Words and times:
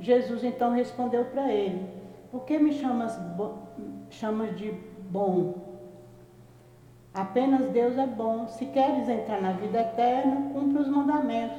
Jesus 0.00 0.44
então 0.44 0.72
respondeu 0.72 1.24
para 1.26 1.52
ele: 1.52 1.88
Por 2.30 2.44
que 2.44 2.58
me 2.58 2.72
chamas, 2.72 3.18
chamas 4.10 4.56
de 4.56 4.72
bom? 5.10 5.54
Apenas 7.12 7.70
Deus 7.70 7.98
é 7.98 8.06
bom. 8.06 8.46
Se 8.46 8.66
queres 8.66 9.08
entrar 9.08 9.40
na 9.40 9.52
vida 9.52 9.80
eterna, 9.80 10.50
cumpre 10.52 10.82
os 10.82 10.88
mandamentos. 10.88 11.58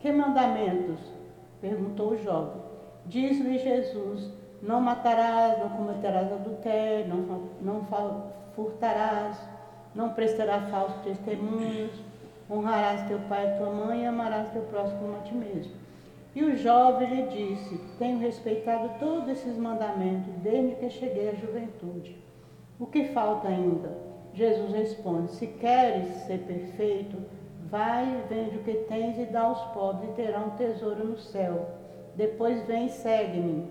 Que 0.00 0.10
mandamentos? 0.12 0.98
perguntou 1.60 2.12
o 2.12 2.16
jovem. 2.16 2.62
Diz-lhe 3.06 3.58
Jesus: 3.58 4.30
Não 4.62 4.80
matarás, 4.80 5.58
não 5.58 5.70
cometerás 5.70 6.32
adultério, 6.32 7.14
não, 7.14 7.48
não 7.60 7.86
furtarás, 8.54 9.38
não 9.94 10.10
prestarás 10.10 10.68
falsos 10.68 11.00
testemunhos, 11.02 11.92
honrarás 12.50 13.06
teu 13.08 13.18
pai 13.28 13.54
e 13.54 13.58
tua 13.58 13.70
mãe 13.70 14.02
e 14.02 14.06
amarás 14.06 14.48
teu 14.50 14.62
próximo 14.62 15.00
como 15.00 15.16
a 15.16 15.20
ti 15.20 15.34
mesmo. 15.34 15.87
E 16.34 16.44
o 16.44 16.56
jovem 16.56 17.08
lhe 17.08 17.22
disse: 17.28 17.78
Tenho 17.98 18.18
respeitado 18.18 18.98
todos 18.98 19.28
esses 19.28 19.56
mandamentos 19.56 20.32
desde 20.42 20.76
que 20.76 20.90
cheguei 20.90 21.30
à 21.30 21.34
juventude. 21.34 22.16
O 22.78 22.86
que 22.86 23.06
falta 23.06 23.48
ainda? 23.48 23.96
Jesus 24.34 24.72
responde: 24.72 25.32
Se 25.32 25.46
queres 25.46 26.08
ser 26.26 26.38
perfeito, 26.40 27.16
vai, 27.68 28.24
vende 28.28 28.56
o 28.56 28.62
que 28.62 28.74
tens 28.88 29.18
e 29.18 29.24
dá 29.24 29.42
aos 29.42 29.60
pobres, 29.72 30.10
e 30.10 30.12
terá 30.12 30.40
um 30.40 30.50
tesouro 30.50 31.04
no 31.04 31.18
céu. 31.18 31.66
Depois 32.14 32.64
vem 32.66 32.86
e 32.86 32.90
segue-me. 32.90 33.70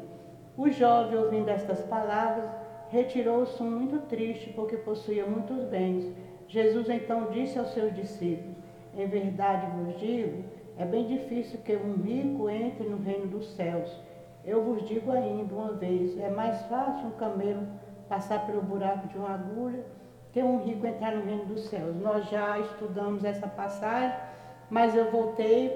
O 0.57 0.69
jovem, 0.69 1.17
ouvindo 1.17 1.49
estas 1.49 1.81
palavras, 1.83 2.49
retirou-se 2.89 3.61
muito 3.61 3.99
triste, 4.07 4.51
porque 4.53 4.77
possuía 4.77 5.25
muitos 5.25 5.63
bens. 5.65 6.11
Jesus 6.47 6.89
então 6.89 7.29
disse 7.31 7.59
aos 7.59 7.69
seus 7.73 7.93
discípulos: 7.93 8.57
Em 8.97 9.07
verdade 9.07 9.67
vos 9.77 9.99
digo, 9.99 10.43
é 10.79 10.85
bem 10.85 11.07
difícil 11.07 11.59
que 11.65 11.75
um 11.75 11.95
rico 12.03 12.49
entre 12.49 12.87
no 12.87 12.97
reino 12.97 13.27
dos 13.27 13.55
céus. 13.55 13.89
Eu 14.45 14.63
vos 14.63 14.87
digo 14.87 15.11
ainda 15.11 15.53
uma 15.53 15.73
vez: 15.73 16.19
é 16.19 16.29
mais 16.29 16.61
fácil 16.67 17.07
um 17.07 17.11
camelo 17.11 17.67
passar 18.07 18.45
pelo 18.45 18.61
buraco 18.61 19.07
de 19.07 19.17
uma 19.17 19.33
agulha 19.33 19.83
que 20.31 20.41
um 20.41 20.63
rico 20.63 20.85
entrar 20.85 21.15
no 21.15 21.25
reino 21.25 21.45
dos 21.45 21.65
céus. 21.67 21.95
Nós 21.95 22.29
já 22.29 22.59
estudamos 22.59 23.23
essa 23.23 23.47
passagem, 23.47 24.15
mas 24.69 24.95
eu 24.95 25.09
voltei 25.09 25.75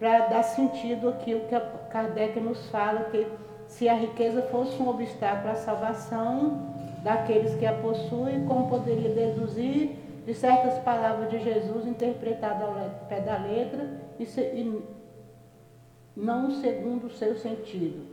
para 0.00 0.26
dar 0.26 0.42
sentido 0.42 1.10
àquilo 1.10 1.42
que 1.42 1.60
Kardec 1.90 2.40
nos 2.40 2.68
fala, 2.70 3.04
que 3.04 3.26
se 3.68 3.88
a 3.88 3.94
riqueza 3.94 4.42
fosse 4.42 4.82
um 4.82 4.88
obstáculo 4.88 5.52
à 5.52 5.54
salvação 5.54 6.74
daqueles 7.04 7.54
que 7.54 7.64
a 7.64 7.74
possuem, 7.74 8.44
como 8.46 8.68
poderia 8.68 9.10
deduzir 9.10 9.96
de 10.26 10.34
certas 10.34 10.78
palavras 10.80 11.30
de 11.30 11.38
Jesus 11.38 11.86
interpretadas 11.86 12.62
ao 12.62 13.06
pé 13.08 13.20
da 13.20 13.38
letra 13.38 14.09
e, 14.20 14.26
se, 14.26 14.42
e 14.42 14.82
não 16.14 16.50
segundo 16.50 17.06
o 17.06 17.10
seu 17.10 17.34
sentido. 17.36 18.06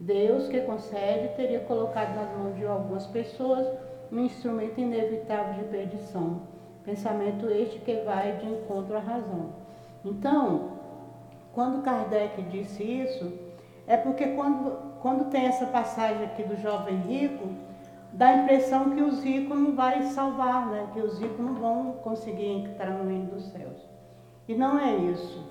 Deus 0.00 0.48
que 0.48 0.60
concede 0.62 1.28
teria 1.36 1.60
colocado 1.60 2.16
nas 2.16 2.36
mãos 2.36 2.56
de 2.56 2.66
algumas 2.66 3.06
pessoas 3.06 3.66
um 4.10 4.18
instrumento 4.18 4.80
inevitável 4.80 5.62
de 5.62 5.70
perdição. 5.70 6.42
Pensamento 6.84 7.48
este 7.48 7.78
que 7.78 7.94
vai 8.00 8.36
de 8.36 8.46
encontro 8.46 8.96
à 8.96 9.00
razão. 9.00 9.52
Então, 10.04 10.72
quando 11.54 11.82
Kardec 11.82 12.42
disse 12.42 12.82
isso, 12.82 13.32
é 13.86 13.96
porque 13.96 14.26
quando, 14.28 14.76
quando 15.00 15.30
tem 15.30 15.46
essa 15.46 15.66
passagem 15.66 16.24
aqui 16.24 16.42
do 16.42 16.56
jovem 16.56 16.96
rico, 16.96 17.48
dá 18.12 18.28
a 18.28 18.36
impressão 18.38 18.90
que 18.90 19.00
os 19.00 19.22
ricos 19.22 19.56
não 19.56 19.74
vai 19.74 20.02
salvar, 20.02 20.66
né? 20.66 20.88
que 20.92 21.00
os 21.00 21.18
ricos 21.20 21.38
não 21.38 21.54
vão 21.54 21.92
conseguir 22.02 22.46
entrar 22.46 22.90
no 22.90 23.08
reino 23.08 23.26
dos 23.26 23.46
céus. 23.52 23.73
E 24.46 24.54
não 24.54 24.78
é 24.78 24.94
isso. 24.94 25.44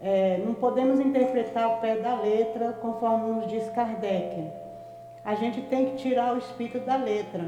É, 0.00 0.38
não 0.44 0.54
podemos 0.54 1.00
interpretar 1.00 1.68
o 1.70 1.80
pé 1.80 1.96
da 1.96 2.20
letra 2.20 2.72
conforme 2.74 3.32
nos 3.32 3.46
diz 3.46 3.68
Kardec. 3.70 4.50
A 5.24 5.34
gente 5.34 5.62
tem 5.62 5.86
que 5.86 5.96
tirar 5.96 6.34
o 6.34 6.38
espírito 6.38 6.84
da 6.84 6.96
letra. 6.96 7.42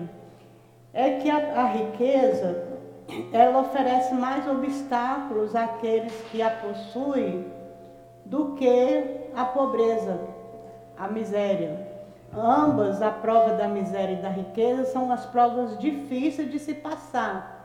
É 0.93 1.19
que 1.19 1.31
a, 1.31 1.61
a 1.61 1.65
riqueza, 1.67 2.67
ela 3.33 3.61
oferece 3.61 4.15
mais 4.15 4.49
obstáculos 4.49 5.55
àqueles 5.55 6.13
que 6.31 6.41
a 6.41 6.51
possuem 6.51 7.45
do 8.25 8.55
que 8.55 9.29
a 9.35 9.45
pobreza, 9.45 10.19
a 10.97 11.07
miséria. 11.09 11.87
Ambas, 12.35 13.03
a 13.03 13.11
prova 13.11 13.55
da 13.55 13.69
miséria 13.69 14.15
e 14.15 14.23
da 14.23 14.31
riqueza, 14.31 14.87
são 14.87 15.13
as 15.13 15.27
provas 15.27 15.79
difíceis 15.79 16.51
de 16.51 16.59
se 16.59 16.75
passar. 16.75 17.56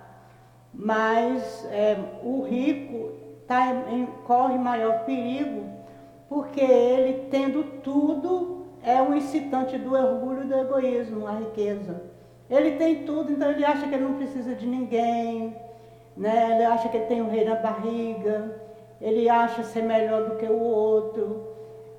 Mas 0.73 1.65
é, 1.71 1.97
o 2.23 2.41
rico 2.41 3.11
tá 3.47 3.73
em, 3.89 4.05
corre 4.25 4.57
maior 4.57 5.05
perigo 5.05 5.81
porque 6.29 6.61
ele, 6.61 7.27
tendo 7.29 7.81
tudo, 7.81 8.65
é 8.81 9.01
um 9.01 9.13
incitante 9.13 9.77
do 9.77 9.93
orgulho 9.93 10.43
e 10.43 10.47
do 10.47 10.55
egoísmo, 10.55 11.27
a 11.27 11.31
riqueza. 11.33 12.01
Ele 12.49 12.77
tem 12.77 13.03
tudo, 13.03 13.33
então 13.33 13.51
ele 13.51 13.65
acha 13.65 13.85
que 13.85 13.93
ele 13.93 14.05
não 14.05 14.13
precisa 14.13 14.55
de 14.55 14.65
ninguém, 14.65 15.53
né? 16.15 16.53
ele 16.55 16.63
acha 16.63 16.87
que 16.87 16.95
ele 16.95 17.05
tem 17.07 17.21
um 17.21 17.29
rei 17.29 17.43
na 17.43 17.55
barriga, 17.55 18.61
ele 19.01 19.27
acha 19.29 19.63
ser 19.63 19.83
melhor 19.83 20.29
do 20.29 20.37
que 20.37 20.45
o 20.45 20.57
outro, 20.57 21.47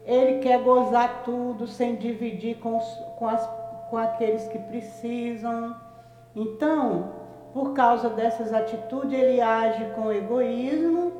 ele 0.06 0.38
quer 0.38 0.62
gozar 0.62 1.22
tudo 1.24 1.66
sem 1.66 1.96
dividir 1.96 2.56
com, 2.56 2.78
os, 2.78 2.84
com, 3.18 3.28
as, 3.28 3.46
com 3.90 3.98
aqueles 3.98 4.48
que 4.48 4.58
precisam. 4.58 5.76
Então, 6.34 7.10
por 7.52 7.72
causa 7.72 8.08
dessas 8.08 8.52
atitudes, 8.52 9.12
ele 9.12 9.40
age 9.40 9.84
com 9.94 10.12
egoísmo 10.12 11.12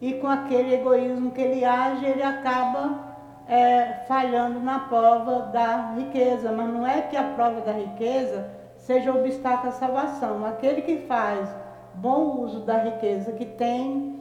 e 0.00 0.14
com 0.14 0.26
aquele 0.26 0.74
egoísmo 0.74 1.30
que 1.32 1.40
ele 1.40 1.64
age, 1.64 2.06
ele 2.06 2.22
acaba 2.22 3.10
é, 3.48 4.04
falhando 4.06 4.60
na 4.60 4.78
prova 4.80 5.50
da 5.52 5.94
riqueza. 5.96 6.52
Mas 6.52 6.68
não 6.68 6.86
é 6.86 7.02
que 7.02 7.16
a 7.16 7.24
prova 7.34 7.60
da 7.60 7.72
riqueza 7.72 8.48
seja 8.76 9.12
obstáculo 9.12 9.68
à 9.68 9.72
salvação. 9.72 10.44
Aquele 10.44 10.82
que 10.82 10.98
faz 11.06 11.48
bom 11.94 12.40
uso 12.40 12.60
da 12.60 12.78
riqueza 12.78 13.32
que 13.32 13.44
tem 13.44 14.20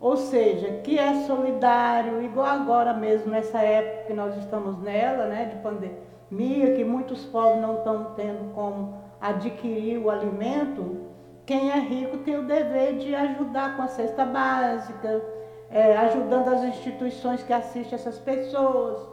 ou 0.00 0.16
seja, 0.16 0.80
que 0.82 0.98
é 0.98 1.26
solidário, 1.26 2.22
igual 2.22 2.46
agora 2.46 2.94
mesmo, 2.94 3.30
nessa 3.30 3.58
época 3.58 4.06
que 4.06 4.14
nós 4.14 4.34
estamos 4.38 4.78
nela, 4.78 5.26
né, 5.26 5.44
de 5.44 5.56
pandemia, 5.56 6.74
que 6.74 6.82
muitos 6.82 7.26
pobres 7.26 7.60
não 7.60 7.76
estão 7.76 8.12
tendo 8.16 8.50
como 8.54 8.94
adquirir 9.20 9.98
o 9.98 10.08
alimento, 10.08 11.09
quem 11.50 11.68
é 11.68 11.80
rico 11.80 12.18
tem 12.18 12.38
o 12.38 12.46
dever 12.46 12.96
de 12.98 13.12
ajudar 13.12 13.74
com 13.74 13.82
a 13.82 13.88
cesta 13.88 14.24
básica, 14.24 15.20
é, 15.68 15.96
ajudando 15.96 16.46
as 16.46 16.62
instituições 16.62 17.42
que 17.42 17.52
assistem 17.52 17.96
essas 17.98 18.20
pessoas. 18.20 19.04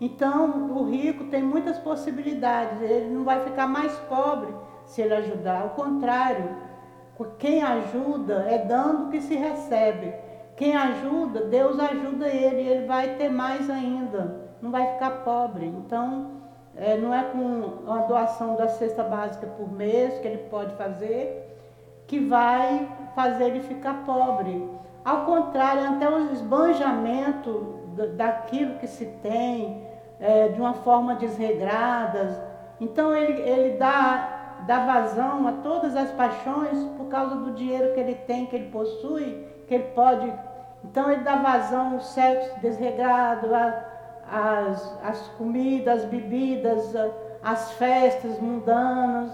Então, 0.00 0.72
o 0.76 0.90
rico 0.90 1.26
tem 1.26 1.40
muitas 1.40 1.78
possibilidades, 1.78 2.82
ele 2.82 3.14
não 3.14 3.22
vai 3.22 3.44
ficar 3.44 3.68
mais 3.68 3.96
pobre 4.08 4.52
se 4.84 5.02
ele 5.02 5.14
ajudar, 5.14 5.62
ao 5.62 5.68
contrário, 5.70 6.56
quem 7.38 7.62
ajuda 7.62 8.44
é 8.48 8.58
dando 8.58 9.08
que 9.08 9.20
se 9.20 9.36
recebe. 9.36 10.12
Quem 10.56 10.74
ajuda, 10.74 11.44
Deus 11.44 11.78
ajuda 11.78 12.26
ele, 12.26 12.68
ele 12.68 12.86
vai 12.88 13.14
ter 13.14 13.28
mais 13.28 13.70
ainda, 13.70 14.50
não 14.60 14.72
vai 14.72 14.94
ficar 14.94 15.22
pobre. 15.22 15.66
Então, 15.66 16.40
é, 16.74 16.96
não 16.96 17.14
é 17.14 17.22
com 17.22 17.38
uma 17.38 18.00
doação 18.00 18.56
da 18.56 18.66
cesta 18.66 19.04
básica 19.04 19.46
por 19.46 19.70
mês 19.70 20.18
que 20.18 20.26
ele 20.26 20.48
pode 20.50 20.74
fazer 20.74 21.53
que 22.06 22.18
vai 22.18 22.88
fazer 23.14 23.44
ele 23.44 23.60
ficar 23.60 24.04
pobre. 24.04 24.70
Ao 25.04 25.24
contrário, 25.24 25.90
até 25.90 26.08
o 26.08 26.32
esbanjamento 26.32 27.82
daquilo 28.16 28.78
que 28.78 28.86
se 28.86 29.06
tem, 29.22 29.86
é, 30.18 30.48
de 30.48 30.60
uma 30.60 30.74
forma 30.74 31.14
desregrada. 31.14 32.42
Então 32.80 33.14
ele, 33.14 33.40
ele 33.42 33.76
dá, 33.76 34.62
dá 34.66 34.84
vazão 34.84 35.46
a 35.46 35.52
todas 35.52 35.96
as 35.96 36.10
paixões 36.12 36.82
por 36.96 37.06
causa 37.06 37.36
do 37.36 37.52
dinheiro 37.52 37.92
que 37.94 38.00
ele 38.00 38.14
tem, 38.14 38.46
que 38.46 38.56
ele 38.56 38.70
possui, 38.70 39.46
que 39.68 39.74
ele 39.74 39.88
pode. 39.94 40.32
Então 40.82 41.10
ele 41.10 41.22
dá 41.22 41.36
vazão 41.36 41.94
ao 41.94 42.00
sexo 42.00 42.58
desregrado, 42.60 43.48
as 44.26 45.28
comidas, 45.38 46.02
as 46.02 46.04
bebidas, 46.06 46.94
as 47.42 47.72
festas 47.72 48.40
mundanas. 48.40 49.30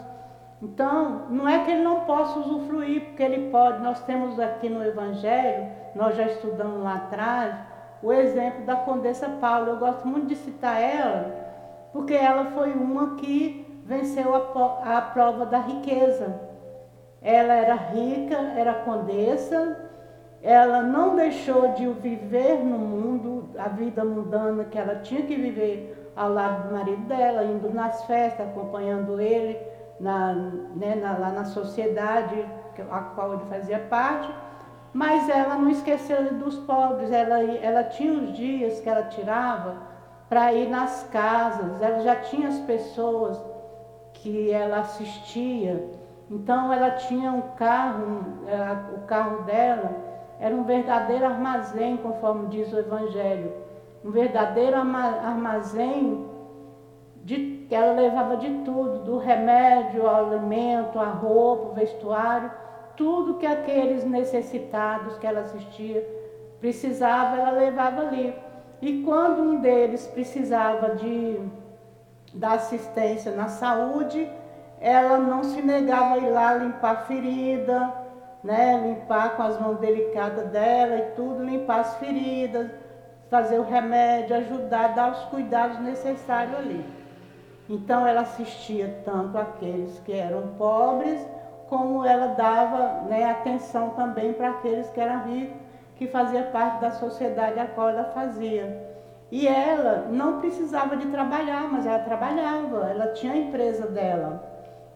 Então, 0.63 1.27
não 1.31 1.49
é 1.49 1.65
que 1.65 1.71
ele 1.71 1.83
não 1.83 2.01
possa 2.01 2.39
usufruir, 2.39 3.07
porque 3.07 3.23
ele 3.23 3.51
pode. 3.51 3.83
Nós 3.83 4.01
temos 4.05 4.39
aqui 4.39 4.69
no 4.69 4.85
Evangelho, 4.85 5.69
nós 5.95 6.15
já 6.15 6.25
estudamos 6.25 6.83
lá 6.83 6.97
atrás, 6.97 7.55
o 8.03 8.13
exemplo 8.13 8.67
da 8.67 8.77
Condessa 8.77 9.29
Paula. 9.41 9.71
Eu 9.71 9.79
gosto 9.79 10.07
muito 10.07 10.27
de 10.27 10.37
citar 10.37 10.81
ela, 10.81 11.35
porque 11.93 12.13
ela 12.13 12.47
foi 12.53 12.73
uma 12.73 13.17
que 13.17 13.83
venceu 13.87 14.35
a, 14.35 14.99
a 14.99 15.01
prova 15.01 15.47
da 15.47 15.59
riqueza. 15.59 16.39
Ela 17.23 17.55
era 17.55 17.75
rica, 17.75 18.37
era 18.57 18.75
condessa, 18.75 19.91
ela 20.43 20.83
não 20.83 21.17
deixou 21.17 21.73
de 21.73 21.87
viver 21.87 22.65
no 22.65 22.79
mundo, 22.79 23.51
a 23.59 23.69
vida 23.69 24.05
mundana 24.05 24.65
que 24.65 24.79
ela 24.79 24.97
tinha 24.97 25.23
que 25.23 25.37
viver 25.37 26.13
ao 26.17 26.33
lado 26.33 26.69
do 26.69 26.75
marido 26.75 27.03
dela, 27.03 27.45
indo 27.45 27.71
nas 27.75 28.05
festas, 28.05 28.47
acompanhando 28.47 29.21
ele 29.21 29.70
na, 30.01 30.33
né, 30.75 30.95
na, 30.97 31.19
lá 31.19 31.31
na 31.31 31.45
sociedade 31.45 32.45
a 32.91 33.01
qual 33.01 33.35
ele 33.35 33.45
fazia 33.45 33.79
parte, 33.79 34.33
mas 34.93 35.29
ela 35.29 35.57
não 35.57 35.71
esqueceu 35.71 36.35
dos 36.35 36.57
pobres, 36.57 37.13
ela, 37.13 37.41
ela 37.43 37.85
tinha 37.85 38.13
os 38.13 38.33
dias 38.33 38.81
que 38.81 38.89
ela 38.89 39.05
tirava 39.05 39.77
para 40.29 40.53
ir 40.53 40.69
nas 40.69 41.07
casas. 41.13 41.81
Ela 41.83 42.01
já 42.01 42.17
tinha 42.17 42.49
as 42.49 42.59
pessoas 42.61 43.41
que 44.15 44.51
ela 44.51 44.79
assistia. 44.79 45.91
Então 46.31 46.73
ela 46.73 46.93
tinha 46.93 47.33
um 47.33 47.43
carro, 47.57 48.23
ela, 48.47 48.91
o 48.97 49.01
carro 49.07 49.43
dela 49.43 49.91
era 50.39 50.55
um 50.55 50.65
verdadeiro 50.65 51.27
armazém, 51.27 51.97
conforme 51.99 52.49
diz 52.49 52.73
o 52.73 52.79
Evangelho. 52.79 53.53
Um 54.05 54.11
verdadeiro 54.11 54.77
armazém 54.77 56.27
de, 57.17 57.60
ela 57.75 57.93
levava 57.93 58.37
de 58.37 58.51
tudo, 58.65 59.05
do 59.05 59.19
remédio 59.19 60.07
ao 60.07 60.27
alimento, 60.27 60.99
a 60.99 61.07
roupa, 61.07 61.69
o 61.69 61.75
vestuário, 61.75 62.51
tudo 62.97 63.39
que 63.39 63.47
aqueles 63.47 64.05
necessitados 64.05 65.17
que 65.19 65.27
ela 65.27 65.41
assistia 65.41 66.05
precisava, 66.61 67.39
ela 67.39 67.51
levava 67.53 68.03
ali. 68.03 68.35
E 68.83 69.03
quando 69.03 69.43
um 69.43 69.61
deles 69.61 70.07
precisava 70.07 70.97
de 70.97 71.41
da 72.33 72.53
assistência 72.53 73.33
na 73.33 73.49
saúde, 73.49 74.31
ela 74.81 75.19
não 75.19 75.43
se 75.43 75.61
negava 75.61 76.15
a 76.15 76.19
ir 76.19 76.31
lá 76.31 76.55
limpar 76.55 76.93
a 76.93 77.03
ferida, 77.03 77.93
né, 78.43 78.81
limpar 78.83 79.37
com 79.37 79.43
as 79.43 79.61
mãos 79.61 79.79
delicadas 79.79 80.49
dela 80.49 80.97
e 80.97 81.03
tudo, 81.17 81.45
limpar 81.45 81.81
as 81.81 81.97
feridas, 81.97 82.71
fazer 83.29 83.59
o 83.59 83.65
remédio, 83.65 84.37
ajudar, 84.37 84.95
dar 84.95 85.13
os 85.13 85.25
cuidados 85.25 85.79
necessários 85.81 86.57
ali. 86.57 87.00
Então 87.71 88.05
ela 88.05 88.23
assistia 88.23 89.01
tanto 89.05 89.39
aqueles 89.39 89.97
que 90.01 90.13
eram 90.13 90.49
pobres, 90.59 91.25
como 91.69 92.05
ela 92.05 92.35
dava 92.35 93.03
né, 93.09 93.31
atenção 93.31 93.91
também 93.91 94.33
para 94.33 94.51
aqueles 94.51 94.91
que 94.91 95.01
eram 95.01 95.23
ricos, 95.29 95.57
que 95.95 96.09
fazia 96.09 96.43
parte 96.43 96.81
da 96.81 96.91
sociedade 96.91 97.61
a 97.61 97.69
qual 97.69 97.91
ela 97.91 98.07
fazia. 98.07 98.91
E 99.31 99.47
ela 99.47 100.09
não 100.11 100.41
precisava 100.41 100.97
de 100.97 101.07
trabalhar, 101.07 101.71
mas 101.71 101.87
ela 101.87 102.01
trabalhava, 102.01 102.91
ela 102.91 103.13
tinha 103.13 103.35
a 103.35 103.37
empresa 103.37 103.87
dela. 103.87 104.43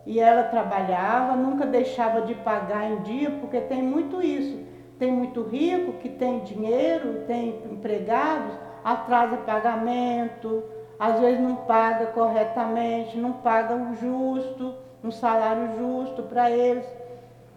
E 0.04 0.18
ela 0.18 0.42
trabalhava, 0.42 1.36
nunca 1.36 1.64
deixava 1.64 2.22
de 2.22 2.34
pagar 2.34 2.90
em 2.90 3.02
dia, 3.02 3.30
porque 3.40 3.60
tem 3.60 3.84
muito 3.84 4.20
isso. 4.20 4.58
Tem 4.98 5.12
muito 5.12 5.42
rico 5.42 5.92
que 6.00 6.08
tem 6.08 6.40
dinheiro, 6.40 7.22
tem 7.28 7.62
empregados, 7.70 8.52
atrasa 8.82 9.36
pagamento, 9.36 10.64
às 10.98 11.18
vezes 11.20 11.40
não 11.40 11.56
paga 11.56 12.06
corretamente, 12.06 13.18
não 13.18 13.32
paga 13.32 13.74
o 13.74 13.94
justo, 13.94 14.74
um 15.02 15.10
salário 15.10 15.76
justo 15.78 16.22
para 16.22 16.50
eles. 16.50 16.86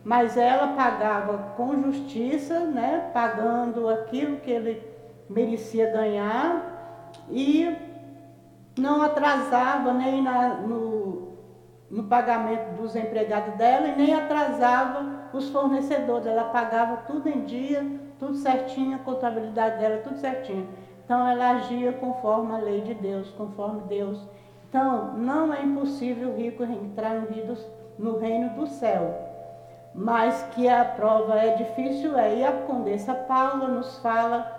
Mas 0.04 0.38
ela 0.38 0.69
pagava 0.69 1.38
com 1.56 1.81
justiça, 1.84 2.62
né, 2.62 3.10
pagando 3.13 3.89
aquilo 3.89 4.38
que 4.38 4.50
ele 4.50 4.81
merecia 5.30 5.92
ganhar 5.92 7.10
e 7.30 7.75
não 8.78 9.01
atrasava 9.01 9.92
nem 9.94 10.22
na, 10.22 10.50
no, 10.56 11.34
no 11.89 12.04
pagamento 12.04 12.81
dos 12.81 12.95
empregados 12.95 13.56
dela 13.56 13.88
e 13.88 13.95
nem 13.95 14.13
atrasava 14.13 15.30
os 15.34 15.50
fornecedores. 15.50 16.25
Ela 16.25 16.45
pagava 16.45 16.98
tudo 17.07 17.28
em 17.28 17.44
dia, 17.45 17.86
tudo 18.19 18.36
certinho, 18.36 18.95
a 18.95 19.00
contabilidade 19.00 19.80
dela, 19.80 20.01
tudo 20.04 20.18
certinho. 20.18 20.68
Então 21.07 21.25
ela 21.25 21.51
agia 21.51 21.94
conforme 21.94 22.54
a 22.54 22.57
lei 22.57 22.81
de 22.81 22.94
Deus, 22.94 23.30
conforme 23.30 23.83
Deus. 23.83 24.21
Então 24.68 25.13
não 25.13 25.54
é 25.54 25.63
impossível 25.63 26.31
o 26.31 26.36
rico 26.36 26.63
entrar 26.63 27.25
no 27.98 28.18
reino 28.19 28.50
do 28.56 28.68
céu. 28.68 29.15
Mas 29.95 30.44
que 30.54 30.68
a 30.68 30.83
prova 30.83 31.39
é 31.39 31.56
difícil 31.56 32.18
é. 32.18 32.39
E 32.39 32.44
a 32.44 32.51
Condessa 32.51 33.13
Paula 33.13 33.69
nos 33.69 33.98
fala 34.00 34.51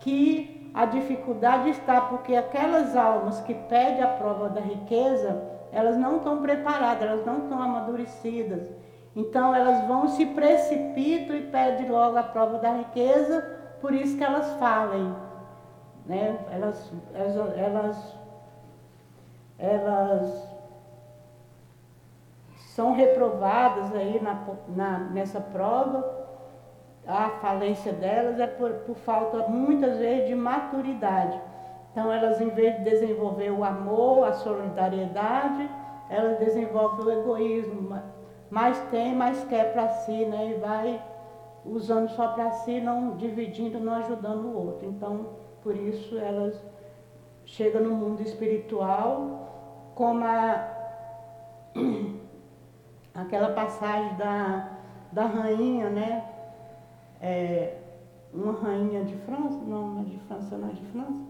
que 0.00 0.70
a 0.72 0.86
dificuldade 0.86 1.68
está 1.68 2.00
porque 2.00 2.34
aquelas 2.36 2.96
almas 2.96 3.42
que 3.42 3.52
pedem 3.52 4.02
a 4.02 4.06
prova 4.06 4.48
da 4.48 4.62
riqueza, 4.62 5.42
elas 5.70 5.98
não 5.98 6.16
estão 6.16 6.40
preparadas, 6.40 7.06
elas 7.06 7.26
não 7.26 7.40
estão 7.40 7.62
amadurecidas. 7.62 8.66
Então 9.14 9.54
elas 9.54 9.86
vão 9.86 10.08
se 10.08 10.24
precipitam 10.24 11.36
e 11.36 11.42
pedem 11.42 11.90
logo 11.90 12.16
a 12.16 12.22
prova 12.22 12.56
da 12.56 12.72
riqueza, 12.72 13.42
por 13.78 13.92
isso 13.92 14.16
que 14.16 14.24
elas 14.24 14.54
falem. 14.54 15.14
Né? 16.06 16.38
Elas, 16.50 16.92
elas, 17.14 18.16
elas, 19.58 20.48
são 22.74 22.92
reprovadas 22.92 23.94
aí 23.94 24.20
na, 24.20 24.46
na, 24.68 24.98
nessa 25.10 25.40
prova 25.40 26.22
a 27.06 27.30
falência 27.40 27.92
delas 27.92 28.38
é 28.38 28.46
por, 28.46 28.70
por 28.70 28.96
falta, 28.96 29.48
muitas 29.48 29.98
vezes, 29.98 30.28
de 30.28 30.34
maturidade. 30.34 31.40
Então, 31.90 32.12
elas, 32.12 32.40
em 32.40 32.48
vez 32.50 32.76
de 32.78 32.84
desenvolver 32.84 33.50
o 33.50 33.64
amor, 33.64 34.24
a 34.24 34.32
solidariedade, 34.32 35.68
elas 36.08 36.38
desenvolvem 36.38 37.06
o 37.06 37.20
egoísmo. 37.20 37.98
Mais 38.50 38.78
tem, 38.90 39.14
mais 39.14 39.44
quer 39.44 39.72
para 39.72 39.88
si, 39.88 40.24
né? 40.26 40.52
E 40.52 40.60
vai 40.60 41.02
usando 41.64 42.08
só 42.10 42.28
para 42.28 42.50
si, 42.52 42.80
não 42.80 43.16
dividindo, 43.16 43.80
não 43.80 43.94
ajudando 43.94 44.46
o 44.46 44.66
outro. 44.66 44.86
Então, 44.86 45.26
por 45.62 45.76
isso, 45.76 46.18
elas 46.18 46.60
chegam 47.44 47.82
no 47.82 47.94
mundo 47.94 48.22
espiritual 48.22 49.92
como 49.94 50.24
a, 50.24 50.68
aquela 53.14 53.52
passagem 53.52 54.16
da, 54.16 54.78
da 55.12 55.26
rainha, 55.26 55.90
né? 55.90 56.32
é, 57.22 57.76
uma 58.34 58.52
rainha 58.52 59.04
de 59.04 59.14
França, 59.18 59.58
não, 59.64 59.90
não 59.90 60.00
é 60.02 60.04
de 60.04 60.18
França, 60.26 60.58
não 60.58 60.68
é 60.68 60.72
de 60.72 60.82
França, 60.86 61.24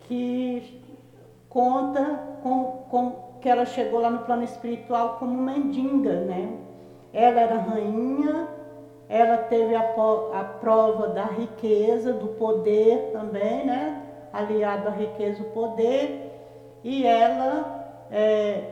que 0.00 0.82
conta 1.48 2.38
com, 2.42 2.64
com, 2.90 3.10
que 3.40 3.48
ela 3.48 3.64
chegou 3.64 4.00
lá 4.00 4.10
no 4.10 4.24
plano 4.24 4.42
espiritual 4.42 5.16
como 5.18 5.40
mendiga, 5.40 6.22
né? 6.22 6.58
Ela 7.12 7.40
era 7.40 7.58
rainha, 7.58 8.48
ela 9.08 9.38
teve 9.38 9.74
a, 9.74 9.80
a 9.80 10.44
prova 10.60 11.08
da 11.08 11.24
riqueza, 11.24 12.12
do 12.12 12.28
poder 12.28 13.10
também, 13.12 13.66
né? 13.66 14.02
Aliado 14.32 14.88
à 14.88 14.90
riqueza, 14.90 15.42
o 15.42 15.50
poder, 15.50 16.32
e 16.82 17.06
ela 17.06 18.06
é, 18.10 18.62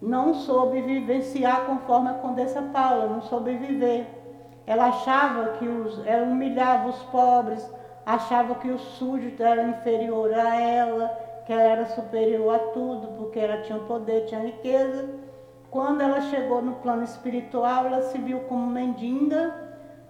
não 0.00 0.34
soube 0.34 0.80
vivenciar 0.82 1.66
conforme 1.66 2.10
a 2.10 2.14
Condessa 2.14 2.62
Paula, 2.62 3.06
não 3.06 3.22
soube 3.22 3.56
viver. 3.56 4.06
Ela 4.66 4.86
achava 4.86 5.52
que 5.58 5.66
os, 5.66 6.04
ela 6.06 6.26
humilhava 6.26 6.88
os 6.88 7.02
pobres, 7.04 7.68
achava 8.04 8.56
que 8.56 8.68
o 8.68 8.78
sujo 8.78 9.32
era 9.38 9.62
inferior 9.62 10.32
a 10.34 10.60
ela, 10.60 11.08
que 11.46 11.52
ela 11.52 11.62
era 11.62 11.86
superior 11.86 12.54
a 12.54 12.58
tudo, 12.58 13.08
porque 13.16 13.38
ela 13.38 13.62
tinha 13.62 13.78
poder, 13.80 14.26
tinha 14.26 14.40
riqueza. 14.40 15.08
Quando 15.70 16.00
ela 16.00 16.20
chegou 16.22 16.62
no 16.62 16.74
plano 16.76 17.02
espiritual, 17.02 17.86
ela 17.86 18.02
se 18.02 18.18
viu 18.18 18.40
como 18.40 18.66
mendiga, 18.66 19.54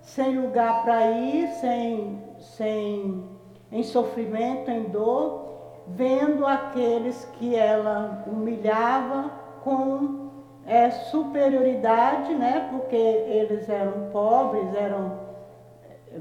sem 0.00 0.38
lugar 0.38 0.82
para 0.82 1.10
ir, 1.10 1.48
sem, 1.48 2.22
sem, 2.38 3.24
em 3.72 3.82
sofrimento, 3.82 4.70
em 4.70 4.84
dor, 4.84 5.46
vendo 5.88 6.46
aqueles 6.46 7.24
que 7.38 7.54
ela 7.54 8.24
humilhava 8.26 9.30
com 9.62 10.30
é, 10.66 10.90
superioridade, 10.90 12.34
né? 12.34 12.68
Porque 12.70 12.96
eles 12.96 13.68
eram 13.68 14.10
pobres, 14.10 14.74
eram 14.74 15.26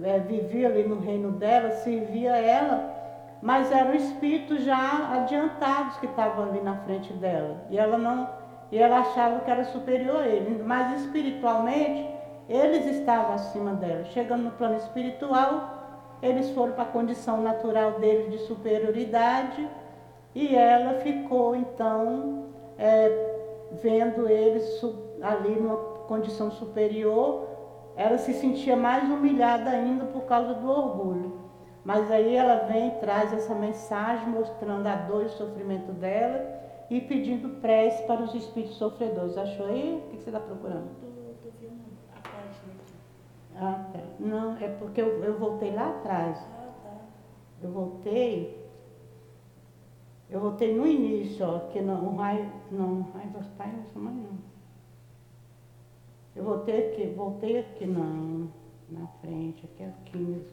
é, 0.04 0.20
viviam 0.20 0.72
ali 0.72 0.84
no 0.84 1.00
reino 1.00 1.32
dela, 1.32 1.72
servia 1.72 2.36
ela, 2.36 2.94
mas 3.42 3.72
eram 3.72 3.94
espíritos 3.94 4.63
já 4.63 5.12
adiantados 5.13 5.98
que 5.98 6.06
estavam 6.06 6.46
ali 6.46 6.62
na 6.62 6.77
frente 6.77 7.13
dela. 7.13 7.58
E 7.70 7.77
ela 7.77 7.98
não, 7.98 8.27
e 8.72 8.77
ela 8.77 9.00
achava 9.00 9.39
que 9.41 9.51
era 9.51 9.63
superior 9.65 10.24
a 10.24 10.27
eles, 10.27 10.63
mas 10.65 11.01
espiritualmente 11.01 12.10
eles 12.50 12.86
estavam 12.98 13.34
acima 13.34 13.74
dela. 13.74 14.03
Chegando 14.05 14.43
no 14.43 14.51
plano 14.51 14.77
espiritual, 14.77 16.17
eles 16.22 16.50
foram 16.51 16.74
para 16.74 16.84
a 16.84 16.88
condição 16.88 17.41
natural 17.41 18.00
deles 18.00 18.31
de 18.31 18.38
superioridade 18.45 19.67
e 20.34 20.55
ela 20.55 21.00
ficou 21.00 21.55
então 21.55 22.45
é, 22.77 23.69
vendo 23.81 24.27
eles 24.27 24.84
ali 25.22 25.60
numa 25.60 25.77
condição 26.07 26.51
superior, 26.51 27.48
ela 27.95 28.17
se 28.17 28.34
sentia 28.34 28.75
mais 28.75 29.10
humilhada 29.10 29.69
ainda 29.69 30.05
por 30.05 30.24
causa 30.24 30.53
do 30.53 30.69
orgulho. 30.69 31.45
Mas 31.84 32.12
aí 32.12 32.36
ela 32.36 32.65
vem 32.65 32.88
e 32.88 32.91
traz 33.00 33.31
essa 33.31 33.53
mensagem 33.53 34.27
mostrando 34.27 34.88
a 34.88 34.95
dor 34.95 35.24
e 35.24 35.27
o 35.27 35.29
sofrimento 35.29 35.91
dela 35.91 36.64
e 36.89 37.01
pedindo 37.01 37.62
prece 37.62 38.04
para 38.04 38.22
os 38.22 38.34
espíritos 38.34 38.77
sofredores. 38.77 39.38
Achou 39.38 39.65
aí? 39.68 40.04
O 40.06 40.10
que 40.10 40.18
você 40.18 40.30
está 40.30 40.39
procurando? 40.39 40.89
Estou 40.92 41.51
vendo 41.60 41.82
a 42.15 42.20
página 42.20 42.74
aqui. 42.74 42.94
Ah, 43.56 43.89
tá. 43.92 44.00
Não, 44.20 44.58
é 44.58 44.68
porque 44.68 45.01
eu, 45.01 45.24
eu 45.24 45.38
voltei 45.38 45.72
lá 45.72 45.89
atrás. 45.89 46.38
Ah, 46.38 46.72
tá. 46.84 46.98
Eu 47.63 47.72
voltei 47.72 48.65
eu 50.30 50.39
voltei 50.39 50.75
no 50.75 50.88
início, 50.88 51.46
ó, 51.46 51.60
que 51.72 51.80
não, 51.82 52.08
o 52.08 52.15
raio, 52.15 52.51
não, 52.72 53.01
raio 53.13 53.30
dos 53.30 53.48
pais, 53.50 53.74
nossa 53.77 54.00
mãe 54.00 54.13
não. 54.13 54.38
Eu 56.36 56.44
voltei 56.44 56.89
aqui, 56.89 57.13
voltei 57.15 57.60
aqui 57.60 57.86
não, 57.86 58.50
na 58.89 59.08
frente, 59.22 59.65
aqui 59.65 59.84
é 59.84 59.94
15. 60.06 60.46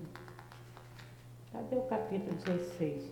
Cadê 1.50 1.76
o 1.76 1.82
capítulo 1.82 2.36
16? 2.36 3.10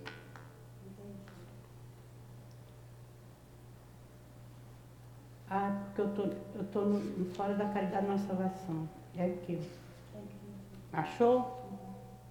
Ah, 5.50 5.72
porque 5.86 6.00
eu 6.00 6.08
tô, 6.14 6.22
eu 6.54 6.64
tô 6.72 6.80
no, 6.82 7.24
fora 7.34 7.54
da 7.54 7.64
caridade 7.66 8.06
na 8.06 8.18
salvação. 8.18 8.88
É 9.18 9.24
aqui. 9.24 9.60
Achou? 10.92 11.58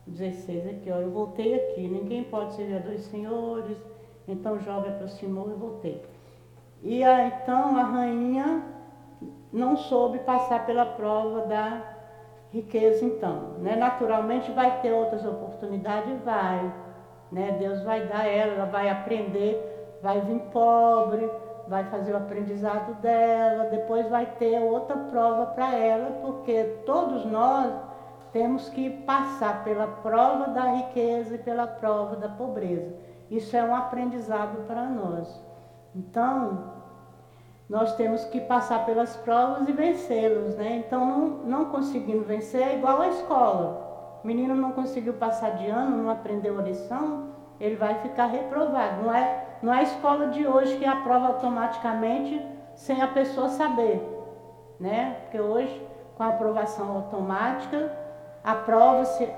16 0.07 0.67
aqui, 0.67 0.89
ó. 0.89 0.95
Eu 0.95 1.11
voltei 1.11 1.53
aqui. 1.53 1.85
Ninguém 1.85 2.23
pode 2.23 2.53
servir 2.53 2.77
a 2.77 2.79
dois 2.79 3.01
senhores. 3.01 3.77
Então 4.25 4.57
Jó 4.59 4.79
me 4.79 4.87
aproximou 4.87 5.51
e 5.51 5.53
voltei. 5.53 6.01
E 6.81 7.03
a, 7.03 7.27
então 7.27 7.75
a 7.75 7.83
rainha 7.83 8.63
não 9.51 9.75
soube 9.75 10.19
passar 10.19 10.65
pela 10.65 10.85
prova 10.85 11.41
da 11.41 11.83
riqueza, 12.53 13.03
então. 13.03 13.55
Né? 13.59 13.75
Naturalmente 13.75 14.49
vai 14.51 14.81
ter 14.81 14.93
outras 14.93 15.25
oportunidades, 15.25 16.21
vai. 16.23 16.73
Né? 17.31 17.51
Deus 17.59 17.81
vai 17.83 18.07
dar 18.07 18.25
ela, 18.25 18.53
ela 18.53 18.65
vai 18.65 18.89
aprender, 18.89 19.99
vai 20.01 20.21
vir 20.21 20.39
pobre, 20.53 21.29
vai 21.69 21.83
fazer 21.85 22.13
o 22.13 22.17
aprendizado 22.17 22.95
dela, 22.95 23.65
depois 23.65 24.09
vai 24.09 24.25
ter 24.25 24.59
outra 24.59 24.97
prova 24.97 25.45
para 25.45 25.75
ela, 25.75 26.19
porque 26.21 26.63
todos 26.85 27.25
nós 27.25 27.71
temos 28.33 28.69
que 28.69 28.89
passar 28.89 29.63
pela 29.63 29.87
prova 29.87 30.47
da 30.47 30.63
riqueza 30.63 31.35
e 31.35 31.37
pela 31.37 31.67
prova 31.67 32.15
da 32.15 32.27
pobreza. 32.27 32.93
Isso 33.29 33.55
é 33.55 33.63
um 33.63 33.75
aprendizado 33.75 34.65
para 34.65 34.83
nós. 34.85 35.41
Então, 35.95 36.73
nós 37.69 37.95
temos 37.95 38.25
que 38.25 38.41
passar 38.41 38.83
pelas 38.85 39.15
provas 39.17 39.69
e 39.69 39.71
vencê-los, 39.71 40.55
né? 40.55 40.83
Então, 40.85 41.05
não, 41.05 41.27
não 41.45 41.65
conseguindo 41.65 42.23
vencer 42.23 42.61
é 42.61 42.75
igual 42.77 42.99
à 42.99 43.09
escola. 43.09 44.19
O 44.23 44.27
menino 44.27 44.55
não 44.55 44.71
conseguiu 44.71 45.13
passar 45.13 45.51
de 45.51 45.67
ano, 45.67 46.03
não 46.03 46.09
aprendeu 46.09 46.57
a 46.57 46.63
lição, 46.63 47.29
ele 47.59 47.75
vai 47.75 47.95
ficar 48.01 48.25
reprovado. 48.25 49.03
Não 49.03 49.13
é, 49.13 49.45
não 49.61 49.73
é 49.73 49.79
a 49.79 49.83
escola 49.83 50.27
de 50.27 50.47
hoje 50.47 50.77
que 50.77 50.85
aprova 50.85 51.27
automaticamente 51.27 52.41
sem 52.75 53.01
a 53.01 53.07
pessoa 53.07 53.49
saber, 53.49 54.01
né? 54.79 55.17
Porque 55.21 55.39
hoje, 55.39 55.85
com 56.15 56.23
a 56.23 56.27
aprovação 56.27 56.89
automática, 56.95 57.91
a 58.43 58.55
prova 58.55 59.03
se, 59.05 59.29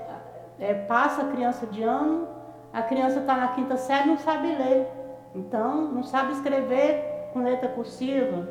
é, 0.60 0.74
passa 0.74 1.22
a 1.22 1.28
criança 1.28 1.66
de 1.66 1.82
ano, 1.82 2.28
a 2.72 2.82
criança 2.82 3.20
está 3.20 3.36
na 3.36 3.48
quinta 3.48 3.76
série 3.76 4.08
não 4.08 4.16
sabe 4.16 4.48
ler. 4.48 4.88
Então, 5.34 5.82
não 5.92 6.02
sabe 6.02 6.32
escrever 6.32 7.30
com 7.32 7.42
letra 7.42 7.68
cursiva, 7.68 8.48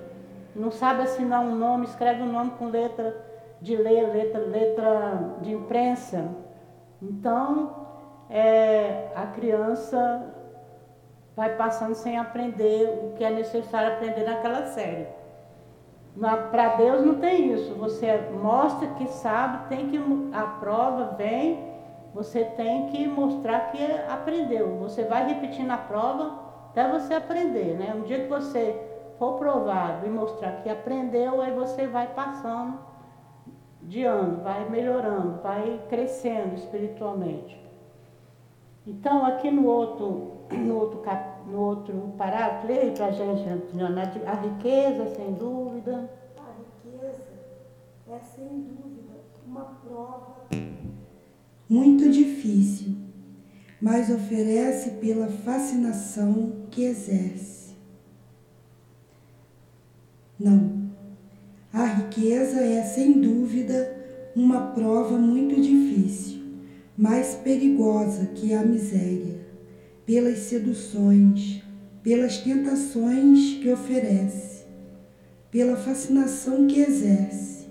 não 0.55 0.71
sabe 0.71 1.03
assinar 1.03 1.41
um 1.41 1.55
nome, 1.55 1.85
escreve 1.85 2.21
um 2.21 2.31
nome 2.31 2.51
com 2.51 2.65
letra 2.65 3.15
de 3.61 3.75
ler, 3.75 4.11
letra, 4.11 4.39
letra 4.41 5.35
de 5.41 5.53
imprensa. 5.53 6.27
Então, 7.01 7.87
é, 8.29 9.11
a 9.15 9.27
criança 9.27 10.40
vai 11.41 11.55
passando 11.55 11.95
sem 11.95 12.19
aprender 12.19 12.87
o 13.03 13.17
que 13.17 13.23
é 13.23 13.31
necessário 13.31 13.93
aprender 13.93 14.23
naquela 14.25 14.67
série. 14.67 15.07
Para 16.51 16.75
Deus 16.75 17.03
não 17.03 17.15
tem 17.15 17.51
isso. 17.51 17.73
Você 17.79 18.29
mostra 18.31 18.87
que 18.89 19.07
sabe, 19.07 19.67
tem 19.67 19.89
que 19.89 19.99
a 20.33 20.43
prova 20.43 21.15
vem, 21.17 21.67
você 22.13 22.45
tem 22.45 22.85
que 22.89 23.07
mostrar 23.07 23.71
que 23.71 23.83
aprendeu. 24.07 24.77
Você 24.81 25.03
vai 25.05 25.25
repetindo 25.25 25.71
a 25.71 25.77
prova 25.77 26.37
até 26.69 26.87
você 26.87 27.15
aprender, 27.15 27.75
né? 27.75 27.91
Um 27.95 28.03
dia 28.03 28.19
que 28.19 28.27
você 28.27 28.79
for 29.17 29.39
provado 29.39 30.05
e 30.05 30.09
mostrar 30.11 30.61
que 30.61 30.69
aprendeu, 30.69 31.41
aí 31.41 31.53
você 31.53 31.87
vai 31.87 32.05
passando 32.13 32.77
de 33.81 34.03
ano, 34.03 34.43
vai 34.43 34.69
melhorando, 34.69 35.41
vai 35.41 35.81
crescendo 35.89 36.53
espiritualmente. 36.53 37.59
Então, 38.85 39.25
aqui 39.25 39.49
no 39.49 39.65
outro, 39.65 40.41
no 40.51 40.75
outro 40.75 40.99
cap 40.99 41.30
no 41.47 41.59
outro 41.59 42.13
parágrafo, 42.17 42.67
leia 42.67 42.91
para 42.91 43.07
a 43.07 43.11
gente, 43.11 43.43
a 44.25 44.33
riqueza, 44.33 45.15
sem 45.15 45.33
dúvida. 45.33 46.09
A 46.37 46.89
riqueza 46.89 47.31
é, 48.09 48.19
sem 48.35 48.47
dúvida, 48.47 49.13
uma 49.47 49.63
prova 49.63 50.47
muito 51.69 52.09
difícil, 52.09 52.95
mas 53.81 54.09
oferece 54.09 54.91
pela 54.91 55.27
fascinação 55.27 56.65
que 56.69 56.83
exerce. 56.83 57.75
Não. 60.39 60.81
A 61.71 61.85
riqueza 61.85 62.59
é, 62.59 62.83
sem 62.83 63.21
dúvida, 63.21 63.97
uma 64.35 64.71
prova 64.71 65.17
muito 65.17 65.61
difícil, 65.61 66.41
mais 66.97 67.35
perigosa 67.35 68.25
que 68.27 68.53
a 68.53 68.63
miséria 68.63 69.30
pelas 70.05 70.39
seduções, 70.39 71.63
pelas 72.03 72.37
tentações 72.37 73.59
que 73.61 73.69
oferece, 73.69 74.63
pela 75.49 75.75
fascinação 75.75 76.67
que 76.67 76.79
exerce. 76.79 77.67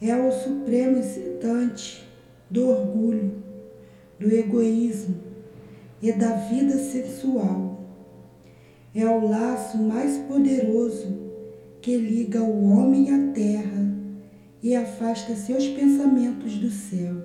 É 0.00 0.16
o 0.16 0.30
supremo 0.32 0.98
excitante 0.98 2.06
do 2.50 2.68
orgulho, 2.68 3.42
do 4.18 4.32
egoísmo 4.32 5.16
e 6.00 6.12
da 6.12 6.34
vida 6.36 6.76
sexual. 6.78 7.82
É 8.94 9.06
o 9.06 9.28
laço 9.28 9.78
mais 9.78 10.18
poderoso 10.18 11.24
que 11.80 11.96
liga 11.96 12.42
o 12.42 12.70
homem 12.70 13.10
à 13.10 13.32
terra 13.32 13.94
e 14.62 14.74
afasta 14.74 15.34
seus 15.34 15.66
pensamentos 15.68 16.56
do 16.56 16.70
céu. 16.70 17.16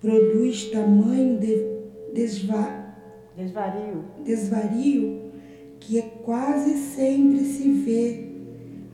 Produz 0.00 0.64
tamanho 0.70 1.38
de 1.38 1.79
desva... 2.12 2.94
desvario. 3.36 4.04
desvario 4.24 5.30
que 5.80 5.98
é 5.98 6.02
quase 6.02 6.76
sempre 6.76 7.44
se 7.44 7.70
vê 7.70 8.30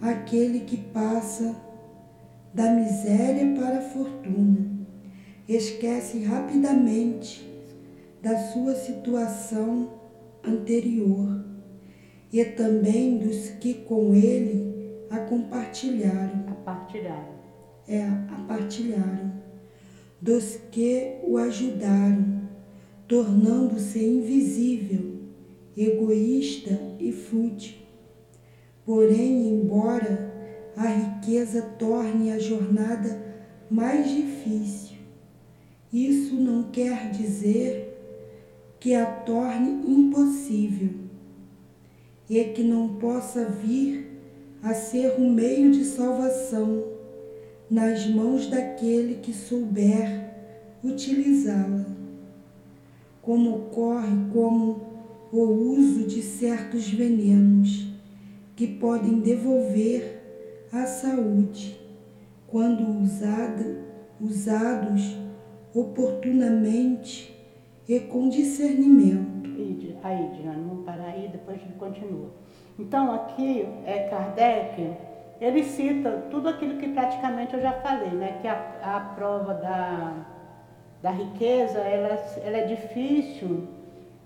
aquele 0.01 0.61
que 0.61 0.77
passa 0.77 1.57
da 2.55 2.71
miséria 2.71 3.55
para 3.55 3.79
a 3.79 3.83
fortuna. 3.83 4.67
Esquece 5.49 6.25
rapidamente 6.25 7.47
da 8.23 8.39
sua 8.39 8.75
situação 8.75 9.91
anterior 10.45 11.45
e 12.33 12.45
também 12.45 13.19
dos 13.19 13.51
que 13.61 13.75
com 13.75 14.15
ele 14.15 15.05
a 15.11 15.19
compartilharam. 15.19 16.45
A 16.49 16.55
partilharam. 16.55 17.37
É, 17.89 18.03
a 18.03 18.45
partilharam. 18.49 19.33
Dos 20.21 20.57
que 20.71 21.19
o 21.23 21.37
ajudaram 21.37 22.36
tornando-se 23.09 24.03
invisível, 24.05 25.17
egoísta 25.77 26.79
e 26.99 27.13
fútil. 27.13 27.77
Porém, 28.85 29.49
embora 29.49 30.33
a 30.77 30.87
riqueza 30.87 31.63
torne 31.79 32.33
a 32.33 32.39
jornada 32.39 33.25
mais 33.71 34.11
difícil, 34.11 34.97
isso 35.93 36.35
não 36.35 36.65
quer 36.65 37.11
dizer 37.11 37.87
que 38.81 38.95
a 38.95 39.07
torne 39.07 39.71
impossível 39.91 40.91
e 42.29 42.43
que 42.45 42.63
não 42.63 42.97
possa 42.97 43.45
vir 43.45 44.21
a 44.63 44.75
ser 44.75 45.19
um 45.19 45.33
meio 45.33 45.71
de 45.71 45.85
salvação 45.85 46.85
nas 47.71 48.07
mãos 48.07 48.49
daquele 48.49 49.17
que 49.17 49.33
souber 49.33 50.35
utilizá-la 50.83 51.96
como 53.27 53.57
ocorre 53.57 54.31
como 54.33 54.81
o 55.33 55.41
uso 55.41 56.07
de 56.07 56.23
certos 56.23 56.89
venenos 56.89 57.89
que 58.55 58.69
podem 58.69 59.19
devolver 59.19 60.69
a 60.73 60.87
saúde 60.87 61.77
quando 62.47 62.89
usada, 63.03 63.85
usados 64.21 65.17
oportunamente 65.75 67.37
e 67.89 67.99
com 67.99 68.29
discernimento. 68.29 69.51
Aí, 70.05 70.31
Diana, 70.35 70.63
vamos 70.65 70.85
parar 70.85 71.09
aí, 71.09 71.29
depois 71.29 71.57
a 71.57 71.61
gente 71.61 71.75
continua. 71.75 72.31
Então, 72.79 73.13
aqui, 73.13 73.67
é 73.85 74.09
Kardec, 74.09 74.97
ele 75.41 75.65
cita 75.65 76.29
tudo 76.31 76.49
aquilo 76.49 76.79
que 76.79 76.89
praticamente 76.89 77.55
eu 77.55 77.61
já 77.61 77.73
falei, 77.73 78.11
né? 78.11 78.39
Que 78.41 78.47
a, 78.47 78.79
a 78.83 79.01
prova 79.17 79.55
da 79.55 80.36
da 81.03 81.11
riqueza, 81.11 81.79
ela, 81.79 82.19
ela 82.45 82.57
é 82.57 82.65
difícil 82.65 83.69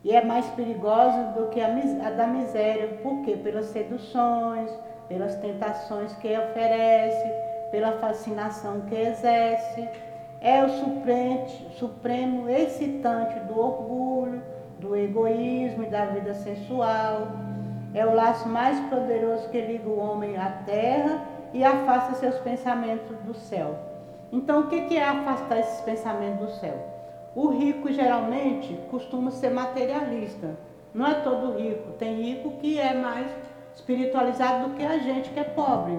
e 0.02 0.12
é 0.14 0.24
mais 0.24 0.46
perigosa 0.50 1.32
do 1.36 1.48
que 1.48 1.60
a, 1.60 1.68
a 1.68 2.10
da 2.10 2.26
miséria. 2.26 2.98
Por 3.02 3.22
quê? 3.22 3.36
Pelas 3.36 3.66
seduções, 3.66 4.70
pelas 5.08 5.34
tentações 5.36 6.12
que 6.14 6.28
oferece, 6.36 7.30
pela 7.70 7.92
fascinação 7.92 8.82
que 8.82 8.94
exerce. 8.94 9.88
É 10.40 10.64
o 10.64 10.70
supremo, 10.70 11.48
supremo 11.78 12.48
excitante 12.48 13.38
do 13.40 13.60
orgulho, 13.60 14.42
do 14.78 14.96
egoísmo 14.96 15.82
e 15.82 15.86
da 15.86 16.06
vida 16.06 16.32
sensual. 16.32 17.28
É 17.92 18.06
o 18.06 18.14
laço 18.14 18.48
mais 18.48 18.78
poderoso 18.88 19.48
que 19.50 19.60
liga 19.60 19.88
o 19.88 19.98
homem 19.98 20.36
à 20.38 20.48
terra 20.64 21.22
e 21.52 21.62
afasta 21.62 22.14
seus 22.14 22.36
pensamentos 22.36 23.18
do 23.18 23.34
céu. 23.34 23.89
Então, 24.32 24.60
o 24.60 24.66
que 24.68 24.96
é 24.96 25.04
afastar 25.04 25.58
esses 25.58 25.80
pensamentos 25.80 26.46
do 26.46 26.52
céu? 26.60 26.78
O 27.34 27.48
rico 27.48 27.92
geralmente 27.92 28.78
costuma 28.90 29.30
ser 29.30 29.50
materialista. 29.50 30.56
Não 30.92 31.06
é 31.06 31.14
todo 31.14 31.56
rico. 31.58 31.92
Tem 31.92 32.14
rico 32.20 32.58
que 32.58 32.78
é 32.78 32.94
mais 32.94 33.30
espiritualizado 33.74 34.68
do 34.68 34.74
que 34.76 34.84
a 34.84 34.98
gente 34.98 35.30
que 35.30 35.40
é 35.40 35.44
pobre. 35.44 35.98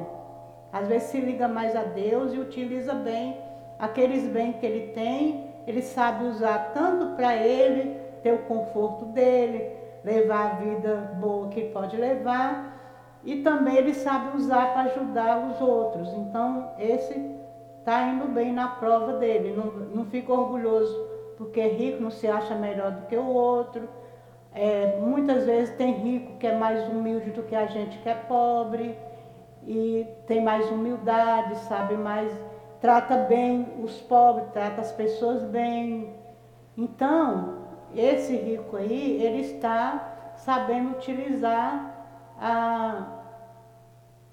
Às 0.72 0.88
vezes 0.88 1.10
se 1.10 1.20
liga 1.20 1.48
mais 1.48 1.76
a 1.76 1.84
Deus 1.84 2.34
e 2.34 2.40
utiliza 2.40 2.94
bem 2.94 3.38
aqueles 3.78 4.24
bens 4.28 4.58
que 4.60 4.66
ele 4.66 4.94
tem, 4.94 5.50
ele 5.66 5.82
sabe 5.82 6.26
usar 6.26 6.72
tanto 6.74 7.16
para 7.16 7.36
ele 7.36 8.00
ter 8.22 8.34
o 8.34 8.44
conforto 8.44 9.06
dele, 9.06 9.76
levar 10.04 10.52
a 10.52 10.56
vida 10.56 11.18
boa 11.20 11.50
que 11.50 11.62
pode 11.70 11.98
levar, 11.98 12.80
e 13.24 13.38
também 13.38 13.76
ele 13.76 13.94
sabe 13.94 14.38
usar 14.38 14.74
para 14.74 14.84
ajudar 14.84 15.48
os 15.50 15.62
outros. 15.62 16.14
Então, 16.14 16.72
esse 16.78 17.41
está 17.82 18.04
indo 18.04 18.28
bem 18.28 18.54
na 18.54 18.68
prova 18.68 19.14
dele, 19.14 19.54
não, 19.56 19.66
não 19.66 20.06
fica 20.06 20.32
orgulhoso 20.32 21.12
porque 21.38 21.60
é 21.60 21.68
rico, 21.68 22.04
não 22.04 22.12
se 22.12 22.28
acha 22.28 22.54
melhor 22.54 22.92
do 22.92 23.08
que 23.08 23.18
o 23.18 23.26
outro. 23.26 23.90
É, 24.54 25.00
muitas 25.00 25.46
vezes 25.46 25.76
tem 25.76 25.94
rico 25.94 26.38
que 26.38 26.46
é 26.46 26.56
mais 26.56 26.88
humilde 26.88 27.32
do 27.32 27.42
que 27.42 27.56
a 27.56 27.66
gente 27.66 27.98
que 27.98 28.08
é 28.08 28.14
pobre 28.14 28.96
e 29.66 30.06
tem 30.28 30.44
mais 30.44 30.70
humildade, 30.70 31.56
sabe 31.68 31.96
mais, 31.96 32.32
trata 32.80 33.18
bem 33.18 33.74
os 33.84 34.00
pobres, 34.02 34.50
trata 34.54 34.82
as 34.82 34.92
pessoas 34.92 35.44
bem. 35.46 36.14
Então, 36.78 37.66
esse 37.96 38.36
rico 38.36 38.78
aí, 38.78 39.20
ele 39.24 39.42
está 39.42 40.34
sabendo 40.36 40.92
utilizar 40.92 42.06
a, 42.40 43.08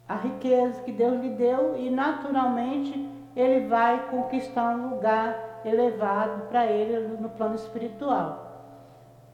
a 0.06 0.14
riqueza 0.14 0.82
que 0.82 0.92
Deus 0.92 1.20
lhe 1.20 1.30
deu 1.30 1.74
e 1.76 1.88
naturalmente 1.88 3.17
ele 3.40 3.66
vai 3.66 4.08
conquistar 4.10 4.70
um 4.70 4.90
lugar 4.90 5.60
elevado 5.64 6.46
para 6.48 6.66
ele 6.66 7.16
no 7.20 7.28
plano 7.28 7.54
espiritual. 7.54 8.46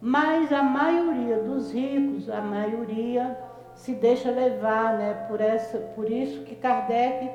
Mas 0.01 0.53
a 0.53 0.63
maioria 0.63 1.39
dos 1.39 1.73
ricos, 1.73 2.29
a 2.29 2.41
maioria 2.41 3.39
se 3.75 3.95
deixa 3.95 4.31
levar 4.31 4.99
né, 4.99 5.15
por, 5.29 5.41
essa, 5.41 5.79
por 5.79 6.11
isso 6.11 6.45
que 6.45 6.55
Kardec 6.55 7.31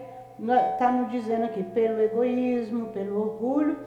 está 0.73 0.91
nos 0.91 1.11
dizendo 1.11 1.45
aqui, 1.45 1.63
pelo 1.63 2.01
egoísmo, 2.01 2.87
pelo 2.89 3.19
orgulho, 3.19 3.77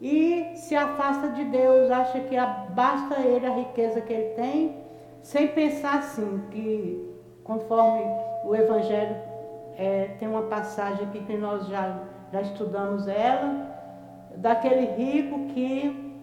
e 0.00 0.52
se 0.56 0.74
afasta 0.74 1.28
de 1.28 1.44
Deus, 1.44 1.90
acha 1.90 2.20
que 2.20 2.36
basta 2.70 3.20
ele 3.20 3.46
a 3.46 3.54
riqueza 3.54 4.00
que 4.00 4.12
ele 4.12 4.34
tem, 4.34 4.84
sem 5.22 5.48
pensar 5.48 5.98
assim, 5.98 6.42
que 6.50 7.14
conforme 7.44 8.02
o 8.44 8.54
Evangelho 8.54 9.16
é, 9.76 10.16
tem 10.18 10.28
uma 10.28 10.42
passagem 10.42 11.06
aqui 11.06 11.20
que 11.20 11.36
nós 11.36 11.66
já, 11.66 11.98
já 12.34 12.42
estudamos 12.42 13.06
ela, 13.06 13.72
daquele 14.36 14.86
rico 14.86 15.46
que 15.54 16.20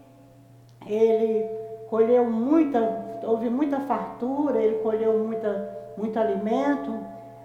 ele 0.85 1.45
colheu 1.89 2.29
muita, 2.29 3.21
houve 3.23 3.49
muita 3.49 3.79
fartura, 3.79 4.61
ele 4.61 4.79
colheu 4.79 5.19
muita, 5.19 5.73
muito 5.95 6.19
alimento, 6.19 6.99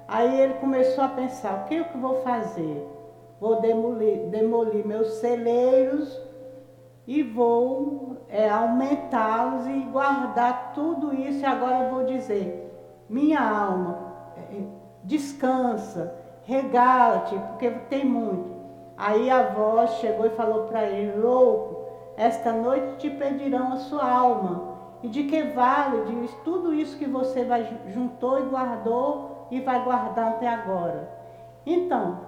aí 0.09 0.41
ele 0.41 0.55
começou 0.55 1.05
a 1.05 1.09
pensar, 1.09 1.63
o 1.63 1.65
que 1.67 1.77
eu 1.77 1.85
vou 2.01 2.17
fazer? 2.23 2.85
Vou 3.41 3.61
demolir, 3.61 4.27
demolir 4.31 4.85
meus 4.85 5.13
celeiros 5.21 6.21
e 7.07 7.23
vou 7.23 8.17
é, 8.29 8.51
aumentá-los 8.51 9.65
e 9.69 9.79
guardar 9.93 10.73
tudo 10.75 11.15
isso. 11.15 11.39
E 11.39 11.45
agora 11.45 11.85
eu 11.85 11.91
vou 11.95 12.05
dizer, 12.05 12.69
minha 13.09 13.41
alma, 13.41 13.99
é, 14.37 14.63
descansa, 15.05 16.13
regala-te, 16.45 17.39
porque 17.39 17.71
tem 17.89 18.05
muito. 18.05 18.56
Aí 18.97 19.31
a 19.31 19.43
voz 19.43 19.91
chegou 19.97 20.27
e 20.27 20.31
falou 20.31 20.65
para 20.65 20.85
ele, 20.85 21.21
louco, 21.21 21.85
esta 22.17 22.53
noite 22.53 22.97
te 22.97 23.11
pedirão 23.11 23.75
a 23.75 23.77
sua 23.77 24.09
alma. 24.09 24.77
E 25.03 25.09
de 25.09 25.25
que 25.25 25.43
vale 25.43 26.05
diz 26.07 26.33
tudo 26.45 26.73
isso 26.73 26.99
que 26.99 27.07
você 27.07 27.45
vai, 27.45 27.69
juntou 27.89 28.41
e 28.41 28.49
guardou 28.49 29.47
e 29.51 29.61
vai 29.61 29.85
guardar 29.85 30.29
até 30.29 30.49
agora? 30.49 31.11
Então, 31.67 32.21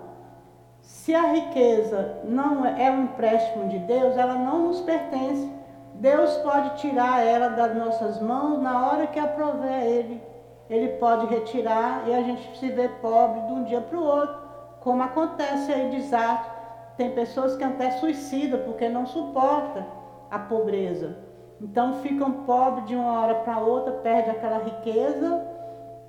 se 0.81 1.15
a 1.15 1.33
riqueza 1.33 2.21
não 2.25 2.65
é, 2.65 2.87
é 2.87 2.91
um 2.91 3.05
empréstimo 3.05 3.69
de 3.69 3.79
Deus, 3.79 4.17
ela 4.17 4.35
não 4.35 4.69
nos 4.69 4.81
pertence. 4.81 5.51
Deus 5.95 6.37
pode 6.39 6.77
tirar 6.77 7.25
ela 7.25 7.49
das 7.49 7.75
nossas 7.75 8.21
mãos 8.21 8.63
na 8.63 8.87
hora 8.87 9.07
que 9.07 9.19
aprover 9.19 9.73
a 9.73 9.85
Ele. 9.85 10.23
Ele 10.71 10.89
pode 10.99 11.27
retirar 11.27 12.05
e 12.07 12.15
a 12.15 12.23
gente 12.23 12.59
se 12.59 12.69
vê 12.71 12.89
pobre 12.89 13.41
de 13.41 13.53
um 13.53 13.65
dia 13.65 13.81
para 13.81 13.99
o 13.99 14.05
outro, 14.05 14.39
como 14.81 15.03
acontece 15.03 15.73
aí 15.73 15.89
desastre. 15.89 16.58
Tem 16.99 17.13
pessoas 17.13 17.57
que 17.57 17.63
até 17.63 17.93
suicidam 17.93 18.61
porque 18.65 18.89
não 18.89 19.07
suporta 19.07 19.87
a 20.29 20.39
pobreza. 20.39 21.17
Então 21.61 22.01
ficam 22.01 22.45
pobres 22.45 22.87
de 22.87 22.97
uma 22.97 23.21
hora 23.21 23.37
para 23.37 23.61
outra, 23.61 23.93
perde 23.93 24.31
aquela 24.31 24.59
riqueza 24.59 25.47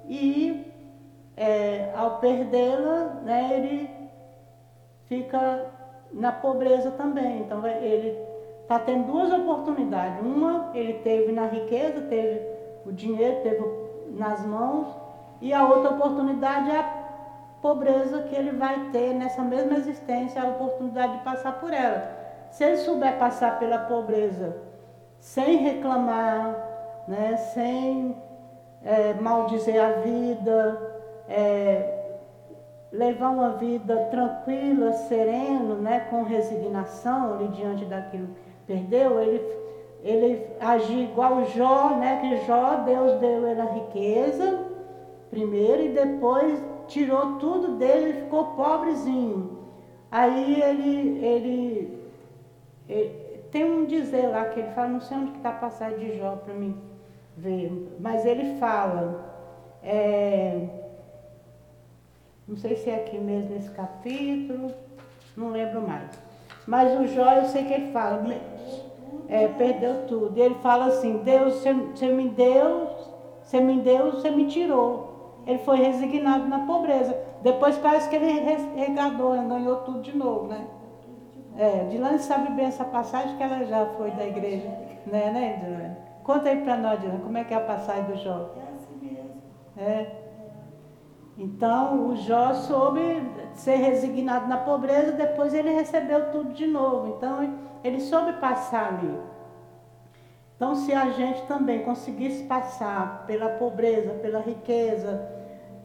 e 0.07 0.65
é, 1.37 1.93
ao 1.95 2.17
perdê-la, 2.17 3.21
né, 3.23 3.51
ele 3.53 3.89
fica 5.05 5.67
na 6.11 6.31
pobreza 6.31 6.89
também. 6.91 7.41
Então 7.41 7.65
ele 7.67 8.17
está 8.63 8.79
tendo 8.79 9.11
duas 9.11 9.31
oportunidades. 9.31 10.19
Uma 10.25 10.71
ele 10.73 10.93
teve 11.03 11.31
na 11.31 11.45
riqueza, 11.45 12.01
teve 12.01 12.41
o 12.83 12.91
dinheiro, 12.91 13.43
teve 13.43 13.63
nas 14.17 14.43
mãos, 14.43 14.87
e 15.39 15.53
a 15.53 15.67
outra 15.67 15.91
oportunidade 15.91 16.71
é 16.71 16.79
a 16.79 16.83
pobreza 17.61 18.23
que 18.23 18.35
ele 18.35 18.51
vai 18.51 18.89
ter 18.91 19.13
nessa 19.13 19.41
mesma 19.41 19.77
existência, 19.77 20.41
a 20.41 20.47
oportunidade 20.47 21.17
de 21.17 21.23
passar 21.23 21.59
por 21.59 21.73
ela. 21.73 22.17
Se 22.51 22.63
ele 22.63 22.77
souber 22.77 23.17
passar 23.17 23.59
pela 23.59 23.79
pobreza 23.79 24.55
sem 25.19 25.57
reclamar, 25.57 26.55
né, 27.07 27.35
sem 27.37 28.15
é, 28.83 29.13
maldizer 29.15 29.83
a 29.83 29.91
vida, 30.01 30.81
é, 31.27 31.99
levar 32.91 33.29
uma 33.29 33.51
vida 33.51 34.07
tranquila, 34.09 34.93
sereno, 34.93 35.75
né, 35.75 36.07
com 36.09 36.23
resignação 36.23 37.33
ali 37.33 37.49
diante 37.49 37.85
daquilo 37.85 38.27
que 38.27 38.41
perdeu, 38.65 39.19
ele, 39.19 39.45
ele 40.03 40.47
agir 40.59 41.03
igual 41.03 41.43
Jó, 41.45 41.97
né, 41.97 42.19
que 42.21 42.45
Jó, 42.45 42.83
Deus 42.85 43.19
deu 43.19 43.47
ele 43.47 43.61
a 43.61 43.65
riqueza 43.65 44.69
primeiro 45.29 45.83
e 45.83 45.89
depois 45.89 46.59
tirou 46.89 47.37
tudo 47.37 47.77
dele 47.77 48.09
e 48.09 48.21
ficou 48.23 48.55
pobrezinho. 48.55 49.59
Aí 50.11 50.61
ele, 50.61 51.25
ele, 51.25 52.03
ele, 52.87 53.09
tem 53.51 53.63
um 53.63 53.85
dizer 53.85 54.27
lá 54.27 54.45
que 54.45 54.59
ele 54.59 54.71
fala, 54.71 54.89
não 54.89 55.01
sei 55.01 55.17
onde 55.17 55.31
que 55.31 55.37
está 55.37 55.49
a 55.49 55.53
passagem 55.53 55.99
de 55.99 56.17
Jó 56.17 56.35
para 56.35 56.53
mim 56.53 56.75
ver, 57.37 57.95
mas 57.99 58.25
ele 58.25 58.59
fala, 58.59 59.23
é, 59.83 60.67
não 62.47 62.57
sei 62.57 62.75
se 62.75 62.89
é 62.89 62.95
aqui 62.95 63.17
mesmo 63.17 63.51
nesse 63.51 63.69
capítulo, 63.69 64.73
não 65.37 65.51
lembro 65.51 65.81
mais. 65.81 66.09
Mas 66.65 66.99
o 66.99 67.07
Jó, 67.07 67.31
eu 67.33 67.45
sei 67.45 67.65
que 67.65 67.73
ele 67.73 67.91
fala, 67.91 68.23
é, 69.27 69.47
perdeu 69.47 70.07
tudo. 70.07 70.37
Ele 70.37 70.55
fala 70.55 70.85
assim, 70.85 71.17
Deus, 71.17 71.55
você 71.55 72.07
me 72.07 72.29
deu, 72.29 72.89
você 73.41 73.59
me 73.59 73.79
deu, 73.81 74.11
você 74.11 74.29
me 74.31 74.47
tirou. 74.47 75.08
Ele 75.45 75.59
foi 75.59 75.77
resignado 75.77 76.47
na 76.47 76.59
pobreza. 76.59 77.17
Depois 77.41 77.77
parece 77.77 78.09
que 78.09 78.15
ele 78.15 78.27
regadou, 78.75 79.31
ganhou 79.47 79.77
tudo 79.77 80.01
de 80.01 80.15
novo, 80.15 80.47
né? 80.47 80.67
É, 81.57 81.85
Dilane 81.85 82.19
sabe 82.19 82.51
bem 82.53 82.65
essa 82.65 82.85
passagem 82.85 83.35
que 83.35 83.43
ela 83.43 83.65
já 83.65 83.85
foi 83.97 84.11
da 84.11 84.25
igreja, 84.25 84.67
né, 85.05 85.31
né, 85.31 85.57
Dilane? 85.63 85.97
Conta 86.23 86.49
aí 86.49 86.61
para 86.61 86.77
nós, 86.77 86.99
Dilane, 86.99 87.21
como 87.21 87.37
é 87.37 87.43
que 87.43 87.53
é 87.53 87.57
a 87.57 87.61
passagem 87.61 88.03
do 88.03 88.15
Jó? 88.17 88.51
É 88.55 88.75
assim 88.75 88.97
mesmo. 89.01 89.41
É. 89.77 90.11
Então 91.37 92.09
o 92.09 92.15
Jó 92.15 92.53
soube 92.53 93.23
ser 93.53 93.75
resignado 93.75 94.47
na 94.47 94.57
pobreza, 94.57 95.13
depois 95.13 95.53
ele 95.53 95.71
recebeu 95.71 96.31
tudo 96.31 96.53
de 96.53 96.67
novo. 96.67 97.15
Então 97.15 97.57
ele 97.83 97.99
soube 97.99 98.33
passar 98.33 98.93
ali. 98.93 99.17
Então 100.59 100.75
se 100.75 100.91
a 100.91 101.09
gente 101.11 101.43
também 101.43 101.83
conseguisse 101.83 102.43
passar 102.43 103.23
pela 103.25 103.47
pobreza, 103.51 104.09
pela 104.15 104.41
riqueza, 104.41 105.25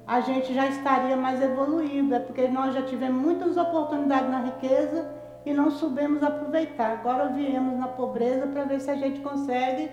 a 0.05 0.19
gente 0.19 0.53
já 0.53 0.67
estaria 0.67 1.17
mais 1.17 1.41
evoluído, 1.41 2.13
é 2.13 2.19
porque 2.19 2.49
nós 2.49 2.75
já 2.75 2.83
tivemos 2.83 3.23
muitas 3.23 3.57
oportunidades 3.57 4.29
na 4.29 4.41
riqueza 4.41 5.09
e 5.47 5.55
não 5.55 5.71
soubemos 5.71 6.25
aproveitar. 6.25 6.91
Agora 6.91 7.29
viemos 7.29 7.79
na 7.79 7.87
pobreza 7.87 8.49
para 8.49 8.65
ver 8.65 8.81
se 8.81 8.91
a 8.91 8.97
gente 8.97 9.21
consegue 9.21 9.93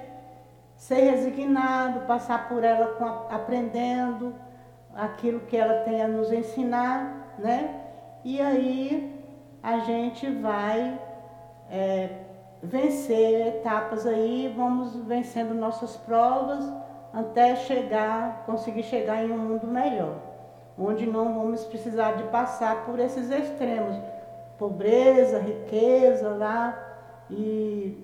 ser 0.75 1.11
resignado, 1.11 2.07
passar 2.07 2.49
por 2.49 2.63
ela 2.63 2.87
com, 2.95 3.05
aprendendo 3.05 4.33
aquilo 4.95 5.41
que 5.41 5.55
ela 5.55 5.83
tem 5.83 6.01
a 6.01 6.07
nos 6.07 6.31
ensinar, 6.31 7.35
né? 7.37 7.83
E 8.23 8.41
aí 8.41 9.23
a 9.61 9.77
gente 9.77 10.27
vai 10.27 10.99
é, 11.69 12.30
vencer 12.61 13.47
etapas 13.47 14.05
aí, 14.05 14.53
vamos 14.55 14.95
vencendo 15.05 15.53
nossas 15.53 15.97
provas 15.97 16.63
até 17.13 17.55
chegar, 17.55 18.45
conseguir 18.45 18.83
chegar 18.83 19.23
em 19.23 19.31
um 19.31 19.37
mundo 19.37 19.67
melhor, 19.67 20.15
onde 20.77 21.05
não 21.05 21.33
vamos 21.33 21.65
precisar 21.65 22.13
de 22.13 22.23
passar 22.25 22.85
por 22.85 22.99
esses 22.99 23.29
extremos, 23.29 23.95
pobreza, 24.57 25.39
riqueza 25.39 26.29
lá 26.29 26.77
e 27.29 27.97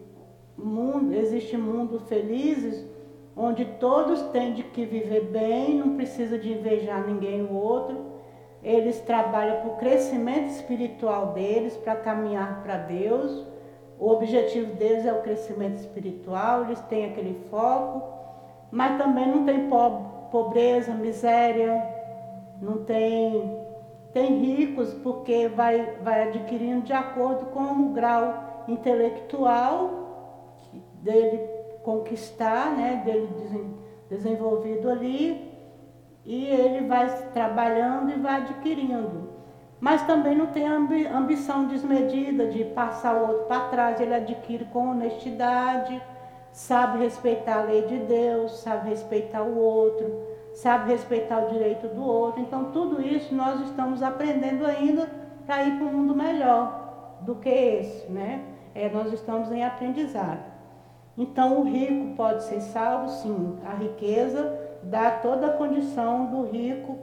mundo, 0.57 1.13
existe 1.13 1.55
mundos 1.55 2.03
felizes 2.09 2.85
onde 3.37 3.65
todos 3.65 4.19
têm 4.29 4.53
de 4.53 4.63
que 4.63 4.83
viver 4.83 5.25
bem, 5.25 5.75
não 5.77 5.95
precisa 5.95 6.39
de 6.39 6.51
invejar 6.51 7.05
ninguém 7.05 7.43
o 7.43 7.53
outro. 7.53 8.17
Eles 8.63 8.99
trabalham 9.01 9.61
para 9.61 9.69
o 9.69 9.77
crescimento 9.77 10.47
espiritual 10.47 11.33
deles, 11.33 11.77
para 11.77 11.95
caminhar 11.95 12.63
para 12.63 12.77
Deus. 12.79 13.45
O 13.99 14.12
objetivo 14.12 14.75
deles 14.75 15.05
é 15.05 15.13
o 15.13 15.21
crescimento 15.21 15.75
espiritual, 15.75 16.65
eles 16.65 16.79
têm 16.81 17.05
aquele 17.05 17.45
foco, 17.49 18.03
mas 18.71 18.97
também 18.97 19.27
não 19.27 19.43
tem 19.45 19.69
pobreza, 20.31 20.93
miséria, 20.93 21.83
não 22.62 22.83
tem 22.83 23.65
tem 24.13 24.39
ricos 24.39 24.93
porque 24.95 25.47
vai, 25.47 25.97
vai 26.01 26.29
adquirindo 26.29 26.81
de 26.81 26.93
acordo 26.93 27.45
com 27.47 27.60
o 27.60 27.89
grau 27.93 28.65
intelectual 28.67 30.07
dele 31.03 31.38
conquistar, 31.83 32.75
né, 32.75 33.03
dele 33.05 33.29
desenvolvido 34.10 34.89
ali, 34.89 35.53
e 36.25 36.47
ele 36.47 36.88
vai 36.88 37.07
trabalhando 37.31 38.12
e 38.12 38.19
vai 38.19 38.41
adquirindo. 38.41 39.37
Mas 39.79 40.01
também 40.07 40.35
não 40.35 40.47
tem 40.47 40.67
ambição 40.67 41.67
desmedida 41.67 42.47
de 42.47 42.63
passar 42.65 43.15
o 43.15 43.27
outro 43.27 43.45
para 43.45 43.69
trás, 43.69 44.01
ele 44.01 44.15
adquire 44.15 44.65
com 44.65 44.89
honestidade, 44.89 46.01
sabe 46.51 46.97
respeitar 46.97 47.59
a 47.59 47.63
lei 47.63 47.83
de 47.83 47.99
Deus, 47.99 48.59
sabe 48.59 48.89
respeitar 48.89 49.43
o 49.43 49.55
outro, 49.55 50.11
sabe 50.55 50.91
respeitar 50.91 51.45
o 51.45 51.49
direito 51.49 51.87
do 51.89 52.03
outro. 52.03 52.41
Então, 52.41 52.71
tudo 52.71 52.99
isso 52.99 53.35
nós 53.35 53.61
estamos 53.61 54.01
aprendendo 54.01 54.65
ainda 54.65 55.07
para 55.45 55.63
ir 55.63 55.77
para 55.77 55.85
um 55.85 55.93
mundo 55.93 56.15
melhor 56.15 57.19
do 57.21 57.35
que 57.35 57.49
esse, 57.49 58.11
né? 58.11 58.43
É, 58.73 58.89
nós 58.89 59.13
estamos 59.13 59.51
em 59.51 59.63
aprendizado. 59.63 60.43
Então, 61.15 61.59
o 61.59 61.63
rico 61.63 62.15
pode 62.15 62.43
ser 62.43 62.61
salvo, 62.61 63.09
sim. 63.09 63.59
A 63.63 63.75
riqueza 63.75 64.59
dá 64.81 65.11
toda 65.11 65.47
a 65.47 65.53
condição 65.53 66.25
do 66.25 66.43
rico 66.43 66.97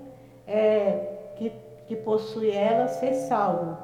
é, 0.47 1.14
que, 1.87 1.97
possui 1.97 2.51
ela 2.51 2.89
ser 2.89 3.15
salvo. 3.15 3.77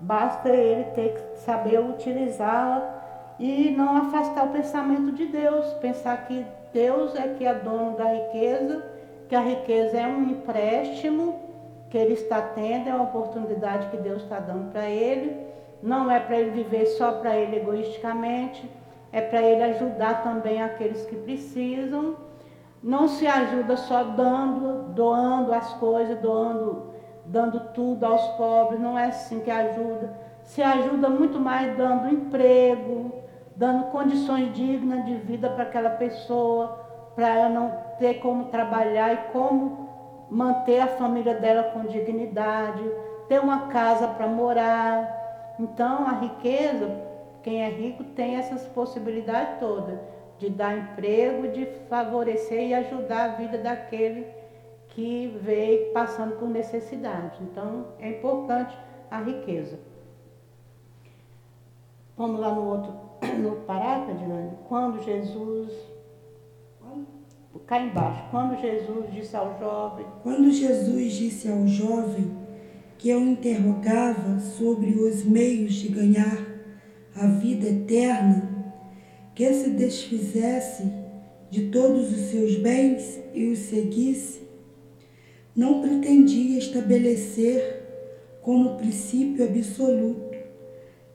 Basta 0.00 0.48
ele 0.48 0.84
ter 0.92 1.14
que 1.14 1.38
saber 1.40 1.80
utilizá-la 1.80 3.36
e 3.38 3.70
não 3.70 3.96
afastar 3.96 4.46
o 4.46 4.52
pensamento 4.52 5.12
de 5.12 5.26
Deus, 5.26 5.66
pensar 5.74 6.26
que 6.26 6.46
Deus 6.72 7.14
é 7.14 7.28
que 7.34 7.46
é 7.46 7.54
dono 7.54 7.96
da 7.96 8.04
riqueza 8.04 8.90
que 9.30 9.36
a 9.36 9.40
riqueza 9.40 9.96
é 9.96 10.06
um 10.08 10.24
empréstimo 10.24 11.38
que 11.88 11.96
ele 11.96 12.14
está 12.14 12.42
tendo, 12.42 12.88
é 12.88 12.92
uma 12.92 13.04
oportunidade 13.04 13.86
que 13.86 13.96
Deus 13.96 14.24
está 14.24 14.40
dando 14.40 14.72
para 14.72 14.90
ele. 14.90 15.46
Não 15.80 16.10
é 16.10 16.18
para 16.18 16.36
ele 16.36 16.50
viver 16.50 16.84
só 16.86 17.12
para 17.12 17.36
ele 17.36 17.58
egoisticamente, 17.58 18.68
é 19.12 19.20
para 19.20 19.40
ele 19.40 19.62
ajudar 19.62 20.24
também 20.24 20.60
aqueles 20.60 21.06
que 21.06 21.14
precisam. 21.14 22.16
Não 22.82 23.06
se 23.06 23.24
ajuda 23.24 23.76
só 23.76 24.02
dando, 24.02 24.92
doando 24.94 25.52
as 25.52 25.74
coisas, 25.74 26.18
doando, 26.18 26.89
dando 27.26 27.72
tudo 27.72 28.04
aos 28.04 28.26
pobres, 28.36 28.80
não 28.80 28.98
é 28.98 29.06
assim 29.06 29.40
que 29.40 29.50
ajuda. 29.50 30.12
Se 30.42 30.62
ajuda 30.62 31.08
muito 31.08 31.38
mais 31.38 31.76
dando 31.76 32.08
emprego, 32.08 33.12
dando 33.54 33.90
condições 33.90 34.52
dignas 34.54 35.04
de 35.04 35.14
vida 35.14 35.50
para 35.50 35.64
aquela 35.64 35.90
pessoa, 35.90 36.80
para 37.14 37.28
ela 37.28 37.48
não 37.48 37.72
ter 37.98 38.14
como 38.14 38.46
trabalhar 38.46 39.12
e 39.12 39.32
como 39.32 39.88
manter 40.30 40.80
a 40.80 40.86
família 40.86 41.34
dela 41.34 41.64
com 41.64 41.84
dignidade, 41.84 42.82
ter 43.28 43.40
uma 43.40 43.68
casa 43.68 44.08
para 44.08 44.26
morar. 44.26 45.54
Então, 45.58 46.06
a 46.06 46.12
riqueza, 46.12 46.90
quem 47.42 47.62
é 47.62 47.68
rico 47.68 48.02
tem 48.04 48.36
essas 48.36 48.66
possibilidades 48.68 49.58
todas 49.58 49.98
de 50.38 50.48
dar 50.48 50.76
emprego, 50.76 51.48
de 51.48 51.66
favorecer 51.88 52.68
e 52.68 52.74
ajudar 52.74 53.24
a 53.24 53.34
vida 53.34 53.58
daquele 53.58 54.26
que 54.90 55.38
veio 55.42 55.92
passando 55.92 56.36
por 56.36 56.48
necessidade. 56.48 57.38
Então, 57.42 57.86
é 57.98 58.10
importante 58.10 58.76
a 59.10 59.20
riqueza. 59.20 59.78
Vamos 62.16 62.40
lá 62.40 62.54
no 62.54 62.64
outro, 62.66 62.92
no 63.40 63.56
parágrafo, 63.62 64.12
Quando 64.68 65.02
Jesus 65.02 65.90
cá 67.70 67.80
embaixo. 67.80 68.24
Quando 68.32 68.60
Jesus 68.60 69.12
disse 69.12 69.36
ao 69.36 69.56
jovem. 69.60 70.04
Quando 70.24 70.50
Jesus 70.50 71.12
disse 71.12 71.48
ao 71.48 71.66
jovem 71.68 72.36
que 72.98 73.14
o 73.14 73.20
interrogava 73.20 74.40
sobre 74.40 74.90
os 74.90 75.24
meios 75.24 75.74
de 75.74 75.88
ganhar 75.88 76.36
a 77.14 77.26
vida 77.28 77.68
eterna, 77.68 78.74
que 79.36 79.52
se 79.52 79.70
desfizesse 79.70 80.92
de 81.48 81.70
todos 81.70 82.10
os 82.10 82.30
seus 82.30 82.56
bens 82.56 83.20
e 83.32 83.52
os 83.52 83.60
seguisse, 83.60 84.39
não 85.60 85.82
pretendia 85.82 86.58
estabelecer 86.58 87.82
como 88.40 88.78
princípio 88.78 89.44
absoluto 89.44 90.38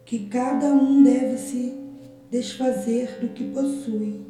que 0.06 0.28
cada 0.28 0.68
um 0.68 1.02
deve 1.02 1.36
se 1.36 1.74
desfazer 2.30 3.18
do 3.20 3.30
que 3.30 3.46
possui 3.46 4.22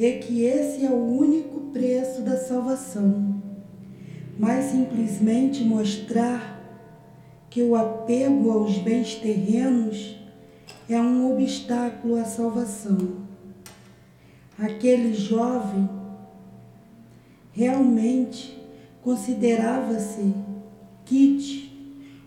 é 0.00 0.18
que 0.18 0.42
esse 0.42 0.84
é 0.84 0.90
o 0.90 1.16
único 1.16 1.60
preço 1.72 2.22
da 2.22 2.36
salvação, 2.36 3.40
mas 4.36 4.64
simplesmente 4.64 5.62
mostrar 5.62 6.58
que 7.48 7.62
o 7.62 7.76
apego 7.76 8.50
aos 8.50 8.78
bens 8.78 9.14
terrenos 9.14 10.16
é 10.88 11.00
um 11.00 11.32
obstáculo 11.32 12.16
à 12.16 12.24
salvação. 12.24 13.18
Aquele 14.58 15.14
jovem 15.14 15.88
realmente 17.52 18.59
considerava-se 19.02 20.34
kit 21.04 21.70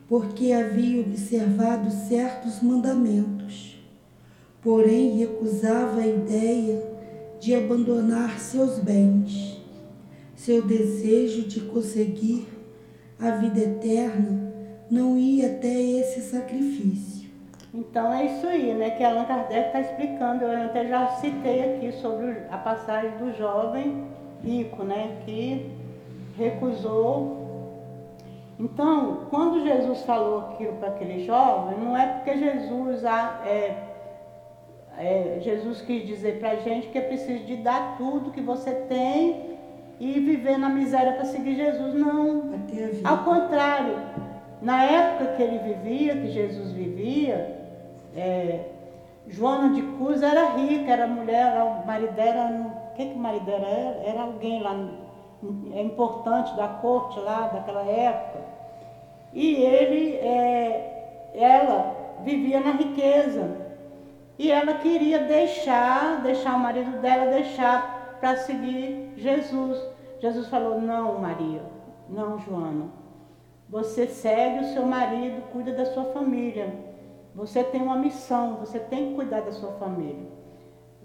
porque 0.07 0.51
havia 0.51 1.01
observado 1.01 1.89
certos 1.89 2.61
mandamentos, 2.61 3.79
porém 4.61 5.17
recusava 5.17 6.01
a 6.01 6.07
ideia 6.07 6.83
de 7.39 7.55
abandonar 7.55 8.39
seus 8.39 8.79
bens, 8.79 9.61
seu 10.35 10.61
desejo 10.65 11.47
de 11.47 11.61
conseguir 11.61 12.47
a 13.19 13.31
vida 13.31 13.59
eterna 13.59 14.53
não 14.89 15.17
ia 15.17 15.47
até 15.47 15.73
esse 15.73 16.21
sacrifício. 16.21 17.29
Então 17.73 18.13
é 18.13 18.25
isso 18.25 18.45
aí, 18.45 18.73
né, 18.73 18.91
que 18.91 19.03
Allan 19.03 19.25
Kardec 19.25 19.67
está 19.67 19.81
explicando. 19.81 20.43
Eu 20.43 20.65
até 20.65 20.87
já 20.87 21.07
citei 21.15 21.73
aqui 21.73 21.91
sobre 21.93 22.37
a 22.51 22.57
passagem 22.57 23.17
do 23.17 23.35
jovem 23.35 24.03
rico, 24.43 24.83
né, 24.83 25.17
que 25.25 25.71
recusou. 26.37 27.43
Então, 28.59 29.27
quando 29.29 29.63
Jesus 29.63 30.03
falou 30.03 30.39
aquilo 30.39 30.73
para 30.73 30.89
aquele 30.89 31.25
jovem, 31.25 31.77
não 31.79 31.97
é 31.97 32.05
porque 32.05 32.37
Jesus 32.37 33.03
é, 33.03 33.75
é, 34.97 35.39
Jesus 35.41 35.81
quis 35.81 36.05
dizer 36.05 36.39
para 36.39 36.51
a 36.51 36.55
gente 36.57 36.87
que 36.87 36.97
é 36.97 37.01
preciso 37.01 37.43
de 37.45 37.57
dar 37.57 37.97
tudo 37.97 38.31
que 38.31 38.41
você 38.41 38.71
tem 38.71 39.53
e 39.99 40.19
viver 40.19 40.57
na 40.57 40.69
miséria 40.69 41.13
para 41.13 41.25
seguir 41.25 41.55
Jesus. 41.55 41.93
Não. 41.93 42.51
Ao 43.03 43.23
contrário, 43.23 43.97
na 44.61 44.83
época 44.83 45.33
que 45.35 45.43
ele 45.43 45.73
vivia, 45.73 46.15
que 46.15 46.29
Jesus 46.29 46.71
vivia, 46.71 47.59
é, 48.15 48.65
Joana 49.27 49.73
de 49.73 49.81
Cruz 49.81 50.21
era 50.21 50.51
rica, 50.55 50.91
era 50.91 51.07
mulher, 51.07 51.61
o 51.63 51.85
marido 51.87 52.13
dela, 52.13 52.71
o 52.91 52.95
que, 52.95 53.05
que 53.05 53.13
o 53.13 53.17
marido 53.17 53.49
era? 53.49 54.01
Era 54.05 54.21
alguém 54.21 54.61
lá 54.61 54.73
é 55.73 55.81
importante 55.81 56.55
da 56.55 56.67
corte 56.67 57.19
lá 57.19 57.47
daquela 57.47 57.83
época. 57.83 58.39
E 59.33 59.55
ele, 59.55 60.15
é, 60.17 61.31
ela 61.33 61.95
vivia 62.23 62.59
na 62.59 62.71
riqueza. 62.71 63.63
E 64.37 64.51
ela 64.51 64.75
queria 64.75 65.19
deixar, 65.19 66.21
deixar 66.21 66.55
o 66.55 66.59
marido 66.59 66.99
dela, 67.01 67.31
deixar 67.31 68.17
para 68.19 68.37
seguir 68.37 69.13
Jesus. 69.17 69.79
Jesus 70.19 70.47
falou: 70.47 70.79
Não, 70.79 71.19
Maria, 71.19 71.61
não, 72.09 72.39
Joana. 72.39 72.85
Você 73.69 74.07
segue 74.07 74.59
o 74.59 74.73
seu 74.73 74.85
marido, 74.85 75.41
cuida 75.51 75.73
da 75.73 75.85
sua 75.85 76.05
família. 76.05 76.73
Você 77.35 77.63
tem 77.63 77.81
uma 77.81 77.97
missão, 77.97 78.57
você 78.57 78.79
tem 78.79 79.09
que 79.09 79.15
cuidar 79.15 79.41
da 79.41 79.51
sua 79.51 79.71
família. 79.73 80.27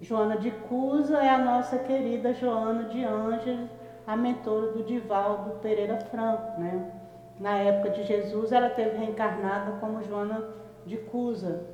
Joana 0.01 0.37
de 0.37 0.51
Cusa 0.51 1.19
é 1.19 1.29
a 1.29 1.39
nossa 1.39 1.79
querida 1.79 2.35
Joana 2.35 2.85
de 2.85 3.03
Ângeles, 3.03 3.71
a 4.09 4.17
mentora 4.17 4.73
do 4.73 4.83
Divaldo 4.83 5.61
Pereira 5.61 5.99
Franco. 5.99 6.59
Né? 6.59 6.91
Na 7.39 7.59
época 7.59 7.91
de 7.91 8.05
Jesus, 8.05 8.51
ela 8.51 8.71
teve 8.71 8.97
reencarnada 8.97 9.73
como 9.81 10.03
Joana 10.03 10.49
de 10.87 10.97
Cusa, 10.97 11.67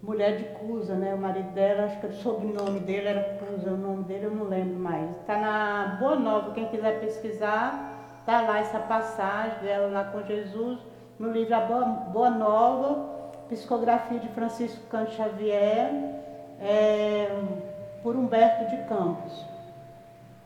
mulher 0.00 0.36
de 0.36 0.44
Cusa, 0.44 0.94
né? 0.94 1.12
O 1.12 1.18
marido 1.18 1.50
dela, 1.50 1.86
acho 1.86 1.98
que 1.98 2.06
o 2.06 2.12
sobrenome 2.12 2.78
dele 2.78 3.08
era 3.08 3.38
Cusa, 3.38 3.72
o 3.72 3.76
nome 3.76 4.04
dele 4.04 4.26
eu 4.26 4.30
não 4.30 4.44
lembro 4.44 4.78
mais. 4.78 5.10
Está 5.20 5.36
na 5.36 5.96
Boa 5.98 6.14
Nova, 6.14 6.54
quem 6.54 6.68
quiser 6.68 7.00
pesquisar, 7.00 8.22
tá 8.24 8.42
lá 8.42 8.60
essa 8.60 8.78
passagem 8.78 9.58
dela 9.58 9.88
lá 9.88 10.04
com 10.04 10.22
Jesus, 10.22 10.78
no 11.18 11.32
livro 11.32 11.56
A 11.56 11.60
Boa, 11.60 11.84
Boa 11.84 12.30
Nova, 12.30 13.34
psicografia 13.48 14.20
de 14.20 14.28
Francisco 14.28 14.86
Canto 14.88 15.10
Xavier, 15.10 15.90
é, 16.60 17.28
por 18.00 18.14
Humberto 18.14 18.70
de 18.70 18.76
Campos. 18.84 19.57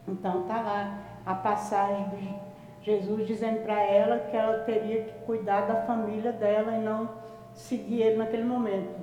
Então 0.07 0.43
está 0.43 0.61
lá 0.61 0.99
a 1.25 1.35
passagem 1.35 2.09
de 2.11 2.35
Jesus 2.83 3.27
dizendo 3.27 3.63
para 3.63 3.81
ela 3.81 4.19
que 4.19 4.37
ela 4.37 4.59
teria 4.65 5.05
que 5.05 5.13
cuidar 5.25 5.63
da 5.63 5.83
família 5.83 6.33
dela 6.33 6.73
e 6.73 6.81
não 6.81 7.09
seguir 7.55 8.03
ele 8.03 8.17
naquele 8.17 8.45
momento. 8.45 9.01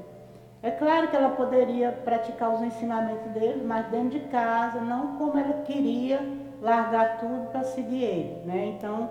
É 0.62 0.72
claro 0.72 1.08
que 1.08 1.16
ela 1.16 1.30
poderia 1.30 1.92
praticar 1.92 2.54
os 2.54 2.62
ensinamentos 2.62 3.32
dele, 3.32 3.64
mas 3.66 3.88
dentro 3.88 4.20
de 4.20 4.28
casa, 4.28 4.82
não 4.82 5.16
como 5.16 5.38
ela 5.38 5.62
queria 5.64 6.20
largar 6.62 7.18
tudo 7.20 7.50
para 7.50 7.64
seguir 7.64 8.04
ele. 8.04 8.46
Né? 8.46 8.76
Então, 8.78 9.10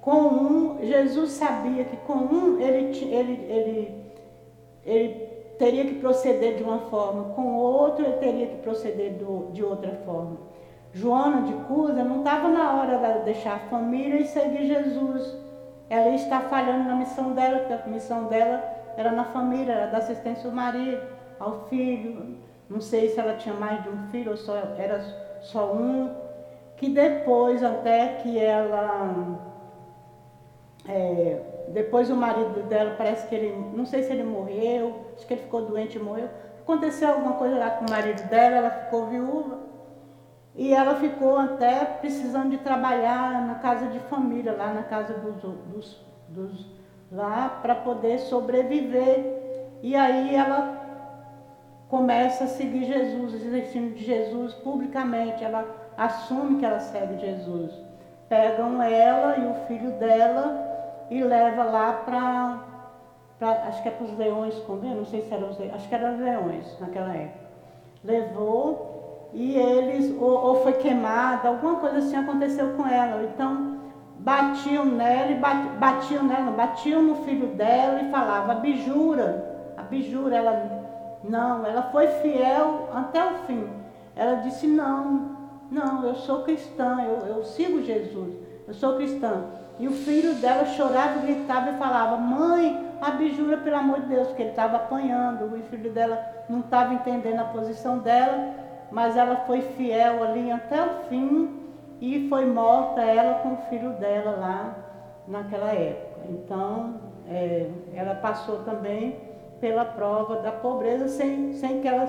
com 0.00 0.20
um, 0.20 0.78
Jesus 0.84 1.32
sabia 1.32 1.84
que 1.84 1.96
com 1.96 2.12
um 2.12 2.60
ele, 2.60 2.96
ele, 3.12 3.32
ele, 3.50 4.04
ele 4.84 5.14
teria 5.58 5.84
que 5.84 5.94
proceder 5.94 6.56
de 6.56 6.62
uma 6.62 6.78
forma, 6.90 7.34
com 7.34 7.42
o 7.42 7.58
outro 7.58 8.04
ele 8.04 8.18
teria 8.18 8.46
que 8.46 8.56
proceder 8.58 9.14
do, 9.14 9.50
de 9.52 9.64
outra 9.64 9.92
forma. 10.04 10.36
Joana 10.94 11.42
de 11.42 11.52
Cusa 11.64 12.04
não 12.04 12.18
estava 12.18 12.48
na 12.48 12.72
hora 12.72 13.18
de 13.18 13.24
deixar 13.24 13.56
a 13.56 13.68
família 13.68 14.20
e 14.20 14.26
seguir 14.26 14.66
Jesus. 14.66 15.36
Ela 15.90 16.10
está 16.10 16.40
falhando 16.42 16.88
na 16.88 16.94
missão 16.94 17.32
dela, 17.32 17.58
porque 17.58 17.72
a 17.72 17.86
missão 17.88 18.26
dela 18.26 18.62
era 18.96 19.10
na 19.10 19.24
família, 19.24 19.72
era 19.72 19.86
da 19.90 19.98
assistência 19.98 20.48
ao 20.48 20.54
marido, 20.54 21.02
ao 21.40 21.66
filho. 21.66 22.38
Não 22.70 22.80
sei 22.80 23.08
se 23.08 23.18
ela 23.18 23.34
tinha 23.34 23.54
mais 23.56 23.82
de 23.82 23.88
um 23.88 24.06
filho 24.06 24.30
ou 24.30 24.36
só, 24.36 24.56
era 24.78 25.00
só 25.42 25.72
um. 25.74 26.14
Que 26.76 26.88
depois, 26.88 27.62
até 27.64 28.14
que 28.22 28.38
ela. 28.38 29.36
É, 30.88 31.64
depois 31.70 32.08
o 32.08 32.14
marido 32.14 32.62
dela 32.68 32.94
parece 32.96 33.26
que 33.26 33.34
ele. 33.34 33.52
Não 33.74 33.84
sei 33.84 34.04
se 34.04 34.12
ele 34.12 34.22
morreu, 34.22 34.94
acho 35.16 35.26
que 35.26 35.34
ele 35.34 35.42
ficou 35.42 35.62
doente 35.62 35.98
e 35.98 36.00
morreu. 36.00 36.28
Aconteceu 36.62 37.08
alguma 37.08 37.32
coisa 37.32 37.58
lá 37.58 37.70
com 37.70 37.84
o 37.84 37.90
marido 37.90 38.28
dela, 38.28 38.56
ela 38.56 38.70
ficou 38.70 39.06
viúva. 39.06 39.63
E 40.56 40.72
ela 40.72 40.94
ficou 40.96 41.36
até 41.36 41.84
precisando 41.84 42.50
de 42.50 42.58
trabalhar 42.58 43.44
na 43.46 43.56
casa 43.56 43.86
de 43.86 43.98
família, 44.00 44.52
lá 44.52 44.72
na 44.72 44.84
casa 44.84 45.14
dos, 45.14 45.36
dos, 45.36 46.06
dos 46.28 46.66
lá 47.10 47.58
para 47.60 47.74
poder 47.74 48.18
sobreviver. 48.18 49.78
E 49.82 49.96
aí 49.96 50.34
ela 50.34 50.80
começa 51.88 52.44
a 52.44 52.46
seguir 52.46 52.84
Jesus, 52.84 53.34
os 53.34 53.54
ensinos 53.54 53.98
de 53.98 54.04
Jesus 54.04 54.54
publicamente. 54.54 55.42
Ela 55.42 55.66
assume 55.96 56.58
que 56.58 56.64
ela 56.64 56.80
segue 56.80 57.18
Jesus. 57.18 57.72
Pegam 58.28 58.82
ela 58.82 59.36
e 59.36 59.46
o 59.46 59.54
filho 59.66 59.90
dela 59.92 60.74
e 61.10 61.22
leva 61.22 61.64
lá 61.64 61.92
para, 61.92 62.60
acho 63.68 63.82
que 63.82 63.88
é 63.88 63.92
para 63.92 64.04
os 64.04 64.16
leões 64.16 64.54
comer, 64.60 64.94
não 64.94 65.04
sei 65.04 65.20
se 65.22 65.32
era 65.32 65.44
os 65.44 65.58
leões, 65.58 65.74
acho 65.74 65.88
que 65.88 65.94
eram 65.94 66.14
os 66.14 66.20
leões 66.20 66.80
naquela 66.80 67.14
época. 67.14 67.44
Levou 68.02 68.93
e 69.34 69.56
eles, 69.56 70.14
ou, 70.18 70.30
ou 70.30 70.62
foi 70.62 70.74
queimada, 70.74 71.48
alguma 71.48 71.76
coisa 71.76 71.98
assim 71.98 72.16
aconteceu 72.16 72.68
com 72.74 72.86
ela. 72.86 73.24
Então, 73.24 73.78
batiam 74.20 74.84
nela 74.84 75.32
e 75.32 75.34
batiam 75.78 76.22
nela, 76.22 76.52
batiam 76.52 77.02
no 77.02 77.16
filho 77.24 77.48
dela 77.48 78.00
e 78.00 78.10
falavam, 78.10 78.52
abjura, 78.52 79.74
abjura, 79.76 80.36
ela 80.36 80.84
não, 81.24 81.66
ela 81.66 81.82
foi 81.90 82.06
fiel 82.06 82.88
até 82.94 83.24
o 83.24 83.34
fim. 83.46 83.66
Ela 84.14 84.36
disse, 84.36 84.68
não, 84.68 85.36
não, 85.70 86.04
eu 86.04 86.14
sou 86.14 86.44
cristã, 86.44 86.98
eu, 87.02 87.26
eu 87.34 87.44
sigo 87.44 87.82
Jesus, 87.82 88.34
eu 88.68 88.74
sou 88.74 88.94
cristã. 88.96 89.44
E 89.80 89.88
o 89.88 89.92
filho 89.92 90.34
dela 90.34 90.64
chorava, 90.66 91.18
gritava 91.18 91.70
e 91.70 91.78
falava, 91.78 92.16
mãe, 92.16 92.88
abjura 93.02 93.56
pelo 93.56 93.76
amor 93.76 94.02
de 94.02 94.06
Deus, 94.06 94.28
porque 94.28 94.42
ele 94.42 94.50
estava 94.50 94.76
apanhando, 94.76 95.52
o 95.52 95.62
filho 95.64 95.90
dela 95.90 96.24
não 96.48 96.60
estava 96.60 96.94
entendendo 96.94 97.40
a 97.40 97.44
posição 97.44 97.98
dela, 97.98 98.63
mas 98.94 99.16
ela 99.16 99.36
foi 99.38 99.60
fiel 99.60 100.22
ali 100.22 100.52
até 100.52 100.80
o 100.80 101.08
fim 101.08 101.50
e 102.00 102.28
foi 102.28 102.46
morta 102.46 103.02
ela 103.02 103.40
com 103.40 103.54
o 103.54 103.56
filho 103.68 103.90
dela 103.94 104.36
lá 104.38 104.76
naquela 105.26 105.72
época. 105.72 106.20
Então, 106.28 107.00
é, 107.28 107.68
ela 107.92 108.14
passou 108.14 108.60
também 108.60 109.18
pela 109.60 109.84
prova 109.84 110.36
da 110.36 110.52
pobreza 110.52 111.08
sem, 111.08 111.54
sem 111.54 111.80
que 111.80 111.88
ela 111.88 112.06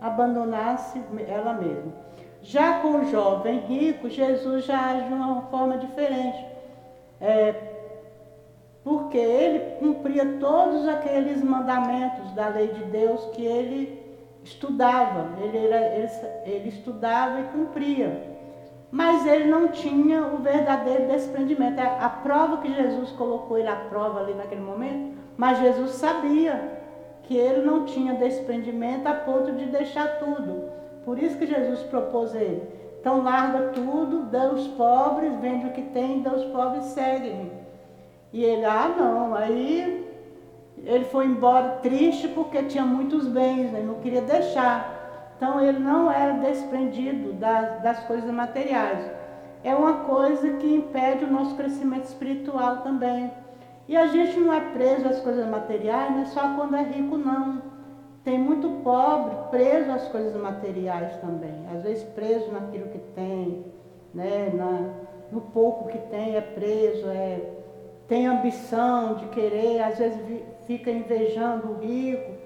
abandonasse 0.00 1.02
ela 1.26 1.52
mesma. 1.52 1.92
Já 2.42 2.78
com 2.78 3.00
o 3.00 3.04
jovem 3.06 3.58
rico, 3.60 4.08
Jesus 4.08 4.64
já 4.64 4.92
age 4.92 5.08
de 5.08 5.12
uma 5.12 5.42
forma 5.42 5.78
diferente. 5.78 6.46
É, 7.20 7.54
porque 8.84 9.18
ele 9.18 9.76
cumpria 9.80 10.38
todos 10.38 10.86
aqueles 10.86 11.42
mandamentos 11.42 12.30
da 12.32 12.48
lei 12.48 12.68
de 12.68 12.84
Deus 12.84 13.26
que 13.32 13.44
ele 13.44 13.99
estudava, 14.50 15.38
ele, 15.42 15.58
era, 15.58 15.96
ele, 15.96 16.10
ele 16.44 16.68
estudava 16.68 17.40
e 17.40 17.44
cumpria 17.44 18.30
mas 18.90 19.24
ele 19.24 19.44
não 19.44 19.68
tinha 19.68 20.26
o 20.26 20.38
verdadeiro 20.38 21.06
desprendimento. 21.06 21.78
É 21.78 21.98
a 22.00 22.08
prova 22.08 22.58
que 22.58 22.74
Jesus 22.74 23.10
colocou 23.12 23.56
ele 23.56 23.68
à 23.68 23.76
prova 23.76 24.20
ali 24.20 24.34
naquele 24.34 24.60
momento, 24.60 25.16
mas 25.36 25.58
Jesus 25.58 25.92
sabia 25.92 26.80
que 27.22 27.36
ele 27.36 27.64
não 27.64 27.84
tinha 27.84 28.14
desprendimento 28.14 29.06
a 29.06 29.14
ponto 29.14 29.52
de 29.52 29.66
deixar 29.66 30.18
tudo. 30.18 30.68
Por 31.04 31.18
isso 31.18 31.38
que 31.38 31.46
Jesus 31.46 31.80
propôs 31.84 32.34
ele. 32.34 32.62
Então 33.00 33.22
larga 33.22 33.68
tudo, 33.68 34.24
dá 34.24 34.50
os 34.50 34.66
pobres, 34.68 35.32
vende 35.40 35.66
o 35.66 35.72
que 35.72 35.82
tem, 35.82 36.22
dá 36.22 36.32
os 36.32 36.44
pobres, 36.46 36.84
segue-me. 36.86 37.52
E 38.32 38.44
ele, 38.44 38.64
ah 38.64 38.92
não, 38.96 39.34
aí 39.34 40.09
ele 40.84 41.04
foi 41.06 41.26
embora 41.26 41.78
triste 41.82 42.28
porque 42.28 42.62
tinha 42.64 42.84
muitos 42.84 43.26
bens, 43.26 43.70
né? 43.70 43.82
não 43.82 43.96
queria 43.96 44.22
deixar. 44.22 45.32
Então 45.36 45.60
ele 45.60 45.78
não 45.78 46.10
era 46.10 46.34
desprendido 46.34 47.32
das, 47.34 47.82
das 47.82 48.00
coisas 48.04 48.30
materiais. 48.30 49.10
É 49.62 49.74
uma 49.74 50.04
coisa 50.04 50.50
que 50.54 50.74
impede 50.74 51.24
o 51.24 51.30
nosso 51.30 51.54
crescimento 51.54 52.04
espiritual 52.04 52.78
também. 52.78 53.30
E 53.88 53.96
a 53.96 54.06
gente 54.06 54.38
não 54.38 54.52
é 54.52 54.60
preso 54.60 55.08
às 55.08 55.20
coisas 55.20 55.46
materiais, 55.46 56.12
não 56.12 56.22
é 56.22 56.26
só 56.26 56.54
quando 56.54 56.76
é 56.76 56.82
rico, 56.82 57.16
não. 57.16 57.62
Tem 58.22 58.38
muito 58.38 58.68
pobre 58.82 59.34
preso 59.50 59.90
às 59.90 60.08
coisas 60.08 60.40
materiais 60.40 61.16
também. 61.18 61.66
Às 61.74 61.82
vezes 61.82 62.04
preso 62.04 62.50
naquilo 62.52 62.88
que 62.88 62.98
tem, 63.14 63.64
né? 64.14 64.50
Na, 64.54 64.90
no 65.32 65.40
pouco 65.40 65.88
que 65.88 65.98
tem 66.08 66.36
é 66.36 66.40
preso, 66.40 67.08
é, 67.08 67.40
tem 68.10 68.26
ambição 68.26 69.14
de 69.14 69.24
querer, 69.28 69.80
às 69.80 69.98
vezes 69.98 70.20
fica 70.66 70.90
invejando 70.90 71.70
o 71.70 71.78
rico 71.78 72.40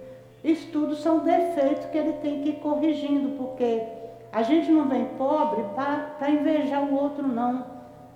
isso 0.44 0.68
tudo 0.70 0.94
são 0.94 1.20
defeitos 1.20 1.87
que 1.87 1.96
ele 1.96 2.12
tem 2.20 2.42
que 2.42 2.50
ir 2.50 2.57
corrigindo, 2.57 3.31
porque 3.38 3.83
a 4.31 4.42
gente 4.42 4.70
não 4.70 4.87
vem 4.87 5.07
pobre 5.16 5.64
para 5.74 6.29
invejar 6.29 6.85
o 6.85 6.94
outro, 6.94 7.27
não. 7.27 7.64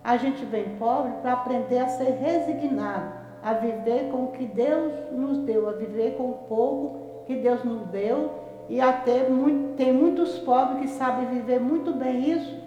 A 0.04 0.18
gente 0.18 0.44
vem 0.44 0.76
pobre 0.78 1.12
para 1.22 1.32
aprender 1.32 1.78
a 1.78 1.88
ser 1.88 2.18
resignado, 2.20 3.14
a 3.42 3.54
viver 3.54 4.10
com 4.10 4.24
o 4.24 4.32
que 4.32 4.44
Deus 4.44 4.92
nos 5.10 5.38
deu, 5.38 5.70
a 5.70 5.72
viver 5.72 6.16
com 6.18 6.24
o 6.24 6.34
pouco 6.46 7.24
que 7.24 7.34
Deus 7.34 7.64
nos 7.64 7.86
deu. 7.86 8.30
E 8.68 8.78
até 8.78 9.26
muito, 9.30 9.74
tem 9.76 9.90
muitos 9.90 10.38
pobres 10.40 10.80
que 10.82 10.88
sabem 10.98 11.28
viver 11.28 11.58
muito 11.58 11.92
bem 11.92 12.30
isso, 12.30 12.58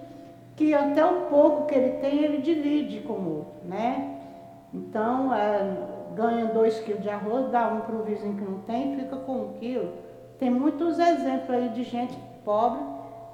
que 0.55 0.73
até 0.73 1.05
o 1.05 1.27
pouco 1.27 1.67
que 1.67 1.75
ele 1.75 1.99
tem, 1.99 2.23
ele 2.23 2.39
divide 2.39 3.01
com 3.01 3.13
o 3.13 3.37
outro, 3.37 3.53
né? 3.63 4.20
Então, 4.73 5.33
é, 5.33 5.77
ganha 6.15 6.45
dois 6.45 6.79
quilos 6.79 7.01
de 7.01 7.09
arroz, 7.09 7.49
dá 7.51 7.67
um 7.67 7.81
para 7.81 7.95
o 7.95 8.03
vizinho 8.03 8.35
que 8.35 8.43
não 8.43 8.59
tem, 8.59 8.95
fica 8.95 9.17
com 9.17 9.33
um 9.33 9.53
quilo. 9.53 9.91
Tem 10.39 10.49
muitos 10.49 10.97
exemplos 10.97 11.49
aí 11.49 11.69
de 11.69 11.83
gente 11.83 12.17
pobre 12.43 12.81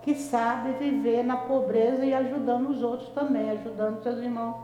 que 0.01 0.15
sabe 0.15 0.71
viver 0.73 1.23
na 1.23 1.37
pobreza 1.37 2.05
e 2.05 2.13
ajudando 2.13 2.69
os 2.69 2.81
outros 2.81 3.09
também, 3.09 3.51
ajudando 3.51 4.01
seus 4.01 4.19
irmãos. 4.19 4.55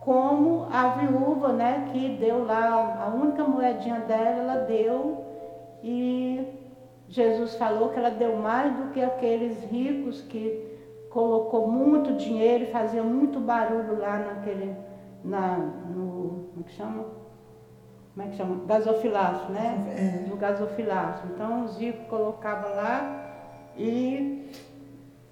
Como 0.00 0.66
a 0.72 0.88
viúva, 0.88 1.52
né, 1.52 1.88
que 1.92 2.16
deu 2.16 2.44
lá, 2.44 3.04
a 3.04 3.14
única 3.14 3.44
moedinha 3.44 4.00
dela, 4.00 4.42
ela 4.42 4.56
deu 4.64 5.24
e 5.82 6.44
Jesus 7.08 7.54
falou 7.54 7.90
que 7.90 7.98
ela 7.98 8.10
deu 8.10 8.36
mais 8.36 8.74
do 8.76 8.90
que 8.90 9.00
aqueles 9.00 9.62
ricos 9.64 10.22
que 10.22 10.72
colocou 11.10 11.68
muito 11.68 12.14
dinheiro 12.14 12.64
e 12.64 12.72
fazia 12.72 13.02
muito 13.02 13.38
barulho 13.38 13.98
lá 13.98 14.18
naquele, 14.18 14.74
na, 15.24 15.56
no, 15.58 16.48
como 16.52 16.60
é 16.60 16.68
que 16.68 16.72
chama? 16.72 17.04
como 18.14 18.26
é 18.26 18.30
que 18.30 18.36
chama? 18.36 18.64
Gasofilaço, 18.66 19.50
né? 19.50 20.24
É. 20.24 20.28
No 20.28 20.36
gasofilaço. 20.36 21.26
Então 21.34 21.64
o 21.64 21.68
Zico 21.68 22.04
colocava 22.08 22.68
lá 22.68 23.22
e 23.76 24.50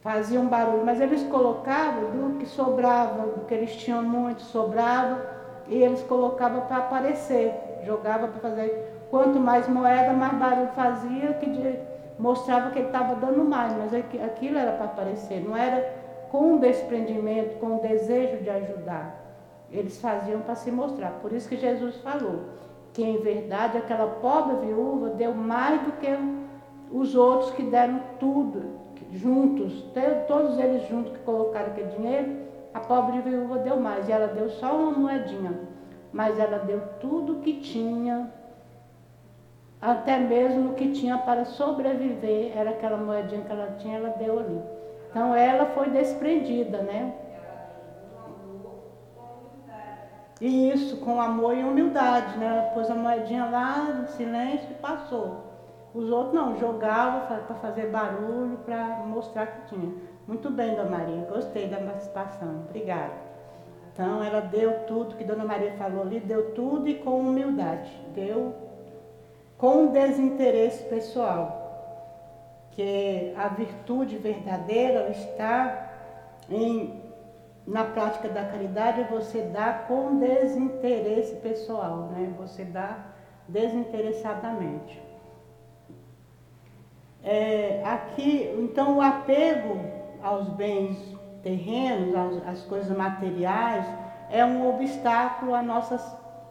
fazia 0.00 0.40
um 0.40 0.48
barulho, 0.48 0.85
mas 0.85 1.00
eles 1.00 1.22
colocavam 1.24 2.11
do 2.11 2.38
que 2.38 2.46
sobrava, 2.46 3.26
do 3.26 3.44
que 3.44 3.53
eles 3.53 3.76
tinham 3.76 4.03
muito, 4.03 4.40
sobrava, 4.42 5.20
e 5.68 5.83
eles 5.83 6.03
colocavam 6.05 6.62
para 6.62 6.79
aparecer, 6.79 7.55
jogava 7.85 8.29
para 8.29 8.40
fazer. 8.40 9.07
Quanto 9.11 9.38
mais 9.38 9.68
moeda, 9.68 10.12
mais 10.14 10.33
barulho 10.35 10.68
fazia, 10.68 11.35
que 11.35 11.50
de, 11.50 11.79
mostrava 12.18 12.70
que 12.70 12.79
ele 12.79 12.87
estava 12.87 13.14
dando 13.14 13.44
mais, 13.44 13.74
mas 13.74 13.92
aquilo 13.94 14.57
era 14.57 14.72
para 14.72 14.87
aparecer, 14.87 15.46
não 15.46 15.55
era 15.55 16.00
com 16.31 16.59
desprendimento, 16.59 17.59
com 17.59 17.79
desejo 17.79 18.42
de 18.42 18.48
ajudar. 18.48 19.19
Eles 19.70 20.00
faziam 20.00 20.40
para 20.40 20.54
se 20.54 20.70
mostrar. 20.70 21.11
Por 21.20 21.33
isso 21.33 21.48
que 21.48 21.56
Jesus 21.56 21.96
falou 21.96 22.40
que 22.92 23.02
em 23.02 23.20
verdade 23.20 23.78
aquela 23.78 24.06
pobre 24.06 24.66
viúva 24.66 25.11
deu 25.11 25.33
mais 25.33 25.80
do 25.83 25.92
que 25.92 26.09
os 26.90 27.14
outros 27.14 27.52
que 27.52 27.62
deram 27.62 28.00
tudo, 28.18 28.64
juntos, 29.12 29.85
todos 30.26 30.59
eles 30.59 30.88
juntos 30.88 31.12
que 31.12 31.18
colocaram 31.20 31.68
aquele 31.68 31.88
dinheiro, 31.90 32.37
a 32.74 32.80
pobre 32.80 33.20
viúva 33.20 33.59
deu 33.59 33.78
mais. 33.78 34.09
E 34.09 34.12
ela 34.12 34.26
deu 34.26 34.48
só 34.50 34.76
uma 34.76 34.90
moedinha, 34.92 35.61
mas 36.12 36.38
ela 36.38 36.59
deu 36.59 36.80
tudo 37.00 37.40
que 37.40 37.61
tinha, 37.61 38.33
até 39.80 40.18
mesmo 40.18 40.70
o 40.70 40.74
que 40.74 40.90
tinha 40.90 41.16
para 41.18 41.44
sobreviver, 41.44 42.52
era 42.56 42.70
aquela 42.70 42.96
moedinha 42.96 43.42
que 43.42 43.52
ela 43.52 43.76
tinha, 43.78 43.98
ela 43.98 44.11
deu 44.11 44.38
ali. 44.38 44.61
Então 45.11 45.35
ela 45.35 45.66
foi 45.66 45.90
desprendida, 45.90 46.78
né? 46.83 47.14
E 50.40 50.70
isso, 50.70 50.96
com 50.98 51.20
amor 51.20 51.57
e 51.57 51.62
humildade, 51.62 52.38
né? 52.38 52.70
Pôs 52.72 52.90
a 52.90 52.94
moedinha 52.94 53.44
lá, 53.46 53.85
no 53.85 54.09
silêncio 54.09 54.70
e 54.70 54.74
passou. 54.74 55.50
Os 55.92 56.09
outros 56.11 56.35
não, 56.35 56.57
jogavam 56.57 57.26
para 57.26 57.55
fazer 57.57 57.90
barulho, 57.90 58.59
para 58.64 59.03
mostrar 59.07 59.46
que 59.46 59.74
tinha. 59.74 59.92
Muito 60.26 60.48
bem, 60.48 60.76
Dona 60.76 60.90
Maria, 60.90 61.26
gostei 61.29 61.66
da 61.66 61.79
participação, 61.79 62.64
obrigada. 62.68 63.12
Então, 63.92 64.22
ela 64.22 64.40
deu 64.40 64.85
tudo 64.87 65.16
que 65.16 65.24
Dona 65.24 65.44
Maria 65.44 65.72
falou 65.72 66.03
ali, 66.03 66.20
deu 66.20 66.55
tudo 66.55 66.88
e 66.88 66.94
com 66.94 67.18
humildade, 67.18 67.90
deu 68.14 68.55
com 69.59 69.88
desinteresse 69.88 70.85
pessoal. 70.85 71.59
Que 72.70 73.35
a 73.37 73.48
virtude 73.48 74.16
verdadeira 74.16 75.11
está 75.11 75.90
em, 76.48 76.99
na 77.70 77.85
prática 77.85 78.28
da 78.28 78.44
caridade, 78.44 79.04
você 79.04 79.42
dá 79.42 79.72
com 79.87 80.18
desinteresse 80.18 81.37
pessoal, 81.37 82.09
né? 82.12 82.35
Você 82.38 82.64
dá 82.64 82.96
desinteressadamente. 83.46 85.00
É, 87.22 87.80
aqui, 87.85 88.52
então, 88.59 88.96
o 88.96 89.00
apego 89.00 89.78
aos 90.20 90.48
bens 90.48 90.98
terrenos, 91.44 92.42
às, 92.42 92.48
às 92.48 92.62
coisas 92.62 92.96
materiais, 92.96 93.87
é 94.28 94.44
um 94.44 94.68
obstáculo 94.68 95.54
à 95.54 95.62
nossa 95.62 95.96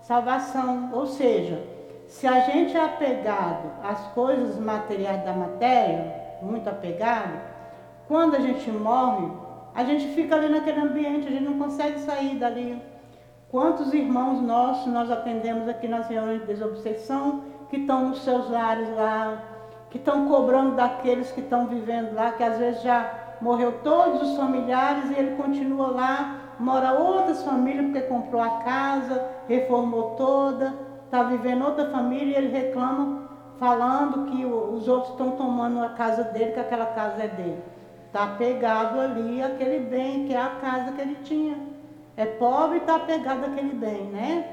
salvação. 0.01 0.89
Ou 0.93 1.05
seja, 1.05 1.61
se 2.07 2.27
a 2.27 2.39
gente 2.41 2.77
é 2.77 2.85
apegado 2.85 3.69
às 3.83 4.07
coisas 4.13 4.57
materiais 4.57 5.21
da 5.25 5.33
matéria, 5.33 6.15
muito 6.41 6.69
apegado, 6.69 7.41
quando 8.07 8.35
a 8.35 8.39
gente 8.39 8.71
morre, 8.71 9.48
a 9.73 9.83
gente 9.83 10.07
fica 10.09 10.35
ali 10.35 10.49
naquele 10.49 10.79
ambiente, 10.79 11.27
a 11.27 11.31
gente 11.31 11.43
não 11.43 11.59
consegue 11.59 11.99
sair 11.99 12.35
dali. 12.35 12.81
Quantos 13.49 13.93
irmãos 13.93 14.41
nossos 14.41 14.91
nós 14.91 15.09
atendemos 15.09 15.67
aqui 15.67 15.87
nas 15.87 16.07
reuniões 16.07 16.41
de 16.41 16.47
desobsessão 16.47 17.43
que 17.69 17.77
estão 17.77 18.09
nos 18.09 18.23
seus 18.23 18.49
lares 18.49 18.89
lá, 18.95 19.43
que 19.89 19.97
estão 19.97 20.27
cobrando 20.27 20.75
daqueles 20.75 21.31
que 21.31 21.41
estão 21.41 21.67
vivendo 21.67 22.13
lá, 22.13 22.31
que 22.31 22.43
às 22.43 22.57
vezes 22.57 22.81
já 22.83 23.37
morreu 23.41 23.79
todos 23.83 24.21
os 24.21 24.37
familiares 24.37 25.09
e 25.09 25.13
ele 25.15 25.35
continua 25.35 25.87
lá, 25.87 26.35
mora 26.59 26.93
outras 26.93 27.43
famílias 27.43 27.85
porque 27.85 28.01
comprou 28.01 28.41
a 28.41 28.59
casa, 28.59 29.25
reformou 29.47 30.15
toda, 30.15 30.73
está 31.05 31.23
vivendo 31.23 31.65
outra 31.65 31.89
família 31.89 32.33
e 32.33 32.43
ele 32.43 32.51
reclama 32.51 33.29
falando 33.57 34.25
que 34.31 34.45
os 34.45 34.87
outros 34.87 35.11
estão 35.11 35.31
tomando 35.31 35.83
a 35.83 35.89
casa 35.89 36.23
dele, 36.23 36.51
que 36.51 36.59
aquela 36.59 36.87
casa 36.87 37.23
é 37.23 37.27
dele. 37.27 37.63
Está 38.09 38.25
pegado 38.39 38.99
ali 38.99 39.39
aquele 39.41 39.81
bem, 39.85 40.25
que 40.25 40.33
é 40.33 40.41
a 40.41 40.55
casa 40.59 40.93
que 40.93 41.01
ele 41.01 41.17
tinha. 41.23 41.55
É 42.17 42.25
pobre 42.25 42.77
e 42.77 42.81
está 42.81 42.95
apegado 42.95 43.45
àquele 43.45 43.73
bem, 43.73 44.05
né? 44.05 44.45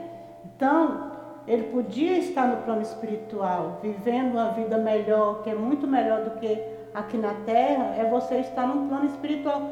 Então, 0.44 1.10
ele 1.48 1.64
podia 1.72 2.18
estar 2.18 2.46
no 2.48 2.58
plano 2.58 2.82
espiritual, 2.82 3.78
vivendo 3.82 4.32
uma 4.32 4.50
vida 4.50 4.76
melhor, 4.76 5.42
que 5.42 5.48
é 5.48 5.54
muito 5.54 5.86
melhor 5.86 6.22
do 6.22 6.32
que 6.38 6.62
aqui 6.92 7.16
na 7.16 7.32
Terra, 7.46 7.94
é 7.96 8.04
você 8.04 8.36
estar 8.40 8.66
num 8.66 8.88
plano 8.88 9.06
espiritual, 9.06 9.62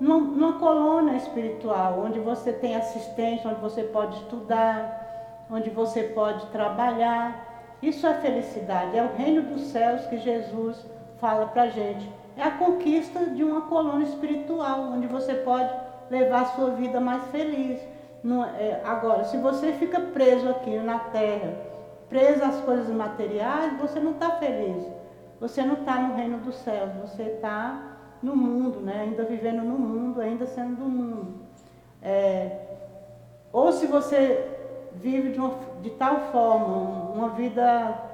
numa 0.00 0.58
colônia 0.58 1.16
espiritual, 1.16 2.00
onde 2.04 2.18
você 2.18 2.52
tem 2.52 2.74
assistência, 2.74 3.48
onde 3.48 3.60
você 3.60 3.84
pode 3.84 4.16
estudar, 4.16 5.46
onde 5.48 5.70
você 5.70 6.02
pode 6.02 6.44
trabalhar. 6.46 7.76
Isso 7.80 8.04
é 8.04 8.14
felicidade, 8.14 8.98
é 8.98 9.02
o 9.02 9.16
reino 9.16 9.42
dos 9.42 9.62
céus 9.62 10.06
que 10.06 10.18
Jesus 10.18 10.84
fala 11.20 11.46
para 11.46 11.62
a 11.62 11.68
gente. 11.68 12.10
É 12.38 12.42
a 12.44 12.52
conquista 12.52 13.26
de 13.26 13.42
uma 13.42 13.62
colônia 13.62 14.04
espiritual, 14.04 14.92
onde 14.92 15.08
você 15.08 15.34
pode 15.34 15.68
levar 16.08 16.42
a 16.42 16.46
sua 16.46 16.70
vida 16.70 17.00
mais 17.00 17.24
feliz. 17.32 17.80
Não, 18.22 18.44
é, 18.44 18.80
agora, 18.84 19.24
se 19.24 19.36
você 19.38 19.72
fica 19.72 19.98
preso 20.00 20.48
aqui 20.48 20.78
na 20.78 21.00
terra, 21.00 21.52
preso 22.08 22.44
às 22.44 22.60
coisas 22.60 22.88
materiais, 22.90 23.76
você 23.80 23.98
não 23.98 24.12
está 24.12 24.30
feliz. 24.36 24.86
Você 25.40 25.62
não 25.62 25.74
está 25.74 25.96
no 25.96 26.14
reino 26.14 26.38
dos 26.38 26.54
céus, 26.56 26.90
você 27.00 27.24
está 27.24 27.96
no 28.22 28.36
mundo, 28.36 28.80
né? 28.80 29.00
ainda 29.02 29.24
vivendo 29.24 29.64
no 29.64 29.76
mundo, 29.76 30.20
ainda 30.20 30.46
sendo 30.46 30.76
do 30.76 30.88
mundo. 30.88 31.34
É, 32.00 32.56
ou 33.52 33.72
se 33.72 33.86
você 33.86 34.48
vive 34.94 35.30
de, 35.30 35.40
uma, 35.40 35.54
de 35.82 35.90
tal 35.90 36.20
forma, 36.32 37.12
uma 37.12 37.30
vida 37.30 38.07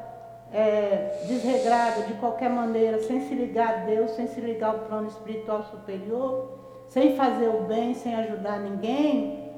é, 0.55 1.25
desregrada, 1.27 2.03
de 2.03 2.15
qualquer 2.15 2.49
maneira, 2.49 3.01
sem 3.01 3.21
se 3.23 3.35
ligar 3.35 3.69
a 3.69 3.77
Deus, 3.79 4.13
sem 4.13 4.29
se 4.29 4.41
ligar 4.41 4.69
ao 4.71 4.79
plano 4.81 5.09
espiritual 5.09 5.65
superior, 5.65 6.49
sem 6.87 7.17
fazer 7.17 7.49
o 7.49 7.63
bem, 7.63 7.93
sem 7.93 8.15
ajudar 8.15 8.61
ninguém, 8.61 9.51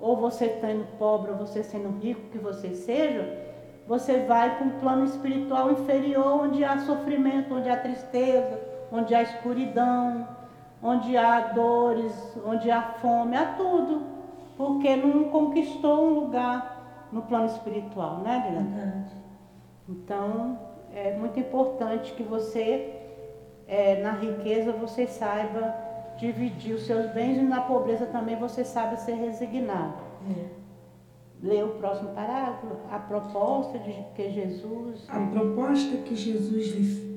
ou 0.00 0.16
você 0.16 0.58
sendo 0.60 0.84
pobre, 0.98 1.30
ou 1.30 1.36
você 1.36 1.62
sendo 1.62 1.96
rico, 2.00 2.28
que 2.32 2.38
você 2.38 2.74
seja, 2.74 3.38
você 3.86 4.18
vai 4.24 4.56
para 4.56 4.66
um 4.66 4.80
plano 4.80 5.04
espiritual 5.04 5.70
inferior, 5.70 6.42
onde 6.42 6.64
há 6.64 6.78
sofrimento, 6.80 7.54
onde 7.54 7.70
há 7.70 7.76
tristeza, 7.76 8.60
onde 8.90 9.14
há 9.14 9.22
escuridão, 9.22 10.26
onde 10.82 11.16
há 11.16 11.52
dores, 11.52 12.12
onde 12.44 12.68
há 12.68 12.82
fome, 12.82 13.36
há 13.36 13.54
tudo, 13.56 14.02
porque 14.56 14.96
não 14.96 15.24
conquistou 15.24 16.04
um 16.04 16.14
lugar 16.14 17.06
no 17.12 17.22
plano 17.22 17.46
espiritual, 17.46 18.18
né, 18.18 18.42
Verdade. 18.50 19.21
Então, 19.88 20.58
é 20.94 21.16
muito 21.16 21.38
importante 21.40 22.12
que 22.12 22.22
você, 22.22 22.94
é, 23.66 24.02
na 24.02 24.12
riqueza, 24.12 24.72
você 24.72 25.06
saiba 25.06 25.74
dividir 26.18 26.74
os 26.74 26.86
seus 26.86 27.10
bens 27.12 27.38
e 27.38 27.42
na 27.42 27.62
pobreza 27.62 28.06
também 28.06 28.36
você 28.36 28.64
sabe 28.64 29.00
ser 29.00 29.14
resignado. 29.14 29.94
É. 30.30 30.62
Lê 31.42 31.62
o 31.62 31.70
próximo 31.70 32.10
parágrafo, 32.10 32.66
a 32.90 32.98
proposta 32.98 33.78
de 33.78 33.92
que 34.14 34.30
Jesus. 34.30 35.04
A 35.08 35.18
proposta 35.26 35.96
que 35.96 36.14
Jesus 36.14 36.66
lhe 36.68 37.12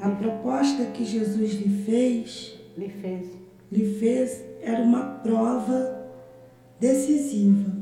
a 0.00 0.10
proposta 0.10 0.86
que 0.86 1.04
Jesus 1.04 1.52
lhe 1.52 1.84
fez, 1.84 2.58
lhe 2.76 2.88
fez, 2.88 3.38
lhe 3.70 3.98
fez 4.00 4.44
era 4.60 4.82
uma 4.82 5.20
prova 5.22 6.08
decisiva 6.80 7.81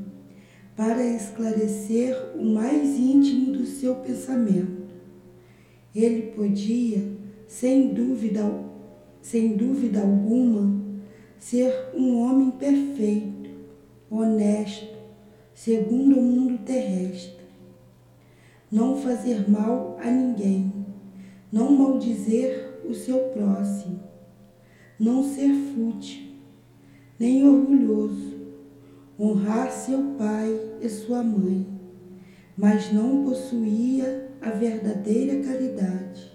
para 0.81 1.05
esclarecer 1.05 2.17
o 2.35 2.43
mais 2.43 2.99
íntimo 2.99 3.53
do 3.53 3.67
seu 3.67 3.97
pensamento. 3.97 4.89
Ele 5.95 6.33
podia, 6.33 7.05
sem 7.47 7.93
dúvida 7.93 8.41
sem 9.21 9.59
dúvida 9.59 10.01
alguma, 10.01 10.83
ser 11.39 11.91
um 11.95 12.21
homem 12.21 12.53
perfeito, 12.53 13.51
honesto, 14.11 14.97
segundo 15.53 16.19
o 16.19 16.23
mundo 16.23 16.65
terrestre. 16.65 17.45
Não 18.73 18.97
fazer 18.97 19.51
mal 19.51 19.99
a 20.03 20.11
ninguém, 20.11 20.73
não 21.53 21.73
maldizer 21.73 22.81
o 22.89 22.95
seu 22.95 23.19
próximo, 23.35 24.01
não 24.99 25.23
ser 25.23 25.53
fútil, 25.53 26.23
nem 27.19 27.47
orgulhoso, 27.47 28.30
honrar 29.21 29.71
seu 29.71 30.15
pai 30.17 30.59
e 30.81 30.89
sua 30.89 31.23
mãe, 31.23 31.67
mas 32.57 32.91
não 32.91 33.25
possuía 33.25 34.31
a 34.41 34.51
verdadeira 34.51 35.45
caridade, 35.45 36.33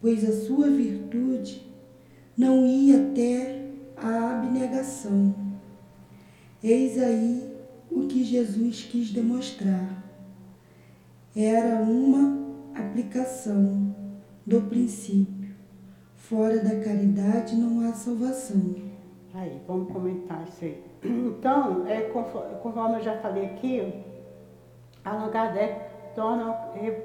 pois 0.00 0.22
a 0.28 0.44
sua 0.44 0.68
virtude 0.68 1.66
não 2.36 2.66
ia 2.66 2.98
até 2.98 3.70
a 3.96 4.38
abnegação. 4.38 5.34
Eis 6.62 6.98
aí 6.98 7.50
o 7.90 8.06
que 8.06 8.22
Jesus 8.22 8.82
quis 8.82 9.10
demonstrar. 9.10 10.04
Era 11.34 11.80
uma 11.82 12.46
aplicação 12.74 13.94
do 14.44 14.60
princípio. 14.62 15.54
Fora 16.14 16.62
da 16.62 16.80
caridade 16.80 17.56
não 17.56 17.80
há 17.80 17.92
salvação. 17.92 18.74
Aí, 19.32 19.60
vamos 19.66 19.92
comentar 19.92 20.46
isso 20.48 20.64
aí. 20.64 20.85
Então, 21.08 21.84
é, 21.86 22.00
conforme 22.62 22.96
eu 22.96 23.00
já 23.00 23.16
falei 23.18 23.46
aqui, 23.46 24.04
Allan 25.04 25.30
Kardec 25.30 25.80
torna 26.14 26.56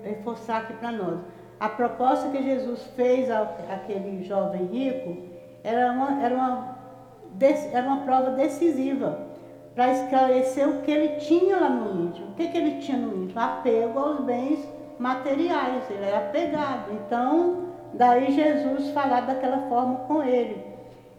reforçar 0.03 0.61
aqui 0.61 0.73
para 0.73 0.91
nós. 0.91 1.19
A 1.59 1.69
proposta 1.69 2.29
que 2.29 2.41
Jesus 2.41 2.81
fez 2.95 3.29
àquele 3.29 4.23
jovem 4.23 4.65
rico 4.65 5.17
era 5.63 5.91
uma, 5.91 6.23
era 6.23 6.33
uma, 6.33 6.77
era 7.71 7.87
uma 7.87 7.97
prova 7.97 8.31
decisiva 8.31 9.19
para 9.75 9.91
esclarecer 9.91 10.67
o 10.67 10.81
que 10.81 10.91
ele 10.91 11.19
tinha 11.19 11.59
lá 11.59 11.69
no 11.69 12.07
íntimo. 12.07 12.31
O 12.31 12.33
que, 12.33 12.47
que 12.47 12.57
ele 12.57 12.81
tinha 12.81 12.97
no 12.97 13.23
íntimo? 13.23 13.39
Apego 13.39 13.99
aos 13.99 14.21
bens 14.21 14.67
materiais, 14.97 15.83
ele 15.89 16.03
era 16.03 16.17
apegado. 16.17 16.91
Então, 16.93 17.65
daí 17.93 18.31
Jesus 18.31 18.89
falar 18.89 19.21
daquela 19.21 19.69
forma 19.69 19.99
com 20.07 20.23
ele. 20.23 20.70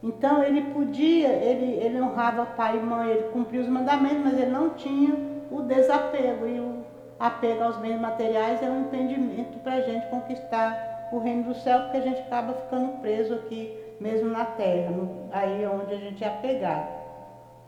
Então 0.02 0.42
ele 0.42 0.62
podia, 0.72 1.28
ele, 1.28 1.74
ele 1.74 2.00
honrava 2.00 2.44
pai 2.44 2.76
e 2.76 2.80
mãe, 2.80 3.10
ele 3.10 3.28
cumpria 3.28 3.60
os 3.60 3.68
mandamentos, 3.68 4.24
mas 4.24 4.38
ele 4.38 4.50
não 4.50 4.70
tinha 4.70 5.14
o 5.50 5.62
desapego. 5.62 6.46
E 6.46 6.58
o 6.58 6.84
apego 7.20 7.62
aos 7.62 7.76
bens 7.76 8.00
materiais 8.00 8.60
é 8.62 8.68
um 8.68 8.82
impedimento 8.82 9.58
para 9.58 9.74
a 9.74 9.80
gente 9.80 10.08
conquistar 10.08 11.08
o 11.12 11.18
reino 11.18 11.44
do 11.44 11.54
céu, 11.54 11.82
porque 11.82 11.98
a 11.98 12.00
gente 12.00 12.20
acaba 12.22 12.54
ficando 12.54 13.00
preso 13.00 13.34
aqui 13.34 13.78
mesmo 14.00 14.30
na 14.30 14.44
terra, 14.44 14.90
no, 14.90 15.28
aí 15.30 15.62
é 15.62 15.68
onde 15.68 15.94
a 15.94 15.98
gente 15.98 16.24
é 16.24 16.26
apegado. 16.26 16.88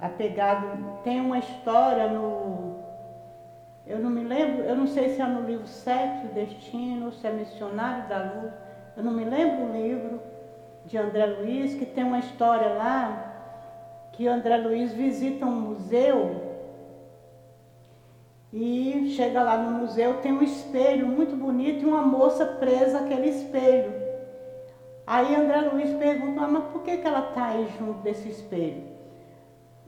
Apegado, 0.00 0.98
tem 1.04 1.20
uma 1.20 1.38
história 1.38 2.08
no. 2.08 2.74
Eu 3.86 4.00
não 4.00 4.10
me 4.10 4.24
lembro, 4.24 4.64
eu 4.64 4.74
não 4.74 4.86
sei 4.88 5.10
se 5.10 5.20
é 5.20 5.26
no 5.26 5.46
livro 5.46 5.66
Sexo 5.66 6.24
e 6.24 6.34
Destino, 6.34 7.12
se 7.12 7.26
é 7.26 7.30
Missionário 7.30 8.08
da 8.08 8.18
Luz, 8.18 8.52
eu 8.96 9.04
não 9.04 9.12
me 9.12 9.24
lembro 9.24 9.66
o 9.66 9.72
livro 9.72 10.20
de 10.86 10.98
André 10.98 11.26
Luiz, 11.26 11.74
que 11.74 11.86
tem 11.86 12.04
uma 12.04 12.18
história 12.18 12.74
lá 12.74 13.32
que 14.12 14.28
André 14.28 14.58
Luiz 14.58 14.92
visita 14.92 15.44
um 15.44 15.60
museu 15.60 16.44
e 18.52 19.12
chega 19.16 19.42
lá 19.42 19.56
no 19.56 19.78
museu, 19.78 20.18
tem 20.18 20.32
um 20.32 20.42
espelho 20.42 21.08
muito 21.08 21.34
bonito 21.34 21.82
e 21.82 21.86
uma 21.86 22.02
moça 22.02 22.46
presa 22.46 23.00
àquele 23.00 23.28
espelho. 23.28 23.92
Aí 25.06 25.34
André 25.34 25.62
Luiz 25.62 25.92
pergunta, 25.94 26.42
ah, 26.42 26.48
mas 26.48 26.64
por 26.66 26.82
que, 26.82 26.98
que 26.98 27.06
ela 27.06 27.28
está 27.30 27.46
aí 27.46 27.68
junto 27.78 28.00
desse 28.02 28.28
espelho? 28.28 28.94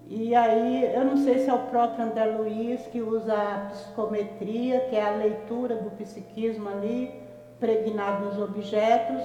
E 0.08 0.34
aí, 0.34 0.94
eu 0.94 1.04
não 1.04 1.16
sei 1.16 1.38
se 1.40 1.50
é 1.50 1.54
o 1.54 1.66
próprio 1.66 2.04
André 2.04 2.26
Luiz 2.26 2.86
que 2.88 3.00
usa 3.00 3.34
a 3.34 3.70
psicometria, 3.70 4.80
que 4.88 4.94
é 4.94 5.02
a 5.02 5.10
leitura 5.10 5.76
do 5.76 5.90
psiquismo 5.90 6.68
ali, 6.68 7.12
pregnado 7.58 8.26
nos 8.26 8.38
objetos. 8.38 9.20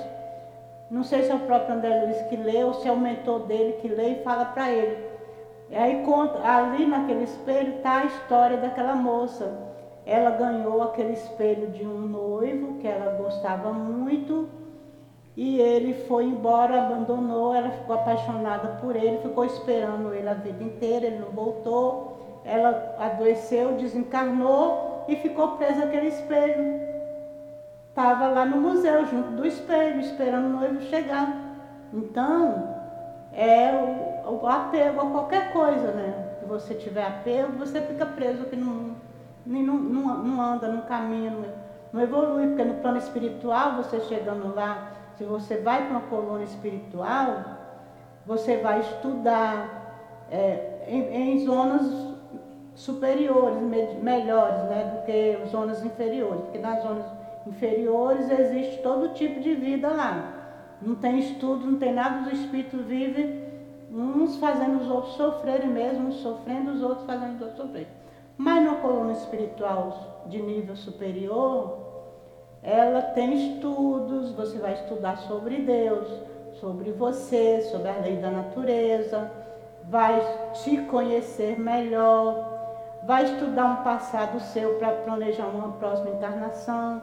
Não 0.92 1.04
sei 1.04 1.24
se 1.24 1.32
é 1.32 1.36
o 1.36 1.40
próprio 1.40 1.76
André 1.76 2.04
Luiz 2.04 2.22
que 2.24 2.36
lê 2.36 2.66
ou 2.66 2.74
se 2.74 2.86
é 2.86 2.92
o 2.92 3.00
mentor 3.00 3.48
dele 3.48 3.78
que 3.82 3.88
lê 3.88 4.10
e 4.10 4.24
fala 4.24 4.44
para 4.44 4.70
ele. 4.70 4.98
E 5.70 5.76
aí 5.78 6.04
conta, 6.04 6.46
ali 6.46 6.86
naquele 6.86 7.24
espelho 7.24 7.78
está 7.78 8.00
a 8.00 8.06
história 8.06 8.58
daquela 8.58 8.94
moça. 8.94 9.58
Ela 10.06 10.32
ganhou 10.32 10.84
aquele 10.84 11.14
espelho 11.14 11.70
de 11.70 11.88
um 11.88 11.98
noivo 11.98 12.78
que 12.80 12.88
ela 12.90 13.14
gostava 13.14 13.72
muito 13.72 14.50
e 15.38 15.62
ele 15.62 15.94
foi 15.94 16.26
embora, 16.26 16.82
abandonou, 16.82 17.56
ela 17.56 17.70
ficou 17.70 17.96
apaixonada 17.96 18.80
por 18.82 18.94
ele, 18.94 19.20
ficou 19.20 19.46
esperando 19.46 20.14
ele 20.14 20.28
a 20.28 20.34
vida 20.34 20.62
inteira, 20.62 21.06
ele 21.06 21.20
não 21.20 21.30
voltou. 21.30 22.42
Ela 22.44 22.98
adoeceu, 23.00 23.76
desencarnou 23.76 25.06
e 25.08 25.16
ficou 25.16 25.56
presa 25.56 25.86
àquele 25.86 26.08
espelho. 26.08 26.91
Estava 27.92 28.30
lá 28.30 28.46
no 28.46 28.56
museu, 28.56 29.06
junto 29.06 29.32
do 29.32 29.46
espelho, 29.46 30.00
esperando 30.00 30.46
o 30.46 30.60
noivo 30.60 30.80
chegar. 30.84 31.36
Então, 31.94 32.70
é 33.34 33.70
o, 34.26 34.32
o, 34.42 34.48
apego 34.48 35.02
a 35.02 35.10
qualquer 35.12 35.52
coisa, 35.52 35.92
né? 35.92 36.38
Se 36.40 36.46
você 36.46 36.74
tiver 36.74 37.06
apego, 37.06 37.58
você 37.58 37.82
fica 37.82 38.06
preso 38.06 38.46
que 38.46 38.56
não, 38.56 38.96
não, 39.46 39.62
não, 39.62 40.18
não 40.20 40.42
anda, 40.42 40.70
não 40.70 40.84
caminha, 40.84 41.32
não, 41.32 41.44
não 41.92 42.02
evolui, 42.02 42.48
porque 42.48 42.64
no 42.64 42.76
plano 42.76 42.98
espiritual, 42.98 43.76
você 43.76 44.00
chegando 44.00 44.56
lá, 44.56 44.94
se 45.18 45.26
você 45.26 45.58
vai 45.58 45.86
para 45.86 45.92
uma 45.92 46.08
colônia 46.08 46.46
espiritual, 46.46 47.44
você 48.26 48.56
vai 48.56 48.80
estudar 48.80 50.26
é, 50.32 50.86
em, 50.88 51.34
em, 51.34 51.46
zonas 51.46 51.86
superiores, 52.74 53.62
me, 53.62 53.96
melhores, 53.96 54.64
né, 54.70 54.96
do 54.96 55.06
que 55.06 55.46
zonas 55.50 55.84
inferiores, 55.84 56.40
porque 56.44 56.58
nas 56.58 56.82
zonas 56.82 57.21
inferiores 57.46 58.30
existe 58.30 58.82
todo 58.82 59.14
tipo 59.14 59.40
de 59.40 59.54
vida 59.56 59.90
lá. 59.90 60.34
Não 60.82 60.96
tem 60.96 61.20
estudo, 61.20 61.66
não 61.66 61.78
tem 61.78 61.94
nada, 61.94 62.28
os 62.28 62.40
espíritos 62.40 62.82
vivem 62.86 63.42
uns 63.92 64.38
fazendo 64.38 64.82
os 64.82 64.90
outros 64.90 65.16
sofrerem 65.16 65.68
mesmo, 65.68 66.08
uns 66.08 66.16
sofrendo, 66.16 66.72
os 66.72 66.82
outros 66.82 67.06
fazendo 67.06 67.36
os 67.36 67.42
outros 67.42 67.58
sofrerem. 67.58 67.88
Mas 68.38 68.64
na 68.64 68.76
coluna 68.76 69.12
espiritual 69.12 70.24
de 70.28 70.42
nível 70.42 70.76
superior, 70.76 71.78
ela 72.64 73.02
tem 73.02 73.56
estudos, 73.56 74.32
você 74.32 74.58
vai 74.60 74.74
estudar 74.74 75.18
sobre 75.18 75.58
Deus, 75.58 76.08
sobre 76.54 76.92
você, 76.92 77.62
sobre 77.64 77.90
a 77.90 77.98
lei 77.98 78.18
da 78.18 78.32
natureza, 78.32 79.30
vai 79.90 80.22
te 80.54 80.78
conhecer 80.84 81.60
melhor, 81.60 83.00
vai 83.04 83.26
estudar 83.26 83.66
um 83.66 83.84
passado 83.84 84.40
seu 84.40 84.76
para 84.76 84.92
planejar 84.92 85.48
uma 85.48 85.74
próxima 85.74 86.12
encarnação 86.12 87.02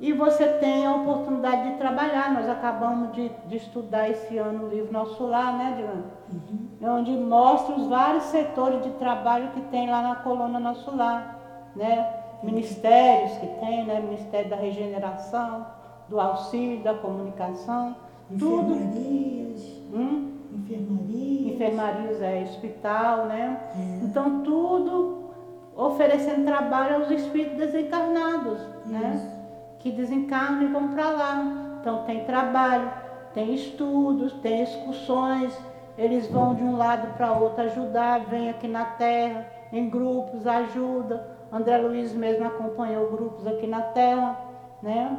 e 0.00 0.12
você 0.12 0.46
tem 0.46 0.86
a 0.86 0.94
oportunidade 0.94 1.72
de 1.72 1.78
trabalhar. 1.78 2.32
Nós 2.32 2.48
acabamos 2.48 3.12
de, 3.12 3.30
de 3.46 3.56
estudar 3.56 4.08
esse 4.08 4.38
ano 4.38 4.66
o 4.66 4.68
livro 4.68 4.92
Nosso 4.92 5.26
Lar, 5.26 5.58
né, 5.58 5.74
Dilane? 5.76 6.04
Uhum. 6.32 6.98
Onde 6.98 7.10
mostra 7.12 7.74
os 7.74 7.88
vários 7.88 8.24
setores 8.24 8.82
de 8.84 8.90
trabalho 8.90 9.50
que 9.50 9.60
tem 9.62 9.90
lá 9.90 10.02
na 10.02 10.16
coluna 10.16 10.60
Nosso 10.60 10.94
Lar, 10.94 11.38
né? 11.74 12.14
Ministérios 12.44 13.32
que 13.38 13.46
tem, 13.60 13.84
né? 13.86 14.00
Ministério 14.00 14.48
da 14.48 14.56
Regeneração, 14.56 15.66
do 16.08 16.20
Auxílio, 16.20 16.80
da 16.84 16.94
Comunicação, 16.94 17.96
Enfermarias. 18.30 19.62
tudo. 19.62 19.98
Hum? 19.98 20.32
Enfermarias. 20.52 21.54
Enfermarias 21.54 22.22
é 22.22 22.42
hospital, 22.44 23.26
né? 23.26 23.60
É. 23.74 24.04
Então 24.04 24.42
tudo 24.44 25.18
oferecendo 25.74 26.44
trabalho 26.44 26.96
aos 26.96 27.10
espíritos 27.10 27.56
desencarnados, 27.56 28.60
né? 28.86 29.12
Isso. 29.16 29.26
né? 29.26 29.37
Que 29.78 29.90
desencarnam 29.90 30.62
e 30.62 30.66
vão 30.66 30.88
para 30.88 31.10
lá. 31.10 31.78
Então 31.80 32.04
tem 32.04 32.24
trabalho, 32.24 32.90
tem 33.32 33.54
estudos, 33.54 34.32
tem 34.34 34.62
excursões, 34.62 35.56
eles 35.96 36.28
vão 36.28 36.54
de 36.54 36.62
um 36.62 36.76
lado 36.76 37.14
para 37.14 37.32
outro 37.32 37.64
ajudar, 37.64 38.20
vem 38.26 38.50
aqui 38.50 38.68
na 38.68 38.84
Terra, 38.84 39.46
em 39.72 39.88
grupos, 39.88 40.46
ajuda. 40.46 41.36
André 41.52 41.78
Luiz 41.78 42.12
mesmo 42.12 42.46
acompanhou 42.46 43.10
grupos 43.10 43.46
aqui 43.46 43.66
na 43.66 43.80
Terra, 43.80 44.38
né? 44.82 45.16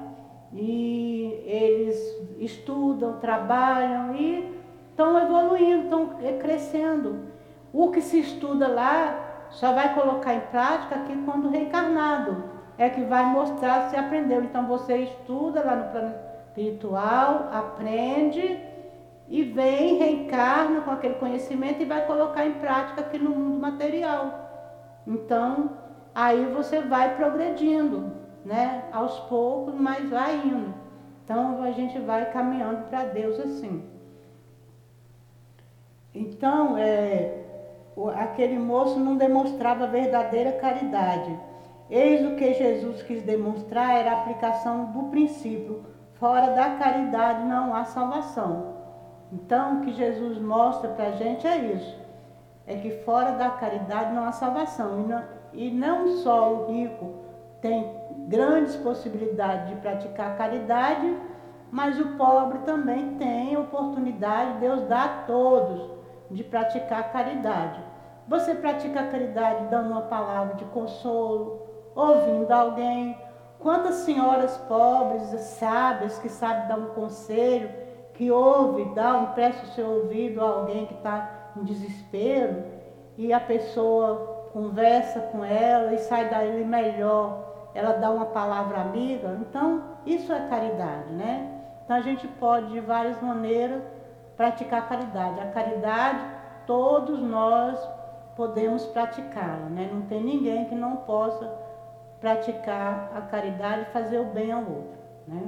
E 0.54 1.44
eles 1.46 1.98
estudam, 2.40 3.20
trabalham 3.20 4.16
e 4.16 4.56
estão 4.90 5.20
evoluindo, 5.22 5.84
estão 5.84 6.10
crescendo. 6.40 7.30
O 7.72 7.92
que 7.92 8.02
se 8.02 8.20
estuda 8.20 8.68
lá 8.68 9.48
só 9.50 9.74
vai 9.74 9.94
colocar 9.94 10.34
em 10.34 10.40
prática 10.40 10.96
aqui 10.96 11.16
quando 11.26 11.50
reencarnado 11.50 12.59
é 12.80 12.90
que 12.90 13.02
vai 13.02 13.26
mostrar 13.26 13.90
se 13.90 13.98
aprendeu. 13.98 14.42
Então 14.42 14.66
você 14.66 14.96
estuda 15.00 15.62
lá 15.62 15.76
no 15.76 15.92
plano 15.92 16.16
espiritual, 16.48 17.50
aprende 17.52 18.58
e 19.28 19.44
vem, 19.44 19.98
reencarna 19.98 20.82
com 20.82 20.90
aquele 20.90 21.16
conhecimento 21.16 21.82
e 21.82 21.86
vai 21.86 22.08
colocar 22.08 22.46
em 22.46 22.54
prática 22.54 23.02
aqui 23.02 23.20
no 23.20 23.32
mundo 23.32 23.60
material. 23.60 25.02
Então, 25.06 25.72
aí 26.16 26.46
você 26.46 26.80
vai 26.80 27.16
progredindo, 27.18 28.14
né? 28.46 28.86
Aos 28.94 29.20
poucos, 29.20 29.76
mas 29.76 30.10
vai 30.10 30.38
indo. 30.38 30.74
Então 31.26 31.62
a 31.62 31.72
gente 31.72 32.00
vai 32.00 32.32
caminhando 32.32 32.88
para 32.90 33.04
Deus 33.04 33.38
assim. 33.42 33.84
Então, 36.16 36.78
é, 36.78 37.44
aquele 38.16 38.58
moço 38.58 38.98
não 39.00 39.18
demonstrava 39.18 39.86
verdadeira 39.86 40.54
caridade 40.54 41.50
Eis 41.90 42.24
o 42.26 42.36
que 42.36 42.54
Jesus 42.54 43.02
quis 43.02 43.24
demonstrar 43.24 43.96
era 43.96 44.12
a 44.12 44.20
aplicação 44.22 44.92
do 44.92 45.04
princípio: 45.10 45.84
fora 46.20 46.52
da 46.54 46.76
caridade 46.76 47.46
não 47.46 47.74
há 47.76 47.84
salvação. 47.86 48.76
Então, 49.32 49.78
o 49.78 49.82
que 49.82 49.94
Jesus 49.94 50.40
mostra 50.40 50.90
para 50.90 51.08
a 51.08 51.12
gente 51.12 51.48
é 51.48 51.58
isso: 51.58 51.98
é 52.68 52.76
que 52.76 52.92
fora 53.04 53.32
da 53.32 53.50
caridade 53.50 54.14
não 54.14 54.26
há 54.26 54.32
salvação. 54.32 55.00
E 55.00 55.08
não, 55.08 55.24
e 55.54 55.72
não 55.72 56.18
só 56.18 56.54
o 56.54 56.66
rico 56.68 57.16
tem 57.62 57.92
grandes 58.28 58.76
possibilidades 58.76 59.70
de 59.70 59.76
praticar 59.78 60.38
caridade, 60.38 61.18
mas 61.72 62.00
o 62.00 62.10
pobre 62.18 62.60
também 62.60 63.16
tem 63.16 63.58
oportunidade, 63.58 64.60
Deus 64.60 64.84
dá 64.84 65.04
a 65.06 65.24
todos 65.24 65.90
de 66.30 66.44
praticar 66.44 67.12
caridade. 67.12 67.80
Você 68.28 68.54
pratica 68.54 69.00
a 69.00 69.08
caridade 69.08 69.66
dando 69.72 69.90
uma 69.90 70.04
palavra 70.04 70.54
de 70.56 70.66
consolo, 70.66 71.69
ouvindo 72.00 72.52
alguém. 72.52 73.18
Quantas 73.60 73.96
senhoras 73.96 74.58
pobres, 74.58 75.24
sábias, 75.42 76.18
que 76.20 76.30
sabem 76.30 76.68
dar 76.68 76.78
um 76.78 76.90
conselho, 76.90 77.70
que 78.14 78.32
ouve, 78.32 78.86
dá, 78.96 79.20
empresta 79.20 79.64
o 79.64 79.70
seu 79.70 79.88
ouvido 79.88 80.42
a 80.42 80.50
alguém 80.50 80.86
que 80.86 80.94
está 80.94 81.52
em 81.58 81.64
desespero 81.64 82.64
e 83.18 83.34
a 83.34 83.40
pessoa 83.40 84.50
conversa 84.54 85.20
com 85.20 85.44
ela 85.44 85.94
e 85.94 85.98
sai 86.00 86.30
dali 86.30 86.64
melhor, 86.64 87.70
ela 87.74 87.94
dá 87.94 88.10
uma 88.10 88.26
palavra 88.28 88.82
amiga. 88.82 89.38
Então, 89.42 89.84
isso 90.06 90.32
é 90.32 90.48
caridade, 90.48 91.12
né? 91.12 91.50
Então, 91.84 91.98
a 91.98 92.02
gente 92.02 92.28
pode, 92.28 92.72
de 92.72 92.80
várias 92.80 93.22
maneiras, 93.22 93.82
praticar 94.38 94.88
caridade. 94.88 95.40
A 95.40 95.52
caridade, 95.52 96.20
todos 96.66 97.20
nós 97.22 97.78
podemos 98.36 98.86
praticá-la, 98.86 99.70
né? 99.70 99.90
Não 99.92 100.04
tem 100.04 100.24
ninguém 100.24 100.66
que 100.66 100.76
não 100.76 100.98
possa 100.98 101.69
praticar 102.20 103.12
a 103.16 103.22
caridade 103.22 103.84
e 103.84 103.94
fazer 103.94 104.20
o 104.20 104.26
bem 104.26 104.52
ao 104.52 104.62
outro. 104.62 105.00
Né? 105.28 105.42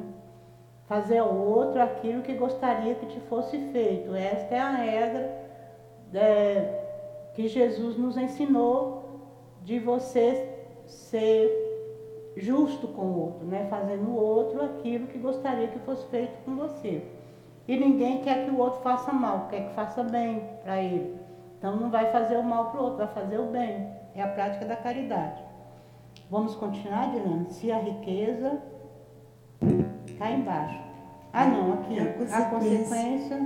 fazer 0.92 1.20
ao 1.20 1.34
outro 1.34 1.82
aquilo 1.82 2.22
que 2.22 2.34
gostaria 2.34 2.96
que 2.96 3.06
te 3.06 3.20
fosse 3.22 3.58
feito. 3.72 4.14
Esta 4.14 4.56
é 4.56 4.60
a 4.60 4.72
regra 4.72 5.48
é, 6.14 7.30
que 7.34 7.48
Jesus 7.48 7.96
nos 7.96 8.18
ensinou 8.18 9.22
de 9.64 9.80
você 9.80 10.54
ser 10.86 11.50
justo 12.36 12.90
com 12.90 13.04
o 13.04 13.20
outro, 13.22 13.48
né? 13.48 13.68
fazendo 13.70 14.10
o 14.10 14.16
outro 14.22 14.62
aquilo 14.66 15.08
que 15.08 15.18
gostaria 15.18 15.70
que 15.70 15.80
fosse 15.80 16.06
feito 16.08 16.44
com 16.44 16.58
você. 16.58 17.02
E 17.70 17.78
ninguém 17.78 18.22
quer 18.22 18.44
que 18.44 18.52
o 18.52 18.60
outro 18.60 18.82
faça 18.82 19.14
mal, 19.14 19.48
quer 19.50 19.70
que 19.70 19.74
faça 19.74 20.04
bem 20.04 20.44
para 20.62 20.82
ele. 20.82 21.18
Então 21.58 21.78
não 21.78 21.90
vai 21.90 22.12
fazer 22.12 22.36
o 22.36 22.44
mal 22.44 22.70
para 22.70 22.82
o 22.82 22.84
outro, 22.84 22.98
vai 22.98 23.08
fazer 23.08 23.40
o 23.40 23.46
bem. 23.46 23.88
É 24.14 24.22
a 24.22 24.28
prática 24.28 24.66
da 24.66 24.76
caridade. 24.76 25.42
Vamos 26.32 26.56
continuar, 26.56 27.12
Dilane? 27.12 27.50
Se 27.50 27.70
a 27.70 27.80
riqueza 27.80 28.64
cá 30.18 30.32
embaixo. 30.32 30.82
Ah 31.34 31.46
não, 31.46 31.74
aqui. 31.74 32.00
A 32.00 32.06
consequência, 32.06 32.38
a 32.38 32.46
consequência. 32.50 33.40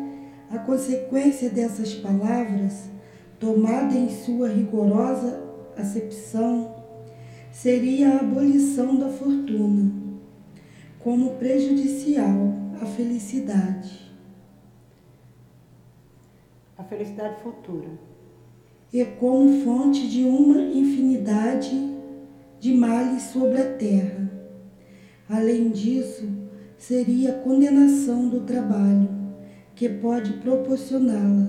A 0.52 0.60
consequência 0.60 1.50
dessas 1.50 1.96
palavras, 1.96 2.92
tomada 3.40 3.96
em 3.96 4.08
sua 4.10 4.50
rigorosa 4.50 5.44
acepção, 5.76 6.76
seria 7.52 8.14
a 8.14 8.20
abolição 8.20 8.96
da 8.96 9.10
fortuna, 9.10 9.92
como 11.00 11.32
prejudicial 11.32 12.54
à 12.80 12.86
felicidade 12.86 14.06
a 16.78 16.84
felicidade 16.84 17.42
futura. 17.42 17.88
E 18.92 19.04
como 19.04 19.64
fonte 19.64 20.08
de 20.08 20.24
uma 20.24 20.60
infinidade 20.62 21.95
de 22.66 22.74
males 22.74 23.22
sobre 23.22 23.62
a 23.62 23.74
terra. 23.76 24.28
Além 25.30 25.70
disso, 25.70 26.28
seria 26.80 27.30
a 27.30 27.40
condenação 27.40 28.28
do 28.28 28.40
trabalho, 28.40 29.08
que 29.76 29.88
pode 29.88 30.34
proporcioná-la 30.34 31.48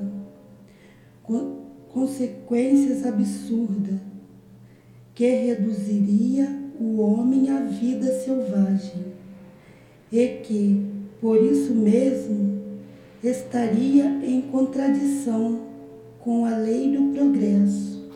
consequências 1.89 3.07
absurdas, 3.07 3.99
que 5.15 5.27
reduziria 5.27 6.55
o 6.79 7.01
homem 7.01 7.49
à 7.49 7.61
vida 7.61 8.13
selvagem, 8.21 9.07
e 10.13 10.27
que, 10.45 10.85
por 11.19 11.43
isso 11.43 11.75
mesmo, 11.75 12.61
estaria 13.25 14.05
em 14.23 14.43
contradição 14.43 15.63
com 16.21 16.45
a 16.45 16.59
lei 16.59 16.95
do 16.95 17.15
progresso, 17.15 18.07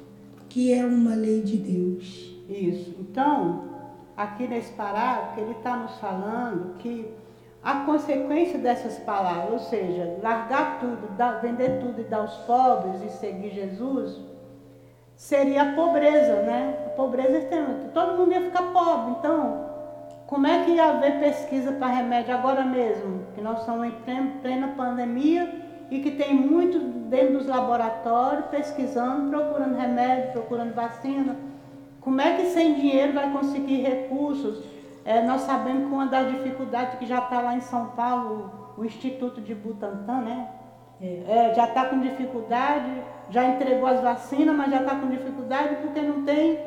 que 0.50 0.70
é 0.70 0.84
uma 0.84 1.14
lei 1.14 1.40
de 1.40 1.56
Deus. 1.56 2.29
Isso. 2.50 2.96
Então, 2.98 3.70
aqui 4.16 4.48
nesse 4.48 4.72
parágrafo, 4.72 5.40
ele 5.40 5.52
está 5.52 5.76
nos 5.76 5.96
falando 5.98 6.76
que 6.78 7.14
a 7.62 7.84
consequência 7.84 8.58
dessas 8.58 8.98
palavras, 8.98 9.52
ou 9.52 9.58
seja, 9.58 10.18
largar 10.22 10.80
tudo, 10.80 11.08
dar, 11.16 11.40
vender 11.40 11.78
tudo 11.80 12.00
e 12.00 12.04
dar 12.04 12.22
aos 12.22 12.34
pobres 12.38 13.02
e 13.02 13.10
seguir 13.10 13.50
Jesus, 13.50 14.20
seria 15.14 15.62
a 15.62 15.72
pobreza, 15.74 16.42
né? 16.42 16.86
A 16.86 16.88
pobreza 16.90 17.38
extrema. 17.38 17.68
Todo 17.94 18.16
mundo 18.16 18.32
ia 18.32 18.40
ficar 18.40 18.72
pobre. 18.72 19.16
Então, 19.18 19.70
como 20.26 20.46
é 20.46 20.64
que 20.64 20.72
ia 20.72 20.86
haver 20.86 21.20
pesquisa 21.20 21.72
para 21.72 21.88
remédio 21.88 22.34
agora 22.34 22.64
mesmo? 22.64 23.26
Que 23.34 23.40
nós 23.40 23.60
estamos 23.60 23.86
em 23.86 23.92
plena 24.40 24.68
pandemia 24.76 25.52
e 25.90 26.00
que 26.00 26.12
tem 26.12 26.34
muito 26.34 26.78
dentro 27.08 27.38
dos 27.38 27.46
laboratórios 27.46 28.46
pesquisando, 28.46 29.28
procurando 29.28 29.76
remédio, 29.76 30.32
procurando 30.32 30.74
vacina. 30.74 31.49
Como 32.00 32.20
é 32.20 32.36
que 32.36 32.46
sem 32.46 32.74
dinheiro 32.74 33.12
vai 33.12 33.30
conseguir 33.30 33.82
recursos? 33.82 34.64
É, 35.04 35.22
nós 35.22 35.42
sabemos 35.42 35.88
que 35.88 35.94
uma 35.94 36.06
das 36.06 36.30
dificuldades 36.32 36.98
que 36.98 37.06
já 37.06 37.18
está 37.18 37.40
lá 37.40 37.54
em 37.54 37.60
São 37.60 37.88
Paulo, 37.88 38.50
o 38.76 38.84
Instituto 38.84 39.40
de 39.40 39.54
Butantan, 39.54 40.20
né? 40.22 40.48
É, 41.00 41.24
é 41.28 41.54
já 41.54 41.64
está 41.64 41.86
com 41.86 42.00
dificuldade, 42.00 42.90
já 43.30 43.44
entregou 43.44 43.86
as 43.86 44.00
vacinas, 44.00 44.54
mas 44.54 44.70
já 44.70 44.80
está 44.80 44.94
com 44.96 45.08
dificuldade 45.08 45.76
porque 45.76 46.00
não 46.00 46.24
tem 46.24 46.58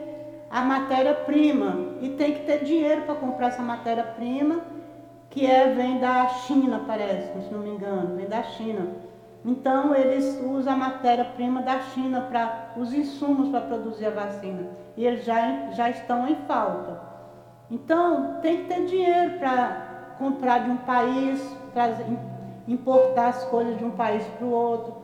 a 0.50 0.62
matéria-prima 0.62 1.98
e 2.02 2.10
tem 2.10 2.34
que 2.34 2.42
ter 2.42 2.64
dinheiro 2.64 3.02
para 3.02 3.16
comprar 3.16 3.48
essa 3.48 3.62
matéria-prima, 3.62 4.62
que 5.30 5.48
é, 5.48 5.74
vem 5.74 6.00
da 6.00 6.28
China, 6.28 6.84
parece, 6.86 7.32
se 7.42 7.52
não 7.52 7.62
me 7.62 7.72
engano, 7.72 8.16
vem 8.16 8.28
da 8.28 8.44
China. 8.44 8.88
Então 9.46 9.94
eles 9.94 10.41
usam 10.41 10.74
a 10.74 10.78
matéria-prima 10.78 11.62
da 11.62 11.80
China 11.82 12.22
para 12.22 12.74
os 12.78 12.94
insumos 12.94 13.50
para 13.50 13.62
produzir 13.62 14.06
a 14.06 14.12
vacina. 14.12 14.70
E 14.96 15.06
eles 15.06 15.26
já, 15.26 15.72
já 15.72 15.89
estão 15.89 16.28
em 16.28 16.36
falta. 16.48 17.02
Então 17.70 18.39
tem 18.41 18.58
que 18.58 18.64
ter 18.66 18.86
dinheiro 18.86 19.39
para 19.39 20.16
comprar 20.18 20.60
de 20.60 20.70
um 20.70 20.78
país, 20.78 21.41
trazer, 21.74 22.06
importar 22.68 23.30
as 23.30 23.44
coisas 23.46 23.78
de 23.78 23.84
um 23.84 23.91
país 23.91 24.24
para 24.38 24.46
o 24.46 24.52
outro, 24.52 24.96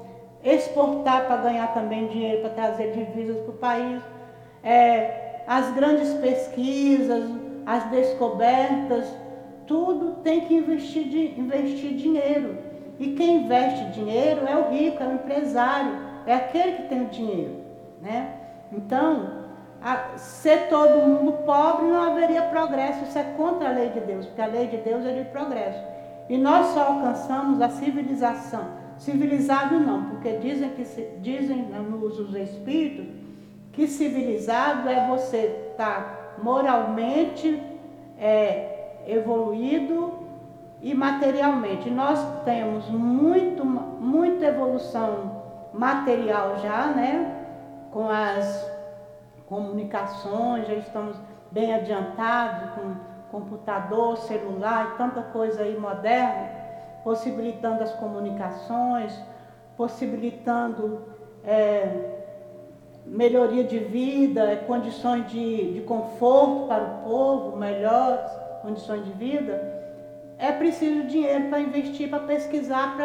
exportar 0.44 1.26
para 1.26 1.38
ganhar 1.38 1.74
também 1.74 2.08
dinheiro 2.08 2.42
para 2.42 2.52
trazer 2.52 2.92
divisas 2.94 3.38
para 3.42 3.52
o 3.52 3.58
país. 3.58 4.02
É, 4.64 5.42
as 5.48 5.74
grandes 5.74 6.14
pesquisas, 6.14 7.30
as 7.66 7.84
descobertas, 7.90 9.14
tudo 9.68 10.22
tem 10.24 10.42
que 10.42 10.54
investir, 10.54 11.38
investir 11.38 11.96
dinheiro. 11.96 12.69
E 13.00 13.14
quem 13.14 13.44
investe 13.44 13.86
dinheiro 13.92 14.46
é 14.46 14.58
o 14.58 14.70
rico, 14.70 15.02
é 15.02 15.08
o 15.08 15.14
empresário, 15.14 15.98
é 16.26 16.36
aquele 16.36 16.74
que 16.74 16.84
tem 16.84 17.04
o 17.04 17.10
dinheiro. 17.10 17.56
Né? 18.02 18.34
Então, 18.72 19.40
a, 19.82 20.18
ser 20.18 20.68
todo 20.68 21.08
mundo 21.08 21.32
pobre 21.46 21.86
não 21.88 22.04
haveria 22.04 22.42
progresso, 22.44 23.06
isso 23.06 23.18
é 23.18 23.24
contra 23.38 23.70
a 23.70 23.72
lei 23.72 23.90
de 23.90 24.02
Deus, 24.02 24.26
porque 24.26 24.42
a 24.42 24.48
lei 24.48 24.68
de 24.68 24.78
Deus 24.78 25.06
é 25.06 25.14
de 25.14 25.30
progresso. 25.30 25.82
E 26.28 26.38
nós 26.38 26.68
só 26.68 26.82
alcançamos 26.82 27.62
a 27.62 27.70
civilização. 27.70 28.78
Civilizado 28.98 29.80
não, 29.80 30.10
porque 30.10 30.34
dizem 30.34 30.70
que 30.72 30.84
dizem 31.22 31.70
nos 31.90 32.20
os 32.20 32.36
espíritos 32.36 33.06
que 33.72 33.88
civilizado 33.88 34.90
é 34.90 35.08
você 35.08 35.70
estar 35.72 36.36
tá 36.36 36.44
moralmente 36.44 37.62
é, 38.20 39.04
evoluído 39.08 40.29
e 40.82 40.94
materialmente. 40.94 41.90
Nós 41.90 42.20
temos 42.44 42.88
muito, 42.90 43.66
muita 43.66 44.46
evolução 44.46 45.40
material 45.74 46.58
já, 46.60 46.88
né? 46.88 47.36
Com 47.92 48.08
as 48.10 48.70
comunicações, 49.48 50.68
já 50.68 50.76
estamos 50.76 51.18
bem 51.52 51.74
adiantados 51.74 52.70
com 52.72 53.10
computador, 53.32 54.18
celular 54.18 54.94
e 54.94 54.98
tanta 54.98 55.22
coisa 55.22 55.64
aí 55.64 55.78
moderna, 55.78 56.50
possibilitando 57.04 57.84
as 57.84 57.94
comunicações, 57.94 59.18
possibilitando 59.78 61.02
é, 61.44 62.20
melhoria 63.06 63.64
de 63.64 63.80
vida, 63.80 64.64
condições 64.68 65.28
de, 65.28 65.74
de 65.74 65.82
conforto 65.82 66.68
para 66.68 66.84
o 66.84 67.10
povo, 67.10 67.58
melhores 67.58 68.30
condições 68.62 69.06
de 69.06 69.12
vida, 69.12 69.79
é 70.40 70.52
preciso 70.52 71.04
dinheiro 71.04 71.50
para 71.50 71.60
investir, 71.60 72.10
para 72.10 72.20
pesquisar, 72.20 72.96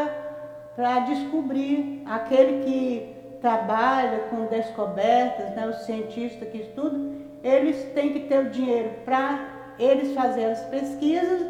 para 0.74 1.00
descobrir. 1.00 2.02
Aquele 2.06 2.64
que 2.64 3.16
trabalha 3.40 4.20
com 4.30 4.46
descobertas, 4.46 5.50
né, 5.54 5.66
os 5.66 5.84
cientistas 5.84 6.48
que 6.48 6.58
estudam, 6.58 7.12
eles 7.42 7.84
têm 7.92 8.12
que 8.12 8.20
ter 8.20 8.38
o 8.38 8.50
dinheiro 8.50 8.90
para 9.04 9.74
eles 9.78 10.14
fazerem 10.14 10.52
as 10.52 10.64
pesquisas 10.66 11.46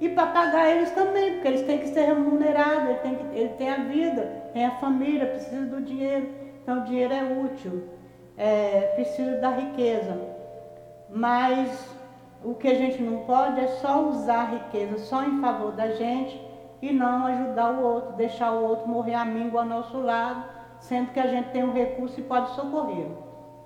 e 0.00 0.08
para 0.08 0.26
pagar 0.26 0.68
eles 0.70 0.90
também, 0.90 1.34
porque 1.34 1.48
eles 1.48 1.62
têm 1.62 1.78
que 1.78 1.88
ser 1.88 2.06
remunerados, 2.06 2.90
ele 2.90 2.98
tem, 2.98 3.14
que, 3.14 3.38
ele 3.38 3.48
tem 3.50 3.70
a 3.70 3.76
vida, 3.76 4.22
tem 4.52 4.66
a 4.66 4.72
família, 4.72 5.26
precisa 5.26 5.64
do 5.64 5.80
dinheiro. 5.80 6.28
Então 6.62 6.80
o 6.80 6.84
dinheiro 6.84 7.14
é 7.14 7.22
útil 7.22 7.98
é, 8.38 8.92
precisa 8.94 9.36
da 9.38 9.50
riqueza. 9.50 10.16
Mas 11.10 11.84
o 12.44 12.54
que 12.54 12.68
a 12.68 12.74
gente 12.74 13.02
não 13.02 13.18
pode 13.24 13.60
é 13.60 13.66
só 13.66 14.02
usar 14.08 14.40
a 14.40 14.44
riqueza 14.44 14.98
só 14.98 15.24
em 15.24 15.40
favor 15.40 15.72
da 15.72 15.88
gente 15.90 16.40
e 16.80 16.92
não 16.92 17.26
ajudar 17.26 17.72
o 17.72 17.82
outro, 17.82 18.12
deixar 18.12 18.52
o 18.52 18.64
outro 18.64 18.88
morrer 18.88 19.14
amigo 19.14 19.58
ao 19.58 19.64
nosso 19.64 19.98
lado, 19.98 20.44
sendo 20.78 21.10
que 21.10 21.18
a 21.18 21.26
gente 21.26 21.50
tem 21.50 21.64
um 21.64 21.72
recurso 21.72 22.20
e 22.20 22.22
pode 22.22 22.50
socorrer. 22.50 23.08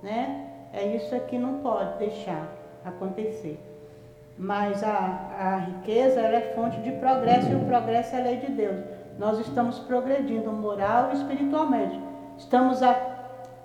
Né? 0.01 0.47
É 0.73 0.83
isso 0.95 1.17
que 1.21 1.37
não 1.37 1.59
pode 1.59 1.99
deixar 1.99 2.47
acontecer. 2.83 3.59
Mas 4.37 4.83
a, 4.83 5.29
a 5.39 5.57
riqueza 5.57 6.19
ela 6.19 6.37
é 6.37 6.53
fonte 6.55 6.81
de 6.81 6.91
progresso 6.93 7.51
e 7.51 7.55
o 7.55 7.65
progresso 7.65 8.15
é 8.15 8.19
lei 8.19 8.37
de 8.37 8.51
Deus. 8.51 8.83
Nós 9.19 9.37
estamos 9.39 9.77
progredindo 9.79 10.51
moral 10.51 11.11
e 11.11 11.17
espiritualmente. 11.17 12.01
Estamos 12.35 12.81
a, 12.81 13.12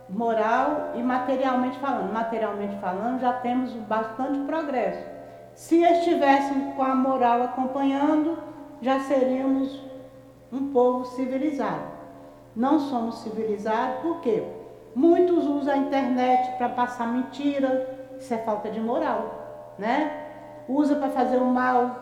moral 0.09 0.93
e 0.95 1.03
materialmente 1.03 1.79
falando. 1.79 2.13
Materialmente 2.13 2.77
falando, 2.79 3.21
já 3.21 3.33
temos 3.35 3.73
bastante 3.73 4.39
progresso. 4.41 5.05
Se 5.55 5.83
estivéssemos 5.83 6.75
com 6.75 6.83
a 6.83 6.95
moral 6.95 7.43
acompanhando, 7.43 8.39
já 8.81 9.01
seríamos 9.01 9.83
um 10.53 10.73
povo 10.73 11.05
civilizado. 11.05 11.99
Não 12.55 12.79
somos 12.79 13.19
civilizados 13.19 14.01
porque 14.03 14.43
muitos 14.95 15.47
usam 15.47 15.75
a 15.75 15.79
internet 15.79 16.57
para 16.57 16.69
passar 16.69 17.09
mentira, 17.09 18.15
isso 18.19 18.33
é 18.33 18.39
falta 18.39 18.71
de 18.71 18.81
moral, 18.81 19.75
né? 19.79 20.27
Usa 20.69 20.97
para 20.97 21.11
fazer 21.11 21.39
o 21.39 21.47
mal, 21.47 21.97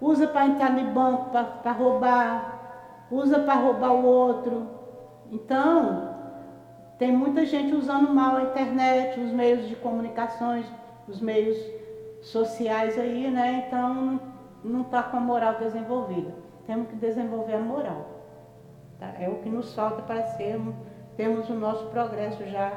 usa 0.00 0.26
para 0.26 0.46
entrar 0.46 0.70
no 0.70 0.90
banco 0.92 1.30
para 1.30 1.72
roubar, 1.72 3.06
usa 3.10 3.40
para 3.40 3.54
roubar 3.54 3.92
o 3.92 4.04
outro. 4.04 4.68
Então, 5.30 6.15
tem 6.98 7.12
muita 7.12 7.44
gente 7.44 7.74
usando 7.74 8.12
mal 8.12 8.36
a 8.36 8.42
internet, 8.44 9.20
os 9.20 9.30
meios 9.30 9.68
de 9.68 9.76
comunicações, 9.76 10.66
os 11.06 11.20
meios 11.20 11.56
sociais 12.22 12.98
aí, 12.98 13.30
né? 13.30 13.66
Então 13.66 14.20
não 14.64 14.82
está 14.82 15.02
com 15.02 15.18
a 15.18 15.20
moral 15.20 15.58
desenvolvida. 15.58 16.34
Temos 16.66 16.88
que 16.88 16.96
desenvolver 16.96 17.54
a 17.54 17.60
moral. 17.60 18.16
Tá? 18.98 19.12
É 19.20 19.28
o 19.28 19.36
que 19.36 19.48
nos 19.48 19.74
falta 19.74 20.02
para 20.02 20.26
sermos, 20.36 20.74
termos 21.16 21.48
o 21.50 21.54
nosso 21.54 21.86
progresso 21.86 22.44
já 22.46 22.72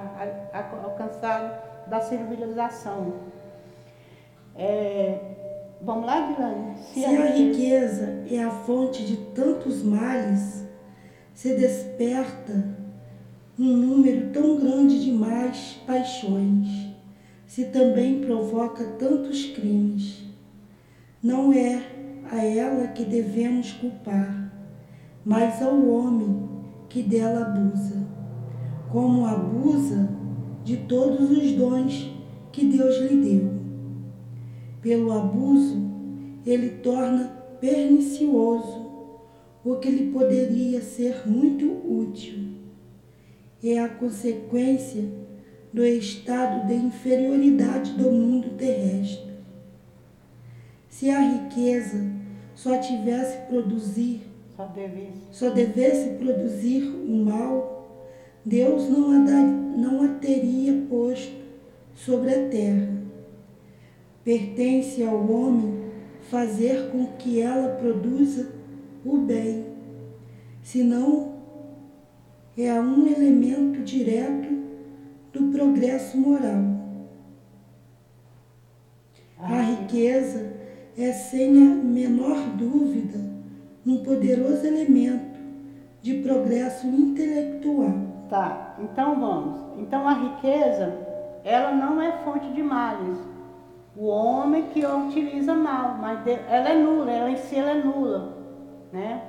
alcançado 0.83 1.87
da 1.87 2.01
civilização. 2.01 3.13
É, 4.55 5.17
vamos 5.81 6.05
lá, 6.05 6.27
Guilherme? 6.27 6.75
Se, 6.77 7.01
Se 7.01 7.05
a 7.05 7.25
riqueza 7.27 8.25
é 8.29 8.43
a 8.43 8.51
fonte 8.51 9.05
de 9.05 9.17
tantos 9.33 9.81
males, 9.81 10.67
se 11.33 11.55
desperta 11.55 12.77
um 13.59 13.75
número 13.75 14.31
tão 14.31 14.57
grande 14.57 15.03
de 15.03 15.11
más 15.11 15.81
paixões, 15.85 16.65
se 17.45 17.65
também 17.65 18.21
provoca 18.21 18.85
tantos 18.97 19.47
crimes. 19.47 20.23
Não 21.21 21.51
é 21.51 21.83
a 22.31 22.37
ela 22.45 22.87
que 22.87 23.03
devemos 23.03 23.73
culpar, 23.73 24.49
mas 25.25 25.61
ao 25.61 25.85
homem 25.89 26.47
que 26.87 27.03
dela 27.03 27.47
abusa, 27.47 28.07
como 28.89 29.25
abusa 29.25 30.07
de 30.63 30.77
todos 30.77 31.29
os 31.29 31.51
dons 31.51 32.13
que 32.53 32.63
Deus 32.63 32.97
lhe 33.11 33.17
deu. 33.17 33.59
Pelo 34.81 35.11
abuso, 35.11 35.77
ele 36.45 36.69
torna 36.77 37.25
pernicioso 37.59 38.89
o 39.65 39.75
que 39.75 39.89
lhe 39.89 40.11
poderia 40.13 40.79
ser 40.79 41.27
muito 41.27 41.65
útil 41.85 42.48
é 43.63 43.79
a 43.79 43.89
consequência 43.89 45.03
do 45.71 45.85
estado 45.85 46.67
de 46.67 46.73
inferioridade 46.73 47.93
do 47.93 48.11
mundo 48.11 48.57
terrestre. 48.57 49.29
Se 50.89 51.09
a 51.09 51.19
riqueza 51.19 52.11
só 52.55 52.77
tivesse 52.79 53.37
produzir, 53.47 54.21
só 54.55 54.65
devesse, 54.65 55.21
só 55.31 55.49
devesse 55.49 56.09
produzir 56.15 56.83
o 56.83 57.23
mal, 57.23 58.07
Deus 58.43 58.89
não 58.89 59.11
a, 59.11 59.25
dar, 59.25 59.43
não 59.43 60.03
a 60.03 60.07
teria 60.15 60.85
posto 60.89 61.33
sobre 61.95 62.33
a 62.33 62.49
terra. 62.49 62.99
Pertence 64.23 65.03
ao 65.03 65.29
homem 65.29 65.89
fazer 66.29 66.91
com 66.91 67.05
que 67.17 67.41
ela 67.41 67.75
produza 67.75 68.51
o 69.05 69.17
bem, 69.17 69.65
senão 70.61 71.38
é 72.65 72.79
um 72.79 73.07
elemento 73.07 73.81
direto 73.83 74.49
do 75.31 75.51
progresso 75.51 76.17
moral. 76.17 76.79
A 79.39 79.61
riqueza 79.61 80.51
é, 80.97 81.11
sem 81.13 81.57
a 81.57 81.75
menor 81.75 82.37
dúvida, 82.57 83.19
um 83.85 84.03
poderoso 84.03 84.67
elemento 84.67 85.39
de 86.01 86.15
progresso 86.15 86.87
intelectual. 86.87 87.93
Tá, 88.29 88.75
então 88.79 89.19
vamos. 89.19 89.79
Então 89.79 90.07
a 90.07 90.13
riqueza, 90.13 90.93
ela 91.43 91.71
não 91.71 92.01
é 92.01 92.11
fonte 92.23 92.51
de 92.51 92.61
males. 92.61 93.17
O 93.95 94.07
homem 94.07 94.67
que 94.67 94.83
a 94.83 94.95
utiliza 94.95 95.53
mal, 95.53 95.97
mas 95.97 96.25
ela 96.27 96.69
é 96.69 96.75
nula, 96.75 97.11
ela 97.11 97.31
em 97.31 97.37
si 97.37 97.55
ela 97.55 97.71
é 97.71 97.83
nula, 97.83 98.37
né? 98.91 99.23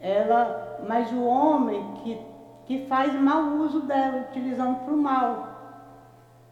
Ela 0.00 0.71
mas 0.86 1.12
o 1.12 1.24
homem 1.24 1.94
que, 2.02 2.20
que 2.66 2.86
faz 2.86 3.12
mau 3.14 3.54
uso 3.56 3.80
dela, 3.82 4.26
utilizando 4.28 4.84
para 4.84 4.94
o 4.94 4.96
mal, 4.96 5.48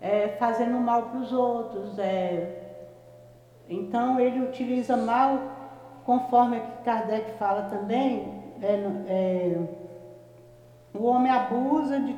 é, 0.01 0.29
fazendo 0.39 0.79
mal 0.79 1.05
para 1.05 1.21
os 1.21 1.33
outros. 1.33 1.99
É, 1.99 2.59
então 3.69 4.19
ele 4.19 4.41
utiliza 4.41 4.97
mal, 4.97 5.39
conforme 6.05 6.61
Kardec 6.85 7.33
fala 7.39 7.63
também, 7.63 8.41
é, 8.63 8.75
é, 9.07 9.59
o 10.93 11.05
homem 11.05 11.31
abusa 11.31 12.01
de, 12.01 12.17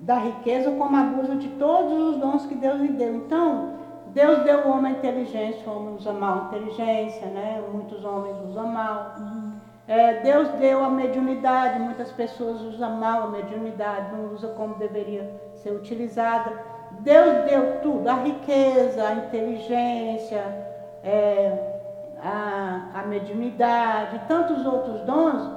da 0.00 0.18
riqueza 0.18 0.72
como 0.72 0.96
abusa 0.96 1.36
de 1.36 1.48
todos 1.50 2.14
os 2.14 2.16
dons 2.18 2.46
que 2.46 2.54
Deus 2.54 2.80
lhe 2.80 2.88
deu. 2.88 3.14
Então, 3.14 3.78
Deus 4.08 4.42
deu 4.42 4.66
o 4.66 4.70
homem 4.70 4.92
inteligência, 4.92 5.62
o 5.70 5.76
homem 5.76 5.94
usa 5.94 6.12
mal 6.12 6.46
inteligência, 6.46 7.26
né? 7.28 7.62
Muitos 7.72 8.04
homens 8.04 8.36
usam 8.48 8.66
mal. 8.66 9.14
É, 9.88 10.20
Deus 10.20 10.50
deu 10.60 10.84
a 10.84 10.90
mediunidade, 10.90 11.78
muitas 11.78 12.12
pessoas 12.12 12.60
usam 12.60 12.90
mal 12.96 13.22
a 13.22 13.28
mediunidade, 13.28 14.14
não 14.14 14.34
usam 14.34 14.54
como 14.54 14.74
deveria 14.74 15.32
ser 15.54 15.70
utilizada. 15.70 16.52
Deus 17.00 17.46
deu 17.46 17.80
tudo, 17.80 18.06
a 18.06 18.16
riqueza, 18.16 19.08
a 19.08 19.14
inteligência, 19.14 20.42
é, 21.02 21.78
a, 22.22 22.90
a 22.96 23.02
mediunidade, 23.06 24.20
tantos 24.28 24.66
outros 24.66 25.00
dons, 25.02 25.50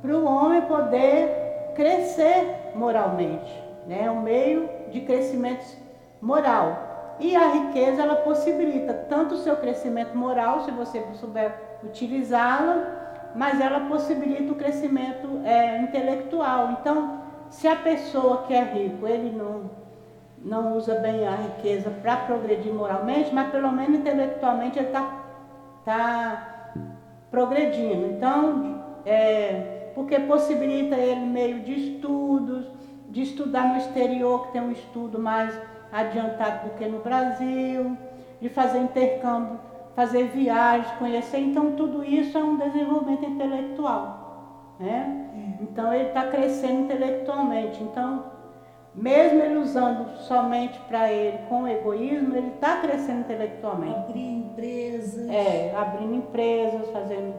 para 0.00 0.16
o 0.16 0.24
homem 0.24 0.62
poder 0.62 1.72
crescer 1.74 2.72
moralmente. 2.74 3.52
Né? 3.86 4.04
É 4.04 4.10
um 4.10 4.22
meio 4.22 4.66
de 4.88 5.02
crescimento 5.02 5.76
moral. 6.22 7.16
E 7.20 7.36
a 7.36 7.48
riqueza, 7.48 8.00
ela 8.00 8.16
possibilita 8.16 8.94
tanto 8.94 9.34
o 9.34 9.38
seu 9.38 9.56
crescimento 9.56 10.16
moral, 10.16 10.62
se 10.62 10.70
você 10.70 11.04
souber 11.14 11.52
utilizá-la, 11.84 12.97
mas 13.34 13.60
ela 13.60 13.80
possibilita 13.80 14.52
o 14.52 14.56
crescimento 14.56 15.40
é, 15.44 15.80
intelectual. 15.82 16.72
Então, 16.80 17.22
se 17.50 17.66
a 17.66 17.76
pessoa 17.76 18.42
que 18.42 18.54
é 18.54 18.62
rico, 18.62 19.06
ele 19.06 19.30
não, 19.30 19.70
não 20.42 20.76
usa 20.76 20.96
bem 20.96 21.26
a 21.26 21.34
riqueza 21.34 21.90
para 21.90 22.16
progredir 22.16 22.72
moralmente, 22.72 23.34
mas 23.34 23.50
pelo 23.50 23.72
menos 23.72 24.00
intelectualmente 24.00 24.78
ele 24.78 24.88
está 24.88 25.24
tá 25.84 26.72
progredindo. 27.30 28.06
Então, 28.06 28.82
é, 29.04 29.90
porque 29.94 30.18
possibilita 30.20 30.96
ele 30.96 31.26
meio 31.26 31.60
de 31.60 31.72
estudos, 31.72 32.66
de 33.08 33.22
estudar 33.22 33.68
no 33.68 33.78
exterior, 33.78 34.46
que 34.46 34.52
tem 34.52 34.60
um 34.60 34.72
estudo 34.72 35.18
mais 35.18 35.58
adiantado 35.90 36.68
do 36.68 36.74
que 36.76 36.86
no 36.86 37.00
Brasil, 37.00 37.96
de 38.40 38.48
fazer 38.48 38.78
intercâmbio 38.78 39.58
fazer 39.98 40.28
viagens, 40.28 40.92
conhecer. 40.96 41.40
Então, 41.40 41.72
tudo 41.72 42.04
isso 42.04 42.38
é 42.38 42.40
um 42.40 42.56
desenvolvimento 42.56 43.24
intelectual. 43.24 44.76
Né? 44.78 45.28
É. 45.34 45.62
Então, 45.64 45.92
ele 45.92 46.10
está 46.10 46.28
crescendo 46.28 46.82
intelectualmente. 46.82 47.82
Então, 47.82 48.22
mesmo 48.94 49.42
ele 49.42 49.56
usando 49.56 50.08
somente 50.18 50.78
para 50.86 51.12
ele 51.12 51.38
com 51.48 51.66
egoísmo, 51.66 52.36
ele 52.36 52.52
está 52.54 52.76
crescendo 52.76 53.22
intelectualmente. 53.22 53.96
Abrir 53.96 54.36
empresas. 54.36 55.28
É, 55.28 55.74
abrindo 55.76 56.14
empresas, 56.14 56.88
fazendo. 56.90 57.34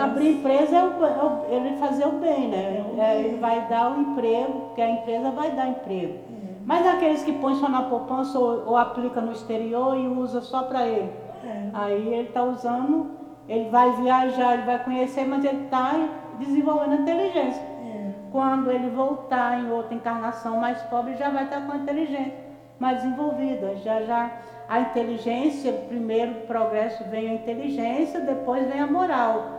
abrir 0.00 0.38
empresa 0.38 0.74
é, 0.74 0.84
o, 0.84 1.52
é 1.52 1.54
ele 1.54 1.76
fazer 1.76 2.06
o 2.06 2.12
bem, 2.12 2.48
né? 2.48 2.82
É, 2.96 3.00
é 3.00 3.20
ele 3.20 3.36
vai 3.36 3.68
dar 3.68 3.94
o 3.94 4.00
emprego, 4.00 4.60
porque 4.68 4.80
a 4.80 4.90
empresa 4.90 5.30
vai 5.32 5.50
dar 5.50 5.68
emprego. 5.68 6.14
É. 6.14 6.56
Mas 6.64 6.86
aqueles 6.86 7.22
que 7.22 7.32
põem 7.32 7.56
só 7.56 7.68
na 7.68 7.82
poupança 7.82 8.38
ou, 8.38 8.70
ou 8.70 8.76
aplica 8.76 9.20
no 9.20 9.32
exterior 9.32 9.98
e 9.98 10.08
usa 10.08 10.40
só 10.40 10.62
para 10.62 10.86
ele. 10.86 11.25
É. 11.46 11.70
Aí 11.72 12.14
ele 12.14 12.28
está 12.28 12.42
usando, 12.42 13.10
ele 13.48 13.68
vai 13.70 13.92
viajar, 13.92 14.54
ele 14.54 14.62
vai 14.62 14.82
conhecer, 14.82 15.26
mas 15.26 15.44
ele 15.44 15.64
está 15.64 15.92
desenvolvendo 16.38 16.92
a 16.92 16.96
inteligência. 16.96 17.62
É. 17.62 18.10
Quando 18.32 18.70
ele 18.70 18.90
voltar 18.90 19.60
em 19.60 19.70
outra 19.70 19.94
encarnação 19.94 20.58
mais 20.58 20.82
pobre, 20.82 21.16
já 21.16 21.30
vai 21.30 21.44
estar 21.44 21.60
com 21.66 21.72
a 21.72 21.76
inteligência 21.76 22.46
mais 22.78 23.02
desenvolvida. 23.02 23.76
Já 23.76 24.02
já 24.02 24.30
a 24.68 24.80
inteligência, 24.80 25.72
primeiro 25.72 26.32
o 26.32 26.46
progresso 26.46 27.04
vem 27.04 27.30
a 27.30 27.34
inteligência, 27.34 28.20
depois 28.20 28.66
vem 28.68 28.80
a 28.80 28.86
moral. 28.86 29.54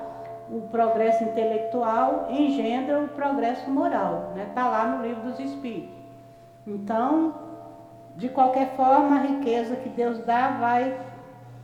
O 0.49 0.61
progresso 0.61 1.23
intelectual 1.23 2.27
engendra 2.29 2.99
o 2.99 3.07
progresso 3.09 3.69
moral, 3.69 4.33
está 4.37 4.63
né? 4.63 4.69
Lá 4.69 4.85
no 4.85 5.05
livro 5.05 5.23
dos 5.23 5.39
Espíritos. 5.39 5.95
Então, 6.65 7.33
de 8.15 8.29
qualquer 8.29 8.75
forma, 8.75 9.15
a 9.15 9.19
riqueza 9.19 9.75
que 9.75 9.89
Deus 9.89 10.19
dá 10.19 10.49
vai 10.59 10.97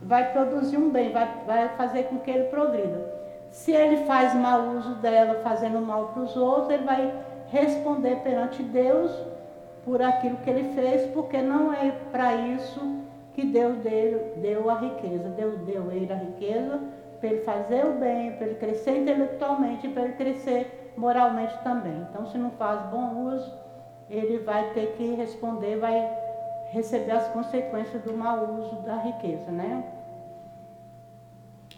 vai 0.04 0.32
produzir 0.32 0.76
um 0.76 0.90
bem, 0.90 1.12
vai, 1.12 1.28
vai 1.46 1.68
fazer 1.70 2.04
com 2.04 2.18
que 2.18 2.30
ele 2.30 2.44
progrida. 2.44 3.12
Se 3.50 3.72
ele 3.72 4.04
faz 4.04 4.34
mau 4.34 4.70
uso 4.70 4.94
dela, 4.96 5.40
fazendo 5.42 5.80
mal 5.80 6.08
para 6.08 6.22
os 6.22 6.36
outros, 6.36 6.70
ele 6.70 6.84
vai 6.84 7.14
responder 7.48 8.16
perante 8.16 8.62
Deus 8.62 9.10
por 9.84 10.02
aquilo 10.02 10.36
que 10.38 10.50
ele 10.50 10.74
fez, 10.74 11.06
porque 11.12 11.40
não 11.40 11.72
é 11.72 11.92
para 12.10 12.34
isso 12.34 13.04
que 13.34 13.44
Deus 13.46 13.76
deu, 13.78 14.34
deu 14.36 14.70
a 14.70 14.74
riqueza. 14.74 15.28
Deus 15.30 15.58
deu 15.60 15.90
ele 15.92 16.12
a 16.12 16.16
riqueza 16.16 16.80
para 17.20 17.28
ele 17.30 17.40
fazer 17.42 17.84
o 17.86 17.92
bem, 17.94 18.32
para 18.32 18.46
ele 18.46 18.56
crescer 18.56 18.98
intelectualmente 18.98 19.88
para 19.88 20.02
ele 20.02 20.12
crescer 20.14 20.92
moralmente 20.96 21.56
também. 21.62 22.06
Então, 22.10 22.26
se 22.26 22.38
não 22.38 22.50
faz 22.52 22.80
bom 22.90 23.32
uso, 23.32 23.52
ele 24.10 24.38
vai 24.38 24.70
ter 24.74 24.94
que 24.96 25.14
responder, 25.14 25.78
vai 25.78 26.10
receber 26.70 27.12
as 27.12 27.28
consequências 27.28 28.02
do 28.02 28.12
mau 28.12 28.44
uso 28.54 28.76
da 28.82 28.96
riqueza, 28.96 29.50
né? 29.50 29.82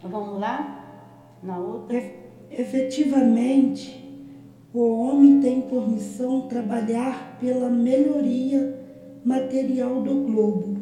Vamos 0.03 0.39
lá? 0.39 0.83
Na 1.41 1.57
outra. 1.57 2.01
Efetivamente, 2.49 4.07
o 4.73 5.01
homem 5.01 5.39
tem 5.41 5.61
por 5.61 5.89
missão 5.89 6.47
trabalhar 6.47 7.37
pela 7.39 7.69
melhoria 7.69 8.79
material 9.23 10.01
do 10.01 10.23
globo. 10.23 10.77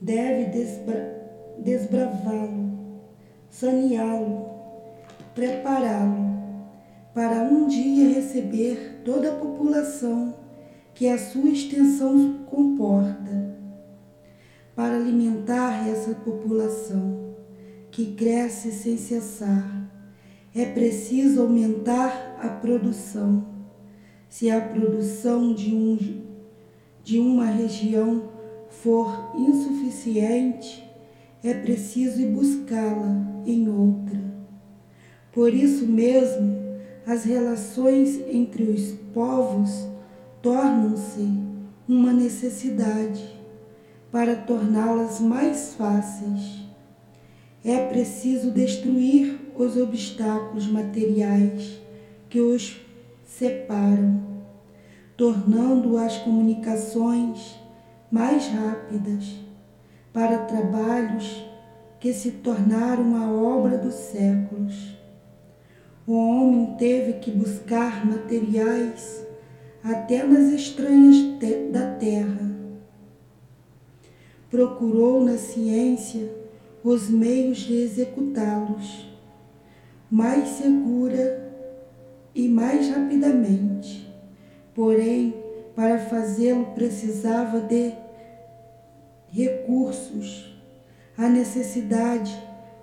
Deve 0.00 0.50
desbra 0.50 1.22
desbravá-lo, 1.58 2.72
saneá-lo, 3.48 4.50
prepará-lo 5.32 6.32
para 7.14 7.42
um 7.42 7.68
dia 7.68 8.08
receber 8.08 9.02
toda 9.04 9.30
a 9.30 9.36
população 9.36 10.34
que 10.94 11.08
a 11.08 11.16
sua 11.16 11.50
extensão 11.50 12.38
comporta, 12.46 13.56
para 14.74 14.96
alimentar 14.96 15.88
essa 15.88 16.14
população 16.14 17.21
que 17.92 18.14
cresce 18.14 18.72
sem 18.72 18.96
cessar 18.96 19.82
é 20.54 20.64
preciso 20.64 21.42
aumentar 21.42 22.38
a 22.42 22.48
produção. 22.48 23.46
Se 24.28 24.50
a 24.50 24.60
produção 24.60 25.54
de, 25.54 25.74
um, 25.74 25.98
de 27.04 27.18
uma 27.18 27.46
região 27.46 28.30
for 28.70 29.32
insuficiente, 29.36 30.82
é 31.44 31.52
preciso 31.52 32.20
ir 32.20 32.28
buscá-la 32.28 33.42
em 33.46 33.68
outra. 33.68 34.20
Por 35.30 35.52
isso 35.52 35.86
mesmo, 35.86 36.62
as 37.06 37.24
relações 37.24 38.20
entre 38.28 38.62
os 38.64 38.92
povos 39.12 39.86
tornam-se 40.40 41.28
uma 41.88 42.12
necessidade 42.12 43.40
para 44.10 44.36
torná-las 44.36 45.20
mais 45.20 45.74
fáceis. 45.74 46.61
É 47.64 47.86
preciso 47.86 48.50
destruir 48.50 49.38
os 49.56 49.76
obstáculos 49.76 50.66
materiais 50.66 51.80
que 52.28 52.40
os 52.40 52.80
separam, 53.24 54.20
tornando 55.16 55.96
as 55.96 56.18
comunicações 56.18 57.56
mais 58.10 58.48
rápidas 58.48 59.36
para 60.12 60.38
trabalhos 60.38 61.44
que 62.00 62.12
se 62.12 62.32
tornaram 62.32 63.14
a 63.14 63.30
obra 63.30 63.78
dos 63.78 63.94
séculos. 63.94 64.96
O 66.04 66.14
homem 66.14 66.74
teve 66.76 67.20
que 67.20 67.30
buscar 67.30 68.04
materiais 68.04 69.24
até 69.84 70.24
nas 70.26 70.52
estranhas 70.52 71.38
te 71.38 71.68
da 71.70 71.94
terra. 71.94 72.50
Procurou 74.50 75.24
na 75.24 75.38
ciência 75.38 76.41
os 76.84 77.08
meios 77.08 77.58
de 77.58 77.74
executá-los 77.74 79.12
mais 80.10 80.48
segura 80.50 81.50
e 82.34 82.46
mais 82.46 82.90
rapidamente. 82.90 84.12
Porém, 84.74 85.34
para 85.74 85.98
fazê-lo 85.98 86.66
precisava 86.74 87.60
de 87.60 87.92
recursos. 89.30 90.54
A 91.16 91.28
necessidade 91.28 92.36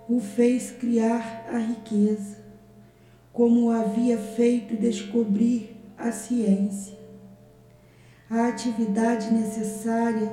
o 0.08 0.18
fez 0.18 0.72
criar 0.72 1.46
a 1.52 1.58
riqueza, 1.58 2.38
como 3.32 3.70
havia 3.70 4.18
feito 4.18 4.76
descobrir 4.76 5.76
a 5.96 6.10
ciência. 6.10 6.98
A 8.28 8.48
atividade 8.48 9.32
necessária 9.32 10.32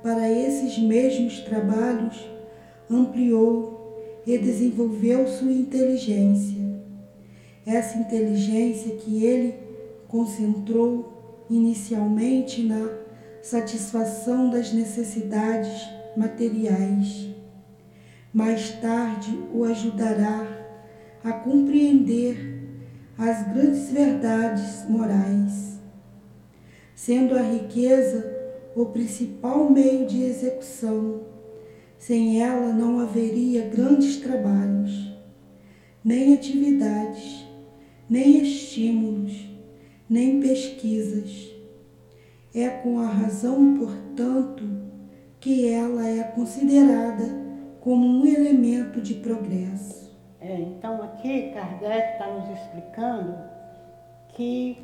para 0.00 0.30
esses 0.30 0.78
mesmos 0.78 1.40
trabalhos 1.40 2.35
ampliou 2.90 4.22
e 4.26 4.36
desenvolveu 4.38 5.26
sua 5.26 5.52
inteligência. 5.52 6.56
Essa 7.64 7.98
inteligência 7.98 8.96
que 8.96 9.24
ele 9.24 9.54
concentrou 10.08 11.44
inicialmente 11.50 12.62
na 12.62 12.88
satisfação 13.42 14.50
das 14.50 14.72
necessidades 14.72 15.88
materiais, 16.16 17.28
mais 18.32 18.70
tarde 18.80 19.38
o 19.52 19.64
ajudará 19.64 20.46
a 21.22 21.32
compreender 21.32 22.56
as 23.18 23.48
grandes 23.52 23.90
verdades 23.90 24.88
morais, 24.88 25.78
sendo 26.94 27.34
a 27.34 27.42
riqueza 27.42 28.34
o 28.74 28.86
principal 28.86 29.70
meio 29.70 30.06
de 30.06 30.22
execução 30.22 31.25
sem 32.06 32.40
ela 32.40 32.72
não 32.72 33.00
haveria 33.00 33.68
grandes 33.68 34.18
trabalhos, 34.18 35.12
nem 36.04 36.34
atividades, 36.34 37.44
nem 38.08 38.36
estímulos, 38.42 39.32
nem 40.08 40.38
pesquisas. 40.38 41.52
É 42.54 42.68
com 42.68 43.00
a 43.00 43.06
razão, 43.06 43.76
portanto, 43.76 44.62
que 45.40 45.68
ela 45.68 46.06
é 46.06 46.22
considerada 46.22 47.24
como 47.80 48.06
um 48.06 48.24
elemento 48.24 49.00
de 49.00 49.14
progresso. 49.14 50.16
É, 50.40 50.60
então 50.60 51.02
aqui 51.02 51.50
Kardec 51.52 52.12
está 52.12 52.28
nos 52.28 52.56
explicando 52.56 53.36
que 54.28 54.78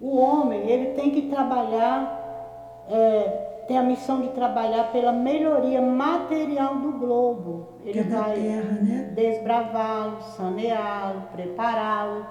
o 0.00 0.16
homem 0.16 0.68
ele 0.68 0.86
tem 0.94 1.12
que 1.12 1.28
trabalhar 1.28 2.84
é, 2.90 3.53
tem 3.66 3.78
a 3.78 3.82
missão 3.82 4.20
de 4.20 4.28
trabalhar 4.28 4.92
pela 4.92 5.12
melhoria 5.12 5.80
material 5.80 6.76
do 6.76 6.92
globo. 6.92 7.68
Ele 7.84 8.00
é 8.00 8.02
vai 8.02 8.34
terra, 8.34 8.78
né? 8.80 9.12
desbravá-lo, 9.14 10.20
saneá-lo, 10.36 11.22
prepará-lo. 11.32 12.26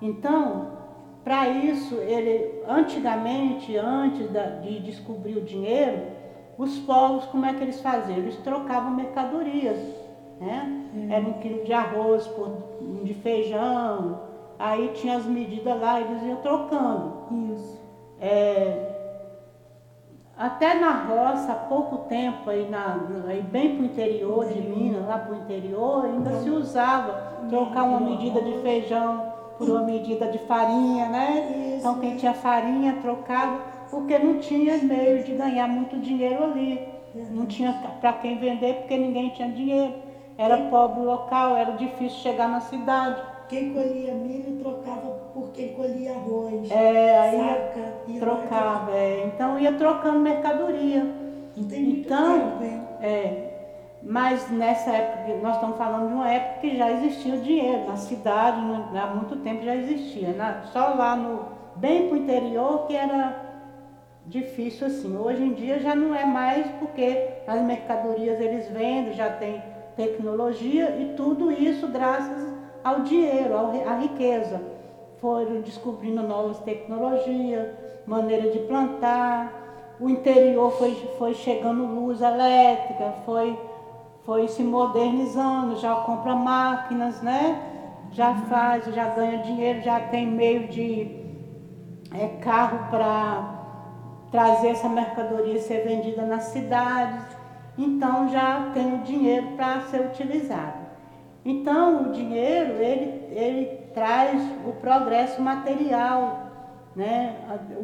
Então, 0.00 0.78
para 1.22 1.48
isso, 1.48 1.96
ele 1.96 2.62
antigamente, 2.66 3.76
antes 3.76 4.28
de 4.62 4.80
descobrir 4.80 5.36
o 5.36 5.42
dinheiro, 5.42 6.02
os 6.56 6.78
povos, 6.80 7.24
como 7.26 7.46
é 7.46 7.54
que 7.54 7.62
eles 7.62 7.80
faziam? 7.80 8.18
Eles 8.18 8.36
trocavam 8.38 8.90
mercadorias. 8.90 9.78
Né? 10.40 10.86
É. 11.10 11.14
Era 11.14 11.26
um 11.26 11.34
quilo 11.34 11.64
de 11.64 11.72
arroz 11.72 12.26
por 12.28 12.48
um 12.80 13.04
de 13.04 13.14
feijão, 13.14 14.20
aí 14.58 14.88
tinha 14.94 15.16
as 15.16 15.26
medidas 15.26 15.78
lá, 15.78 16.00
eles 16.00 16.22
iam 16.22 16.36
trocando. 16.36 17.12
Isso. 17.52 17.80
É, 18.18 18.99
até 20.40 20.72
na 20.80 21.04
roça, 21.04 21.52
há 21.52 21.54
pouco 21.54 21.98
tempo, 22.08 22.48
aí, 22.48 22.66
na, 22.70 22.98
aí 23.28 23.42
bem 23.42 23.76
para 23.76 23.82
o 23.82 23.84
interior 23.84 24.46
de 24.46 24.58
Minas, 24.58 25.06
lá 25.06 25.18
para 25.18 25.34
o 25.34 25.36
interior, 25.36 26.06
ainda 26.06 26.30
se 26.40 26.48
usava 26.48 27.44
trocar 27.50 27.82
uma 27.82 28.00
medida 28.00 28.40
de 28.40 28.54
feijão 28.62 29.34
por 29.58 29.68
uma 29.68 29.82
medida 29.82 30.28
de 30.28 30.38
farinha, 30.38 31.10
né? 31.10 31.76
Então 31.78 31.98
quem 32.00 32.16
tinha 32.16 32.32
farinha 32.32 32.96
trocava, 33.02 33.58
porque 33.90 34.18
não 34.18 34.38
tinha 34.38 34.78
meio 34.78 35.22
de 35.22 35.34
ganhar 35.34 35.68
muito 35.68 35.98
dinheiro 35.98 36.44
ali. 36.44 36.88
Não 37.32 37.44
tinha 37.44 37.74
para 38.00 38.14
quem 38.14 38.38
vender, 38.38 38.76
porque 38.76 38.96
ninguém 38.96 39.28
tinha 39.28 39.48
dinheiro. 39.50 39.92
Era 40.38 40.56
pobre 40.70 41.02
local, 41.02 41.54
era 41.54 41.72
difícil 41.72 42.18
chegar 42.20 42.48
na 42.48 42.60
cidade. 42.62 43.20
Quem 43.50 43.74
colhia 43.74 44.14
milho 44.14 44.60
trocava 44.62 45.10
por 45.34 45.50
quem 45.50 45.74
colhia 45.74 46.12
arroz. 46.12 46.70
É, 46.70 47.18
aí 47.18 47.36
saca, 47.36 47.94
trocava. 48.20 48.92
É. 48.92 49.24
Então 49.26 49.58
ia 49.58 49.72
trocando 49.72 50.20
mercadoria. 50.20 51.04
Muito 51.56 51.74
então, 51.74 52.58
tempo? 52.60 52.86
É. 53.02 53.48
Mas 54.04 54.48
nessa 54.52 54.92
época, 54.92 55.36
nós 55.42 55.56
estamos 55.56 55.76
falando 55.76 56.06
de 56.06 56.14
uma 56.14 56.30
época 56.30 56.60
que 56.60 56.76
já 56.76 56.92
existia 56.92 57.34
o 57.34 57.40
dinheiro. 57.40 57.88
Na 57.88 57.96
cidade, 57.96 58.60
há 58.96 59.06
muito 59.08 59.34
tempo 59.42 59.64
já 59.64 59.74
existia. 59.74 60.28
Né? 60.28 60.62
Só 60.72 60.94
lá 60.94 61.16
no, 61.16 61.46
bem 61.74 62.06
para 62.06 62.18
o 62.18 62.20
interior 62.20 62.86
que 62.86 62.94
era 62.94 63.34
difícil 64.26 64.86
assim. 64.86 65.16
Hoje 65.16 65.42
em 65.42 65.54
dia 65.54 65.80
já 65.80 65.96
não 65.96 66.14
é 66.14 66.24
mais 66.24 66.68
porque 66.78 67.30
as 67.48 67.60
mercadorias 67.62 68.40
eles 68.40 68.68
vendem, 68.68 69.12
já 69.12 69.28
tem 69.28 69.60
tecnologia 69.96 70.96
e 71.00 71.14
tudo 71.16 71.50
isso 71.50 71.88
graças 71.88 72.49
ao 72.82 73.00
dinheiro, 73.00 73.54
à 73.56 73.94
riqueza. 73.94 74.60
Foram 75.20 75.60
descobrindo 75.60 76.22
novas 76.22 76.58
tecnologias, 76.60 77.68
maneira 78.06 78.50
de 78.50 78.58
plantar, 78.60 79.60
o 80.00 80.08
interior 80.08 80.72
foi, 80.72 80.94
foi 81.18 81.34
chegando 81.34 81.84
luz 81.84 82.22
elétrica, 82.22 83.12
foi, 83.26 83.58
foi 84.24 84.48
se 84.48 84.62
modernizando, 84.62 85.76
já 85.76 85.94
compra 85.96 86.34
máquinas, 86.34 87.20
né? 87.20 87.60
Já 88.12 88.34
faz, 88.34 88.86
já 88.86 89.08
ganha 89.10 89.42
dinheiro, 89.42 89.82
já 89.82 90.00
tem 90.00 90.26
meio 90.26 90.68
de 90.68 91.20
é, 92.14 92.28
carro 92.40 92.90
para 92.90 93.60
trazer 94.30 94.68
essa 94.68 94.88
mercadoria 94.88 95.60
ser 95.60 95.86
vendida 95.86 96.22
nas 96.22 96.44
cidades. 96.44 97.22
Então 97.76 98.30
já 98.30 98.70
tem 98.72 98.94
o 98.94 98.98
dinheiro 99.02 99.48
para 99.48 99.82
ser 99.82 100.00
utilizado. 100.00 100.79
Então, 101.44 102.08
o 102.08 102.12
dinheiro, 102.12 102.74
ele, 102.74 103.24
ele 103.30 103.80
traz 103.94 104.42
o 104.66 104.72
progresso 104.72 105.40
material, 105.40 106.50
né? 106.94 107.36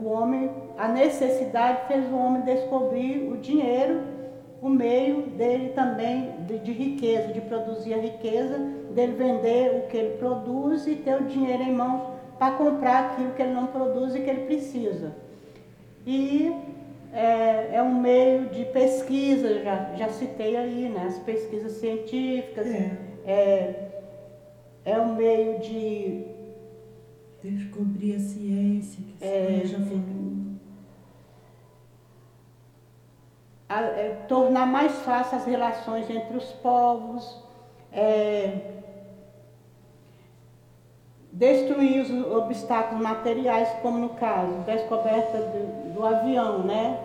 O 0.03 0.09
homem, 0.09 0.51
a 0.77 0.89
necessidade 0.89 1.87
fez 1.89 2.11
o 2.11 2.17
homem 2.17 2.43
descobrir 2.43 3.33
o 3.33 3.39
dinheiro 3.39 4.17
o 4.61 4.69
meio 4.69 5.23
dele 5.31 5.71
também 5.71 6.35
de, 6.47 6.59
de, 6.59 6.73
riqueza, 6.73 7.33
de 7.33 7.41
produzir 7.41 7.95
a 7.95 7.99
riqueza, 7.99 8.59
dele 8.91 9.13
vender 9.13 9.77
o 9.77 9.89
que 9.89 9.97
ele 9.97 10.17
produz 10.17 10.87
e 10.87 10.97
ter 10.97 11.21
o 11.21 11.25
dinheiro 11.25 11.63
em 11.63 11.73
mãos 11.73 12.15
para 12.39 12.57
comprar 12.57 13.13
aquilo 13.13 13.33
que 13.33 13.43
ele 13.43 13.53
não 13.53 13.67
produz 13.67 14.15
e 14.15 14.21
que 14.21 14.31
ele 14.31 14.47
precisa. 14.47 15.15
E 16.07 16.53
é, 17.13 17.77
é 17.77 17.83
um 17.83 17.95
meio 18.01 18.47
de 18.49 18.65
pesquisa, 18.67 19.63
já, 19.63 19.95
já 19.97 20.09
citei 20.09 20.57
aí, 20.57 20.89
né? 20.89 21.05
As 21.07 21.19
pesquisas 21.19 21.73
científicas. 21.73 22.67
É, 22.67 22.97
é, 23.27 23.89
é 24.85 24.99
um 25.01 25.17
meio 25.17 25.59
de 25.59 26.25
descobrir 27.43 28.17
a 28.17 28.21
ciência, 28.21 29.03
que 29.03 29.25
é, 29.25 29.63
já 29.65 29.79
é, 33.69 34.25
tornar 34.29 34.67
mais 34.67 34.93
fácil 35.03 35.39
as 35.39 35.45
relações 35.45 36.09
entre 36.09 36.37
os 36.37 36.53
povos, 36.53 37.43
é, 37.93 38.61
destruir 41.33 42.03
os 42.03 42.11
obstáculos 42.33 43.03
materiais, 43.03 43.69
como 43.83 43.99
no 43.99 44.11
caso, 44.11 44.53
descoberta 44.65 45.39
do, 45.39 45.95
do 45.95 46.07
avião, 46.07 46.61
né? 46.61 47.01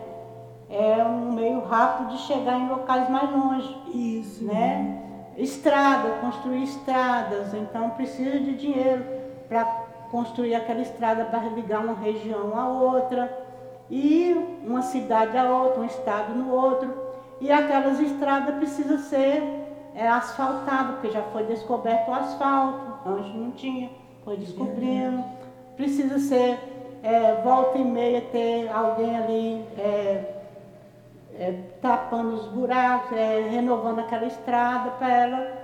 É 0.70 1.04
um 1.04 1.34
meio 1.34 1.60
rápido 1.62 2.12
de 2.12 2.18
chegar 2.20 2.58
em 2.58 2.70
locais 2.70 3.10
mais 3.10 3.30
longe. 3.30 3.76
Isso. 3.94 4.46
Né? 4.46 5.11
Estrada, 5.38 6.18
construir 6.22 6.64
estradas, 6.64 7.54
então 7.54 7.92
precisa 7.92 8.40
de 8.40 8.54
dinheiro 8.56 9.04
para 9.48 9.66
construir 10.12 10.54
aquela 10.56 10.82
estrada 10.82 11.26
para 11.26 11.50
ligar 11.50 11.84
uma 11.84 11.94
região 11.94 12.58
a 12.60 12.68
outra 12.68 13.32
e 13.90 14.34
uma 14.66 14.82
cidade 14.82 15.38
a 15.38 15.50
outra, 15.50 15.82
um 15.82 15.86
estado 15.86 16.34
no 16.34 16.54
outro. 16.54 16.94
E 17.40 17.52
aquelas 17.52 18.00
estradas 18.00 18.56
precisam 18.56 19.00
ser 19.00 19.42
é, 19.96 20.08
asfaltadas, 20.08 20.96
porque 20.96 21.12
já 21.12 21.24
foi 21.24 21.44
descoberto 21.46 22.10
o 22.10 22.14
asfalto, 22.14 23.10
antes 23.10 23.34
não 23.34 23.52
tinha, 23.52 23.90
foi 24.24 24.38
descobrindo. 24.38 25.24
Precisa 25.76 26.20
ser, 26.20 26.60
é, 27.02 27.42
volta 27.44 27.78
e 27.78 27.84
meia, 27.84 28.22
ter 28.32 28.70
alguém 28.72 29.18
ali 29.18 29.66
é, 29.78 30.41
é 31.42 31.60
tapando 31.82 32.36
os 32.36 32.48
buracos, 32.50 33.18
é, 33.18 33.48
renovando 33.50 34.00
aquela 34.00 34.28
estrada 34.28 34.92
para 34.92 35.12
ela 35.12 35.62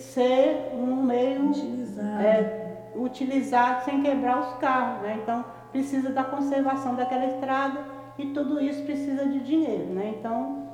ser 0.00 0.72
um 0.74 1.02
meio 1.02 1.50
utilizado. 1.50 2.22
É, 2.22 2.90
utilizado 2.96 3.84
sem 3.84 4.02
quebrar 4.02 4.40
os 4.40 4.58
carros. 4.58 5.02
Né? 5.02 5.20
Então, 5.22 5.44
precisa 5.70 6.10
da 6.10 6.24
conservação 6.24 6.96
daquela 6.96 7.26
estrada 7.26 7.80
e 8.18 8.26
tudo 8.26 8.60
isso 8.60 8.82
precisa 8.82 9.24
de 9.26 9.38
dinheiro, 9.40 9.86
né? 9.86 10.14
Então, 10.18 10.68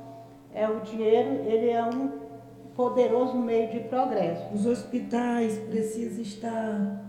é 0.53 0.67
o 0.67 0.81
dinheiro, 0.81 1.29
ele 1.45 1.69
é 1.69 1.83
um 1.83 2.11
poderoso 2.75 3.37
meio 3.37 3.69
de 3.69 3.79
progresso. 3.81 4.53
Os 4.53 4.65
hospitais 4.65 5.57
precisam 5.69 6.21
estar 6.21 7.05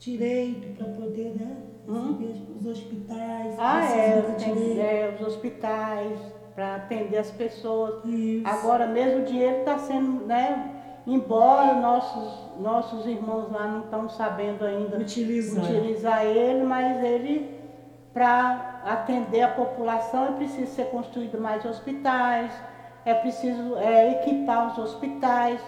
direito 0.00 0.76
para 0.76 0.86
poder, 0.94 1.36
né? 1.38 1.56
Hum? 1.88 2.18
Os 2.60 2.66
hospitais 2.66 3.56
ah, 3.58 3.84
é, 3.84 4.22
tem, 4.38 4.80
é, 4.80 5.16
os 5.18 5.26
hospitais 5.26 6.18
para 6.54 6.76
atender 6.76 7.18
as 7.18 7.30
pessoas. 7.30 8.04
Isso. 8.04 8.46
Agora 8.46 8.86
mesmo 8.86 9.22
o 9.22 9.24
dinheiro 9.24 9.60
está 9.60 9.78
sendo, 9.78 10.26
né? 10.26 10.82
embora 11.06 11.74
nossos, 11.74 12.60
nossos 12.60 13.06
irmãos 13.06 13.50
lá 13.50 13.66
não 13.66 13.80
estão 13.80 14.08
sabendo 14.08 14.64
ainda 14.64 14.98
utilizar, 14.98 15.64
utilizar 15.64 16.24
ele, 16.24 16.62
mas 16.62 17.02
ele, 17.02 17.60
para 18.12 18.80
atender 18.84 19.42
a 19.42 19.48
população, 19.48 20.28
é 20.28 20.32
preciso 20.32 20.72
ser 20.72 20.86
construído 20.86 21.40
mais 21.40 21.64
hospitais, 21.64 22.52
é 23.04 23.14
preciso 23.14 23.76
é, 23.76 24.12
equipar 24.12 24.72
os 24.72 24.78
hospitais, 24.78 25.60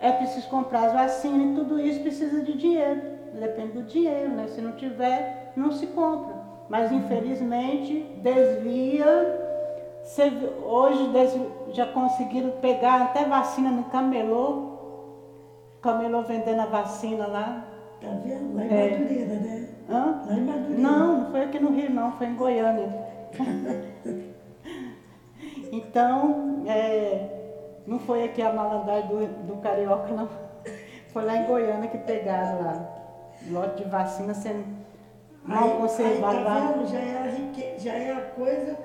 é 0.00 0.10
preciso 0.12 0.48
comprar 0.48 0.86
as 0.86 0.92
vacinas, 0.92 1.52
e 1.52 1.54
tudo 1.54 1.78
isso 1.78 2.00
precisa 2.00 2.42
de 2.42 2.56
dinheiro, 2.56 3.15
depende 3.36 3.72
do 3.72 3.82
dinheiro, 3.82 4.30
né? 4.30 4.46
Se 4.48 4.60
não 4.60 4.72
tiver, 4.72 5.52
não 5.56 5.70
se 5.72 5.86
compra. 5.88 6.34
Mas 6.68 6.90
infelizmente 6.90 8.02
desvia 8.22 9.44
hoje 10.64 11.10
já 11.72 11.86
conseguiram 11.86 12.52
pegar 12.60 13.02
até 13.02 13.24
vacina 13.24 13.70
no 13.70 13.84
camelô. 13.84 14.76
Camelô 15.82 16.22
vendendo 16.22 16.60
a 16.60 16.66
vacina 16.66 17.26
lá. 17.26 17.64
Tá 18.00 18.08
vendo? 18.24 18.54
Lá 18.54 18.64
em 18.64 18.68
é. 18.68 18.90
Madureira, 18.90 19.34
né? 19.34 19.68
Hã? 19.88 20.22
Lá 20.26 20.34
em 20.34 20.44
Madureira. 20.44 20.82
Não, 20.82 21.18
não 21.18 21.30
foi 21.30 21.42
aqui 21.42 21.58
no 21.58 21.70
Rio 21.70 21.90
não, 21.90 22.12
foi 22.12 22.26
em 22.28 22.36
Goiânia. 22.36 22.88
então, 25.72 26.64
é, 26.66 27.28
não 27.86 27.98
foi 27.98 28.24
aqui 28.24 28.42
a 28.42 28.52
malandragem 28.52 29.08
do, 29.08 29.26
do 29.44 29.56
Carioca, 29.56 30.12
não. 30.12 30.28
Foi 31.08 31.24
lá 31.24 31.36
em 31.36 31.46
Goiânia 31.46 31.88
que 31.88 31.98
pegaram 31.98 32.62
lá. 32.62 33.05
Lote 33.50 33.84
de 33.84 33.90
vacina 33.90 34.34
sendo 34.34 34.64
mal 35.44 35.68
conservado 35.70 36.44
tá 36.44 36.54
Vendo? 36.54 36.86
Já, 36.90 36.98
é 36.98 37.18
a 37.18 37.30
rique... 37.30 37.74
já 37.78 37.92
é 37.92 38.12
a 38.12 38.20
coisa 38.30 38.76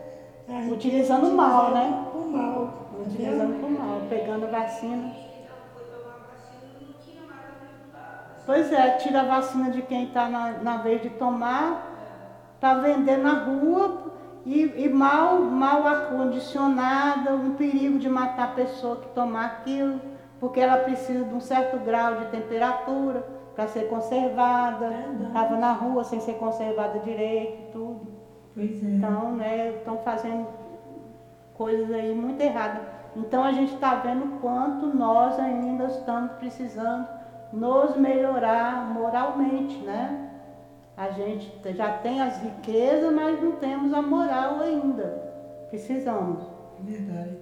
Utilizando 0.70 1.32
mal, 1.32 1.72
né? 1.72 2.05
Por 2.12 2.28
mal. 2.28 2.89
Utilizando 2.99 3.59
por 3.62 3.70
mal, 3.70 4.01
pegando 4.09 4.51
vacina. 4.51 5.12
Pois 8.45 8.72
é, 8.72 8.97
tira 8.97 9.22
a 9.22 9.26
vacina 9.26 9.70
de 9.70 9.82
quem 9.84 10.05
está 10.05 10.28
na, 10.28 10.51
na 10.53 10.78
vez 10.78 11.01
de 11.01 11.09
tomar, 11.12 11.88
para 12.59 12.82
vender 12.82 13.18
na 13.18 13.45
rua 13.45 14.12
e, 14.45 14.62
e, 14.62 14.89
mal, 14.89 15.39
mal 15.39 15.88
acondicionada, 15.88 17.34
um 17.34 17.53
perigo 17.55 17.97
de 17.97 18.09
matar 18.09 18.45
a 18.45 18.51
pessoa 18.53 18.97
que 18.97 19.09
tomar 19.09 19.45
aquilo, 19.45 20.01
porque 20.39 20.59
ela 20.59 20.78
precisa 20.78 21.24
de 21.24 21.34
um 21.34 21.39
certo 21.39 21.78
grau 21.78 22.16
de 22.16 22.26
temperatura 22.26 23.40
para 23.56 23.68
ser 23.68 23.88
conservada. 23.89 24.89
Estava 25.28 25.58
na 25.58 25.74
rua 25.74 26.04
sem 26.04 26.20
ser 26.20 26.34
conservada 26.34 26.99
direito, 26.99 27.72
tudo. 27.72 28.08
Pois 28.54 28.84
é. 28.84 28.88
Então, 28.88 29.36
né, 29.36 29.76
estão 29.78 29.97
fazendo 29.99 30.47
coisas 31.54 31.91
aí 31.91 32.14
muito 32.14 32.41
erradas. 32.41 32.82
Então 33.16 33.43
a 33.43 33.52
gente 33.52 33.74
está 33.74 33.95
vendo 33.95 34.39
quanto 34.39 34.88
nós 34.88 35.38
ainda 35.39 35.86
estamos 35.86 36.32
precisando 36.34 37.08
nos 37.52 37.95
melhorar 37.97 38.93
moralmente, 38.93 39.78
né? 39.80 40.30
A 40.95 41.10
gente 41.10 41.52
já 41.74 41.97
tem 41.97 42.22
as 42.22 42.41
riquezas, 42.41 43.14
mas 43.14 43.41
não 43.41 43.54
temos 43.54 43.93
a 43.93 44.02
moral 44.02 44.62
ainda. 44.62 45.22
Precisamos. 45.70 46.43
Verdade. 46.80 47.38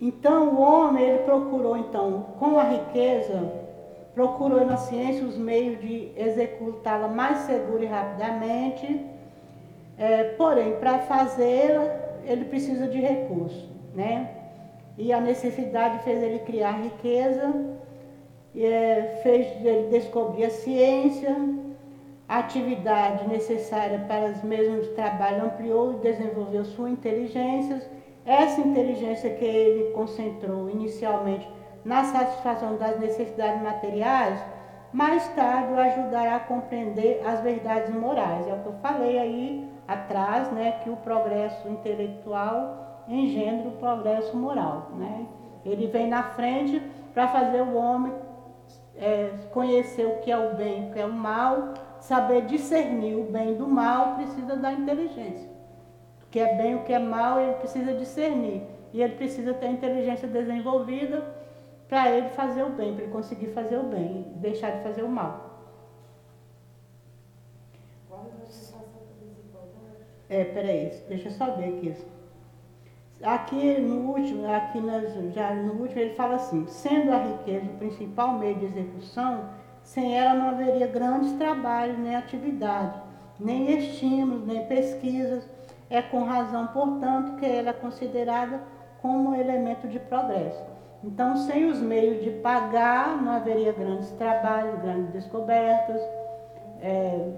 Então 0.00 0.54
o 0.54 0.60
homem 0.60 1.04
ele 1.04 1.22
procurou 1.24 1.76
então 1.76 2.26
com 2.38 2.58
a 2.58 2.64
riqueza 2.64 3.65
procurou 4.16 4.64
na 4.64 4.78
ciência 4.78 5.26
os 5.26 5.36
meios 5.36 5.78
de 5.78 6.10
executá-la 6.16 7.06
mais 7.06 7.40
segura 7.40 7.84
e 7.84 7.86
rapidamente 7.86 9.06
é, 9.98 10.24
porém, 10.38 10.76
para 10.76 11.00
fazê-la, 11.00 11.84
ele 12.24 12.46
precisa 12.46 12.88
de 12.88 12.98
recursos, 12.98 13.68
né? 13.94 14.30
E 14.96 15.12
a 15.12 15.20
necessidade 15.20 16.02
fez 16.02 16.22
ele 16.22 16.38
criar 16.40 16.82
riqueza, 16.82 17.54
é, 18.56 19.20
fez 19.22 19.46
ele 19.64 19.88
descobrir 19.90 20.46
a 20.46 20.50
ciência, 20.50 21.36
a 22.26 22.38
atividade 22.38 23.28
necessária 23.28 23.98
para 24.08 24.30
os 24.30 24.42
mesmos 24.42 24.88
trabalhos 24.88 25.44
ampliou 25.44 25.92
e 25.92 25.96
desenvolveu 25.96 26.64
sua 26.64 26.88
inteligência. 26.88 27.82
Essa 28.24 28.62
inteligência 28.62 29.30
que 29.30 29.44
ele 29.44 29.92
concentrou 29.92 30.70
inicialmente 30.70 31.46
na 31.86 32.02
satisfação 32.02 32.76
das 32.76 32.98
necessidades 32.98 33.62
materiais, 33.62 34.44
mais 34.92 35.28
tarde 35.34 35.72
o 35.72 35.78
ajudará 35.78 36.34
a 36.34 36.40
compreender 36.40 37.22
as 37.24 37.40
verdades 37.40 37.94
morais. 37.94 38.44
É 38.48 38.54
o 38.54 38.58
que 38.58 38.66
eu 38.66 38.74
falei 38.82 39.16
aí 39.16 39.70
atrás, 39.86 40.50
né, 40.50 40.80
que 40.82 40.90
o 40.90 40.96
progresso 40.96 41.68
intelectual 41.68 43.04
engendra 43.06 43.68
o 43.68 43.72
progresso 43.76 44.36
moral. 44.36 44.90
Né? 44.96 45.26
Ele 45.64 45.86
vem 45.86 46.08
na 46.08 46.24
frente 46.24 46.82
para 47.14 47.28
fazer 47.28 47.62
o 47.62 47.76
homem 47.76 48.12
é, 48.96 49.30
conhecer 49.52 50.06
o 50.06 50.18
que 50.22 50.32
é 50.32 50.36
o 50.36 50.56
bem 50.56 50.86
e 50.86 50.90
o 50.90 50.92
que 50.92 50.98
é 50.98 51.06
o 51.06 51.12
mal, 51.12 51.74
saber 52.00 52.46
discernir 52.46 53.14
o 53.14 53.30
bem 53.30 53.54
do 53.54 53.68
mal, 53.68 54.16
precisa 54.16 54.56
da 54.56 54.72
inteligência. 54.72 55.48
O 56.24 56.30
que 56.32 56.40
é 56.40 56.56
bem 56.56 56.74
o 56.74 56.82
que 56.82 56.92
é 56.92 56.98
mal, 56.98 57.38
ele 57.38 57.54
precisa 57.54 57.94
discernir. 57.94 58.64
E 58.92 59.00
ele 59.00 59.14
precisa 59.14 59.54
ter 59.54 59.68
inteligência 59.68 60.26
desenvolvida 60.26 61.45
para 61.88 62.10
ele 62.10 62.28
fazer 62.30 62.62
o 62.64 62.70
bem, 62.70 62.94
para 62.94 63.04
ele 63.04 63.12
conseguir 63.12 63.48
fazer 63.48 63.76
o 63.78 63.84
bem 63.84 64.32
e 64.34 64.38
deixar 64.38 64.70
de 64.70 64.82
fazer 64.82 65.02
o 65.02 65.08
mal. 65.08 65.46
É, 70.28 70.44
peraí, 70.44 70.90
deixa 71.08 71.28
eu 71.28 71.32
só 71.32 71.52
ver 71.52 71.76
aqui. 71.76 71.94
Aqui 73.22 73.78
no 73.78 74.10
último, 74.10 74.46
aqui 74.52 74.80
nas, 74.80 75.14
já 75.32 75.54
no 75.54 75.74
último 75.74 76.00
ele 76.00 76.14
fala 76.14 76.34
assim, 76.34 76.66
sendo 76.66 77.12
a 77.12 77.18
riqueza 77.18 77.66
o 77.66 77.78
principal 77.78 78.32
meio 78.32 78.56
de 78.56 78.66
execução, 78.66 79.48
sem 79.82 80.18
ela 80.18 80.34
não 80.34 80.50
haveria 80.50 80.86
grandes 80.88 81.32
trabalhos, 81.34 81.98
nem 81.98 82.16
atividade, 82.16 83.00
nem 83.38 83.70
estímulos, 83.78 84.44
nem 84.46 84.66
pesquisas. 84.66 85.48
é 85.88 86.02
com 86.02 86.24
razão, 86.24 86.66
portanto, 86.68 87.36
que 87.38 87.46
ela 87.46 87.70
é 87.70 87.72
considerada 87.72 88.60
como 89.00 89.34
elemento 89.34 89.86
de 89.86 90.00
progresso. 90.00 90.75
Então, 91.06 91.36
sem 91.36 91.66
os 91.66 91.80
meios 91.80 92.20
de 92.24 92.30
pagar, 92.30 93.22
não 93.22 93.30
haveria 93.30 93.72
grandes 93.72 94.10
trabalhos, 94.12 94.80
grandes 94.82 95.12
descobertas. 95.12 96.02
É, 96.82 97.30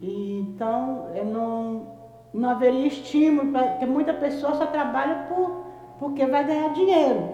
então, 0.00 1.08
não, 1.26 1.88
não 2.32 2.50
haveria 2.50 2.86
estímulo, 2.86 3.52
porque 3.52 3.86
muita 3.86 4.14
pessoa 4.14 4.54
só 4.54 4.66
trabalha 4.66 5.26
por, 5.28 5.66
porque 5.98 6.24
vai 6.26 6.44
ganhar 6.44 6.72
dinheiro, 6.72 7.28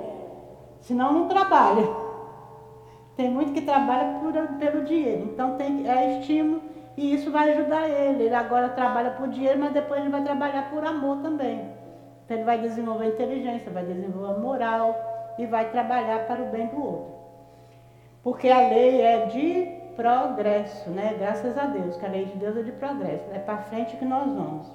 senão 0.81 1.13
não 1.13 1.29
trabalha. 1.29 1.87
Tem 3.15 3.31
muito 3.31 3.53
que 3.53 3.61
trabalha 3.61 4.19
por, 4.19 4.33
pelo 4.59 4.85
dinheiro, 4.85 5.25
então 5.33 5.57
tem, 5.59 5.87
é 5.87 6.19
estímulo 6.19 6.63
e 6.97 7.15
isso 7.15 7.31
vai 7.31 7.53
ajudar 7.53 7.87
ele. 7.89 8.25
Ele 8.25 8.35
agora 8.35 8.71
trabalha 8.71 9.11
por 9.11 9.29
dinheiro, 9.29 9.61
mas 9.61 9.73
depois 9.73 10.01
ele 10.01 10.09
vai 10.09 10.25
trabalhar 10.25 10.71
por 10.71 10.83
amor 10.83 11.19
também. 11.19 11.71
Então 12.25 12.39
ele 12.39 12.45
vai 12.45 12.59
desenvolver 12.59 13.09
inteligência, 13.09 13.71
vai 13.71 13.85
desenvolver 13.85 14.41
moral 14.41 15.16
e 15.39 15.47
vai 15.47 15.71
trabalhar 15.71 16.27
para 16.27 16.43
o 16.43 16.51
bem 16.51 16.67
do 16.67 16.83
outro. 16.83 17.15
Porque 18.23 18.49
a 18.49 18.69
lei 18.69 19.01
é 19.01 19.27
de 19.27 19.77
progresso, 19.97 20.91
né? 20.91 21.17
Graças 21.19 21.57
a 21.57 21.67
Deus, 21.67 21.97
que 21.97 22.05
a 22.05 22.09
lei 22.09 22.27
de 22.27 22.37
Deus 22.37 22.57
é 22.57 22.63
de 22.63 22.73
progresso. 22.73 23.25
É 23.33 23.39
para 23.39 23.59
frente 23.59 23.97
que 23.97 24.05
nós 24.05 24.27
vamos. 24.33 24.67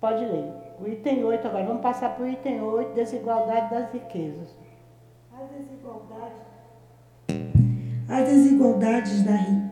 Pode 0.00 0.24
ler. 0.24 0.52
O 0.80 0.86
item 0.86 1.24
8 1.24 1.46
agora. 1.46 1.64
Vamos 1.64 1.82
passar 1.82 2.14
para 2.14 2.24
o 2.24 2.28
item 2.28 2.62
8, 2.62 2.94
desigualdade 2.94 3.70
das 3.70 3.92
riquezas. 3.92 4.54
As 5.32 5.48
desigualdades, 5.50 6.36
As 8.08 8.28
desigualdades 8.28 9.24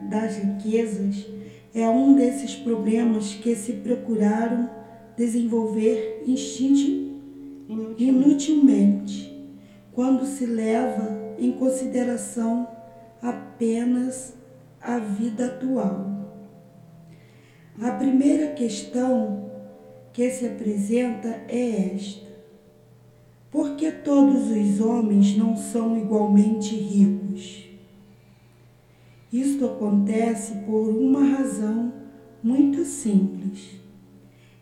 das 0.09 0.37
riquezas 0.37 1.27
é 1.75 1.89
um 1.89 2.15
desses 2.15 2.55
problemas 2.57 3.35
que 3.35 3.55
se 3.55 3.75
procuraram 3.75 4.69
desenvolver 5.17 6.25
inutilmente, 6.27 7.13
inutilmente 7.99 9.32
quando 9.93 10.25
se 10.25 10.47
leva 10.47 11.35
em 11.39 11.53
consideração 11.53 12.69
apenas 13.21 14.35
a 14.81 14.99
vida 14.99 15.47
atual. 15.47 16.11
A 17.81 17.93
primeira 17.93 18.53
questão 18.53 19.51
que 20.13 20.31
se 20.31 20.47
apresenta 20.47 21.29
é 21.49 21.95
esta: 21.95 22.27
por 23.51 23.77
que 23.77 23.91
todos 23.91 24.51
os 24.51 24.81
homens 24.81 25.37
não 25.37 25.57
são 25.57 25.97
igualmente 25.99 26.75
ricos? 26.75 27.65
Isto 29.33 29.65
acontece 29.65 30.57
por 30.67 30.89
uma 30.89 31.25
razão 31.25 31.93
muito 32.43 32.85
simples. 32.85 33.81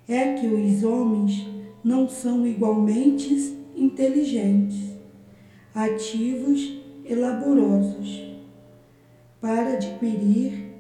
É 0.09 0.35
que 0.35 0.47
os 0.47 0.85
homens 0.85 1.47
não 1.83 2.09
são 2.09 2.47
igualmente 2.47 3.57
inteligentes, 3.75 4.90
ativos 5.75 6.81
e 7.05 7.15
laborosos 7.15 8.31
para 9.41 9.75
adquirir, 9.75 10.73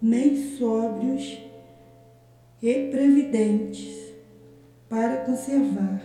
nem 0.00 0.36
sóbrios 0.56 1.38
e 2.62 2.88
previdentes 2.90 4.12
para 4.88 5.18
conservar. 5.18 6.00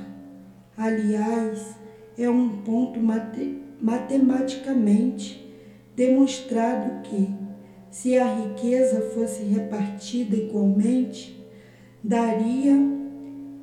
Aliás, 0.76 1.76
é 2.18 2.30
um 2.30 2.50
ponto 2.64 3.00
mate, 3.00 3.62
matematicamente 3.80 5.52
demonstrado 5.96 7.02
que, 7.04 7.30
se 7.89 8.18
a 8.18 8.26
riqueza 8.26 9.02
fosse 9.14 9.44
repartida 9.44 10.36
igualmente, 10.36 11.46
daria 12.04 12.76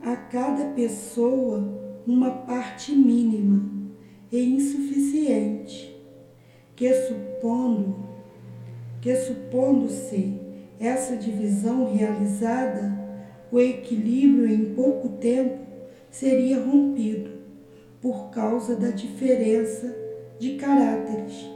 a 0.02 0.14
cada 0.14 0.66
pessoa 0.72 2.02
uma 2.06 2.30
parte 2.30 2.92
mínima 2.92 3.77
e 4.30 4.44
insuficiente, 4.44 5.96
que 6.76 6.92
supondo 6.92 8.08
que 9.00 9.14
supondo-se 9.14 10.40
essa 10.80 11.16
divisão 11.16 11.94
realizada, 11.94 12.96
o 13.50 13.60
equilíbrio 13.60 14.46
em 14.46 14.74
pouco 14.74 15.08
tempo 15.10 15.58
seria 16.10 16.60
rompido 16.60 17.30
por 18.00 18.30
causa 18.30 18.76
da 18.76 18.90
diferença 18.90 19.94
de 20.38 20.56
caráteres 20.56 21.48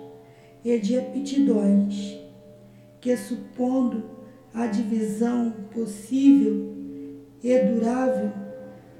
e 0.64 0.78
de 0.78 0.98
aptidões, 0.98 2.18
que 3.00 3.16
supondo 3.16 4.04
a 4.54 4.66
divisão 4.66 5.52
possível 5.72 6.72
e 7.42 7.58
durável, 7.58 8.32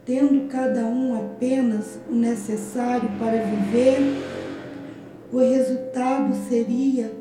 tendo 0.05 0.49
cada 0.49 0.85
um 0.85 1.15
apenas 1.17 1.99
o 2.11 2.15
necessário 2.15 3.09
para 3.19 3.43
viver, 3.43 3.99
o 5.33 5.39
resultado 5.39 6.35
seria 6.49 7.13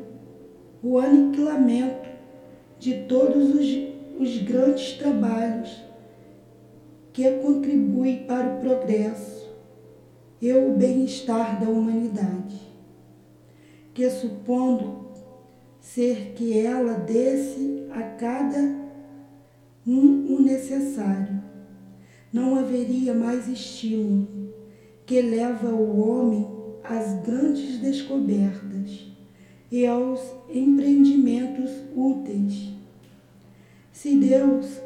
o 0.82 0.98
aniquilamento 0.98 2.08
de 2.78 3.04
todos 3.04 3.54
os, 3.54 3.66
os 4.18 4.38
grandes 4.42 4.94
trabalhos 4.98 5.82
que 7.12 7.30
contribuem 7.38 8.24
para 8.24 8.54
o 8.54 8.60
progresso 8.60 9.50
e 10.40 10.52
o 10.52 10.72
bem-estar 10.72 11.60
da 11.60 11.70
humanidade, 11.70 12.60
que 13.94 14.08
supondo 14.10 15.06
ser 15.80 16.32
que 16.34 16.58
ela 16.58 16.94
desse 16.94 17.86
a 17.90 18.02
cada 18.02 18.58
um 19.86 20.34
o 20.34 20.42
necessário, 20.42 21.41
não 22.32 22.58
haveria 22.58 23.12
mais 23.12 23.48
estímulo 23.48 24.26
que 25.04 25.20
leva 25.20 25.68
o 25.68 26.08
homem 26.08 26.46
às 26.82 27.22
grandes 27.22 27.78
descobertas 27.78 29.06
e 29.70 29.86
aos 29.86 30.20
empreendimentos 30.48 31.70
úteis. 31.94 32.72
Se 33.92 34.16
Deus 34.16 34.80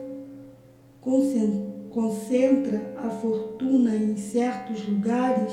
concentra 1.90 2.94
a 2.96 3.08
fortuna 3.08 3.94
em 3.94 4.16
certos 4.16 4.86
lugares, 4.88 5.52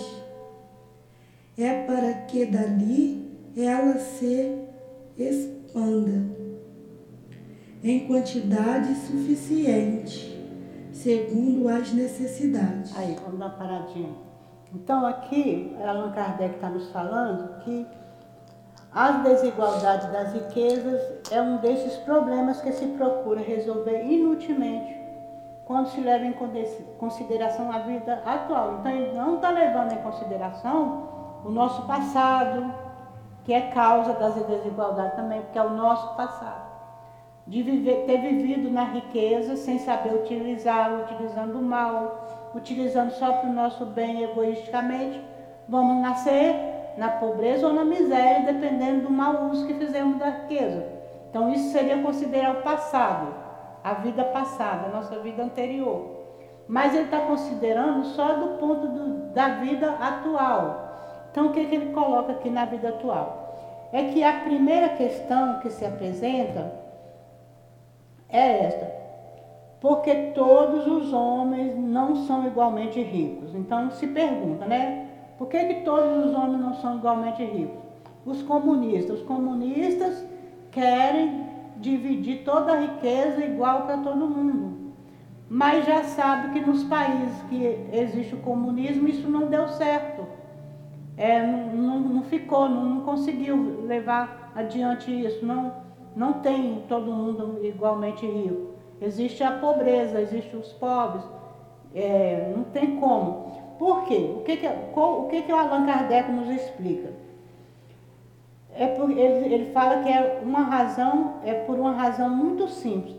é 1.57 1.83
para 1.83 2.13
que 2.25 2.45
dali 2.45 3.23
ela 3.55 3.99
se 3.99 4.57
expanda 5.17 6.25
em 7.83 8.07
quantidade 8.07 8.95
suficiente, 9.05 10.42
segundo 11.03 11.67
as 11.67 11.91
necessidades. 11.91 12.97
Aí, 12.97 13.17
vamos 13.21 13.37
dar 13.37 13.47
uma 13.47 13.55
paradinha. 13.55 14.13
Então, 14.73 15.05
aqui, 15.05 15.75
Allan 15.85 16.11
Kardec 16.11 16.55
está 16.55 16.69
nos 16.69 16.89
falando 16.91 17.59
que 17.59 17.85
as 18.93 19.21
desigualdades 19.23 20.09
das 20.11 20.33
riquezas 20.33 21.01
é 21.29 21.41
um 21.41 21.57
desses 21.57 21.97
problemas 21.97 22.61
que 22.61 22.71
se 22.71 22.87
procura 22.87 23.41
resolver 23.41 24.05
inutilmente 24.05 25.03
quando 25.65 25.87
se 25.87 25.99
leva 25.99 26.25
em 26.25 26.35
consideração 26.97 27.71
a 27.71 27.79
vida 27.79 28.21
atual. 28.25 28.77
Então, 28.79 28.91
ele 28.91 29.13
não 29.13 29.35
está 29.35 29.49
levando 29.51 29.91
em 29.91 30.01
consideração 30.01 31.41
o 31.43 31.49
nosso 31.49 31.85
passado, 31.85 32.73
que 33.43 33.53
é 33.53 33.71
causa 33.71 34.13
das 34.13 34.35
desigualdades 34.35 35.15
também, 35.15 35.41
porque 35.41 35.59
é 35.59 35.63
o 35.63 35.71
nosso 35.71 36.15
passado. 36.15 36.72
De 37.45 37.61
viver, 37.61 38.05
ter 38.05 38.17
vivido 38.19 38.71
na 38.71 38.83
riqueza 38.83 39.55
sem 39.55 39.77
saber 39.79 40.13
utilizar, 40.13 40.93
utilizando 41.01 41.61
mal, 41.61 42.51
utilizando 42.55 43.11
só 43.11 43.33
para 43.33 43.49
o 43.49 43.53
nosso 43.53 43.85
bem 43.85 44.23
egoisticamente, 44.23 45.19
vamos 45.67 46.01
nascer 46.01 46.55
na 46.97 47.09
pobreza 47.09 47.67
ou 47.67 47.73
na 47.73 47.83
miséria, 47.83 48.53
dependendo 48.53 49.07
do 49.07 49.09
mau 49.09 49.49
uso 49.49 49.65
que 49.67 49.73
fizemos 49.73 50.17
da 50.17 50.29
riqueza. 50.29 50.85
Então, 51.29 51.51
isso 51.51 51.71
seria 51.71 52.01
considerar 52.01 52.57
o 52.57 52.61
passado, 52.61 53.33
a 53.83 53.95
vida 53.95 54.23
passada, 54.23 54.87
a 54.87 54.89
nossa 54.89 55.19
vida 55.19 55.43
anterior. 55.43 56.11
Mas 56.67 56.93
ele 56.93 57.05
está 57.05 57.21
considerando 57.21 58.05
só 58.05 58.35
do 58.35 58.57
ponto 58.59 58.87
do, 58.87 59.33
da 59.33 59.49
vida 59.55 59.91
atual. 59.99 61.27
Então, 61.31 61.47
o 61.47 61.51
que, 61.51 61.65
que 61.65 61.75
ele 61.75 61.91
coloca 61.91 62.33
aqui 62.33 62.49
na 62.49 62.65
vida 62.65 62.89
atual? 62.89 63.89
É 63.91 64.03
que 64.05 64.23
a 64.23 64.41
primeira 64.41 64.89
questão 64.89 65.59
que 65.59 65.69
se 65.69 65.83
apresenta 65.83 66.82
é 68.33 68.65
esta: 68.65 68.91
porque 69.79 70.31
todos 70.33 70.87
os 70.87 71.13
homens 71.13 71.77
não 71.77 72.15
são 72.25 72.47
igualmente 72.47 73.01
ricos. 73.01 73.53
Então, 73.53 73.91
se 73.91 74.07
pergunta, 74.07 74.65
né? 74.65 75.07
Por 75.37 75.47
que, 75.47 75.63
que 75.65 75.81
todos 75.81 76.25
os 76.25 76.33
homens 76.33 76.61
não 76.61 76.73
são 76.75 76.97
igualmente 76.97 77.43
ricos? 77.43 77.83
Os 78.25 78.41
comunistas. 78.41 79.19
Os 79.19 79.25
comunistas 79.25 80.25
querem 80.71 81.45
dividir 81.77 82.43
toda 82.43 82.73
a 82.73 82.79
riqueza 82.79 83.43
igual 83.43 83.83
para 83.83 83.97
todo 83.97 84.27
mundo. 84.27 84.93
Mas 85.49 85.85
já 85.85 86.03
sabe 86.03 86.53
que 86.53 86.65
nos 86.65 86.83
países 86.85 87.41
que 87.49 87.87
existe 87.91 88.33
o 88.33 88.39
comunismo, 88.39 89.07
isso 89.07 89.29
não 89.29 89.47
deu 89.47 89.67
certo. 89.67 90.25
É, 91.15 91.45
não, 91.45 91.67
não, 91.69 91.99
não 91.99 92.23
ficou, 92.23 92.67
não, 92.67 92.85
não 92.85 93.01
conseguiu 93.01 93.85
levar 93.85 94.51
adiante 94.55 95.11
isso. 95.11 95.45
Não, 95.45 95.73
não 96.15 96.33
tem 96.33 96.83
todo 96.87 97.11
mundo 97.11 97.59
igualmente 97.63 98.25
rico. 98.25 98.73
Existe 99.01 99.43
a 99.43 99.51
pobreza, 99.51 100.21
existem 100.21 100.59
os 100.59 100.71
pobres. 100.73 101.23
É, 101.93 102.51
não 102.55 102.63
tem 102.65 102.97
como. 102.97 103.51
Por 103.77 104.05
quê? 104.05 104.33
O 104.37 104.43
que, 104.43 104.57
que, 104.57 104.69
qual, 104.93 105.23
o 105.23 105.27
que, 105.27 105.41
que 105.41 105.51
o 105.51 105.55
Allan 105.55 105.85
Kardec 105.85 106.31
nos 106.31 106.49
explica? 106.49 107.11
É 108.75 108.87
por, 108.87 109.11
ele, 109.11 109.53
ele 109.53 109.71
fala 109.71 110.01
que 110.01 110.09
é 110.09 110.39
uma 110.41 110.61
razão, 110.61 111.35
é 111.43 111.53
por 111.53 111.77
uma 111.79 111.91
razão 111.91 112.29
muito 112.29 112.67
simples. 112.67 113.15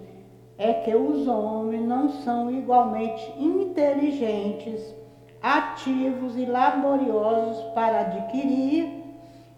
É 0.57 0.72
que 0.72 0.95
os 0.95 1.26
homens 1.26 1.86
não 1.86 2.09
são 2.09 2.51
igualmente 2.51 3.32
inteligentes, 3.38 4.95
ativos 5.42 6.36
e 6.36 6.47
laboriosos 6.47 7.62
para 7.74 8.01
adquirir. 8.01 9.03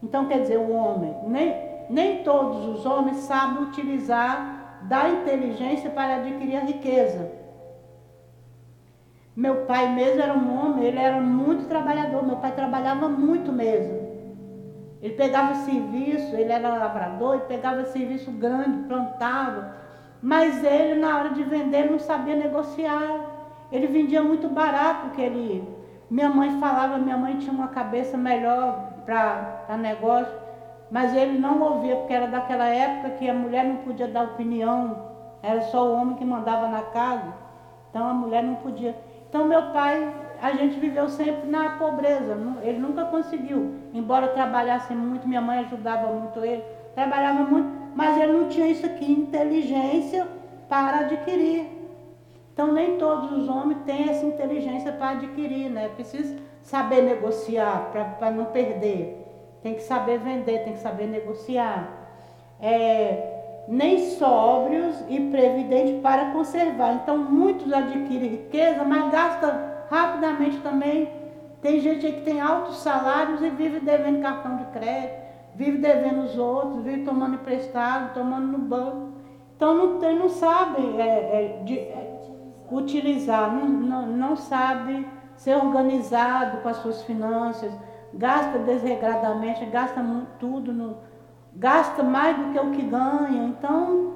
Então, 0.03 0.26
quer 0.26 0.41
dizer, 0.41 0.59
o 0.59 0.72
homem, 0.72 1.14
nem, 1.26 1.65
nem 1.89 2.22
todos 2.22 2.66
os 2.66 2.87
homens 2.87 3.18
sabem 3.18 3.64
utilizar 3.64 4.80
da 4.82 5.09
inteligência 5.09 5.91
para 5.91 6.16
adquirir 6.16 6.57
a 6.57 6.61
riqueza. 6.61 7.30
Meu 9.34 9.66
pai 9.66 9.93
mesmo 9.93 10.22
era 10.22 10.32
um 10.32 10.59
homem, 10.59 10.84
ele 10.84 10.99
era 10.99 11.20
muito 11.20 11.68
trabalhador, 11.68 12.24
meu 12.24 12.37
pai 12.37 12.53
trabalhava 12.53 13.09
muito 13.09 13.53
mesmo. 13.53 14.07
Ele 15.03 15.14
pegava 15.14 15.55
serviço, 15.57 16.34
ele 16.34 16.51
era 16.51 16.68
lavrador, 16.68 17.34
ele 17.34 17.45
pegava 17.45 17.84
serviço 17.84 18.30
grande, 18.30 18.89
plantava, 18.89 19.76
mas 20.22 20.64
ele 20.64 20.99
na 20.99 21.18
hora 21.18 21.30
de 21.30 21.45
vender 21.45 21.91
não 21.91 21.99
sabia 21.99 22.34
negociar. 22.34 23.34
Ele 23.70 23.87
vendia 23.87 24.22
muito 24.22 24.49
barato 24.49 25.11
que 25.11 25.20
ele. 25.20 25.68
Minha 26.09 26.30
mãe 26.30 26.59
falava, 26.59 26.99
minha 26.99 27.16
mãe 27.16 27.37
tinha 27.37 27.53
uma 27.53 27.68
cabeça 27.68 28.16
melhor 28.16 29.03
para 29.05 29.76
negócio, 29.78 30.32
mas 30.91 31.14
ele 31.14 31.39
não 31.39 31.61
ouvia, 31.61 31.97
porque 31.97 32.12
era 32.12 32.26
daquela 32.26 32.66
época 32.66 33.11
que 33.16 33.28
a 33.28 33.34
mulher 33.34 33.64
não 33.64 33.76
podia 33.76 34.09
dar 34.09 34.24
opinião, 34.24 34.97
era 35.43 35.61
só 35.62 35.87
o 35.87 35.95
homem 35.95 36.16
que 36.16 36.24
mandava 36.24 36.68
na 36.68 36.82
casa, 36.82 37.34
então 37.91 38.09
a 38.09 38.14
mulher 38.14 38.43
não 38.43 38.57
podia. 38.57 38.97
Então 39.28 39.45
meu 39.45 39.70
pai, 39.72 40.14
a 40.41 40.53
gente 40.53 40.78
viveu 40.78 41.09
sempre 41.09 41.51
na 41.51 41.70
pobreza, 41.70 42.37
ele 42.62 42.78
nunca 42.78 43.05
conseguiu, 43.07 43.74
embora 43.93 44.28
trabalhasse 44.28 44.95
muito, 44.95 45.26
minha 45.26 45.41
mãe 45.41 45.61
ajudava 45.61 46.12
muito 46.12 46.45
ele, 46.45 46.62
trabalhava 46.95 47.43
muito, 47.45 47.68
mas 47.95 48.16
ele 48.18 48.32
não 48.32 48.49
tinha 48.49 48.68
isso 48.68 48.87
aqui, 48.87 49.11
inteligência 49.11 50.26
para 50.68 51.01
adquirir. 51.01 51.76
Então 52.53 52.72
nem 52.72 52.97
todos 52.97 53.32
os 53.32 53.49
homens 53.49 53.82
têm 53.84 54.09
essa 54.09 54.24
inteligência 54.24 54.93
para 54.93 55.11
adquirir, 55.11 55.68
né? 55.68 55.89
Precisa 55.89 56.37
saber 56.62 57.03
negociar 57.03 57.91
para 58.18 58.30
não 58.30 58.47
perder. 58.47 59.26
Tem 59.66 59.74
que 59.74 59.82
saber 59.82 60.20
vender, 60.20 60.62
tem 60.62 60.74
que 60.74 60.78
saber 60.78 61.08
negociar. 61.08 61.88
É, 62.60 63.64
nem 63.66 64.10
sóbrios 64.10 64.94
e 65.08 65.18
previdentes 65.18 66.00
para 66.00 66.30
conservar. 66.30 66.92
Então, 67.02 67.18
muitos 67.18 67.72
adquirem 67.72 68.28
riqueza, 68.28 68.84
mas 68.84 69.10
gastam 69.10 69.50
rapidamente 69.90 70.58
também. 70.58 71.10
Tem 71.60 71.80
gente 71.80 72.06
aí 72.06 72.12
que 72.12 72.20
tem 72.20 72.40
altos 72.40 72.76
salários 72.76 73.42
e 73.42 73.50
vive 73.50 73.80
devendo 73.80 74.22
cartão 74.22 74.56
de 74.56 74.66
crédito, 74.66 75.20
vive 75.56 75.78
devendo 75.78 76.20
os 76.20 76.38
outros, 76.38 76.84
vive 76.84 77.02
tomando 77.02 77.34
emprestado, 77.34 78.14
tomando 78.14 78.46
no 78.46 78.58
banco. 78.58 79.14
Então, 79.56 79.74
não, 79.74 79.98
tem, 79.98 80.16
não 80.16 80.28
sabe 80.28 80.96
é, 80.96 81.02
é, 81.02 81.62
de, 81.64 81.76
é, 81.76 82.20
utilizar, 82.70 83.52
não, 83.52 83.66
não, 83.66 84.06
não 84.06 84.36
sabe 84.36 85.04
ser 85.34 85.56
organizado 85.56 86.58
com 86.58 86.68
as 86.68 86.76
suas 86.76 87.02
finanças, 87.02 87.72
gasta 88.16 88.58
desregradamente, 88.58 89.64
gasta 89.66 90.00
muito, 90.00 90.28
tudo 90.38 90.72
no 90.72 90.96
gasta 91.54 92.02
mais 92.02 92.36
do 92.36 92.52
que 92.52 92.58
o 92.58 92.70
que 92.70 92.82
ganha, 92.82 93.44
então, 93.44 94.14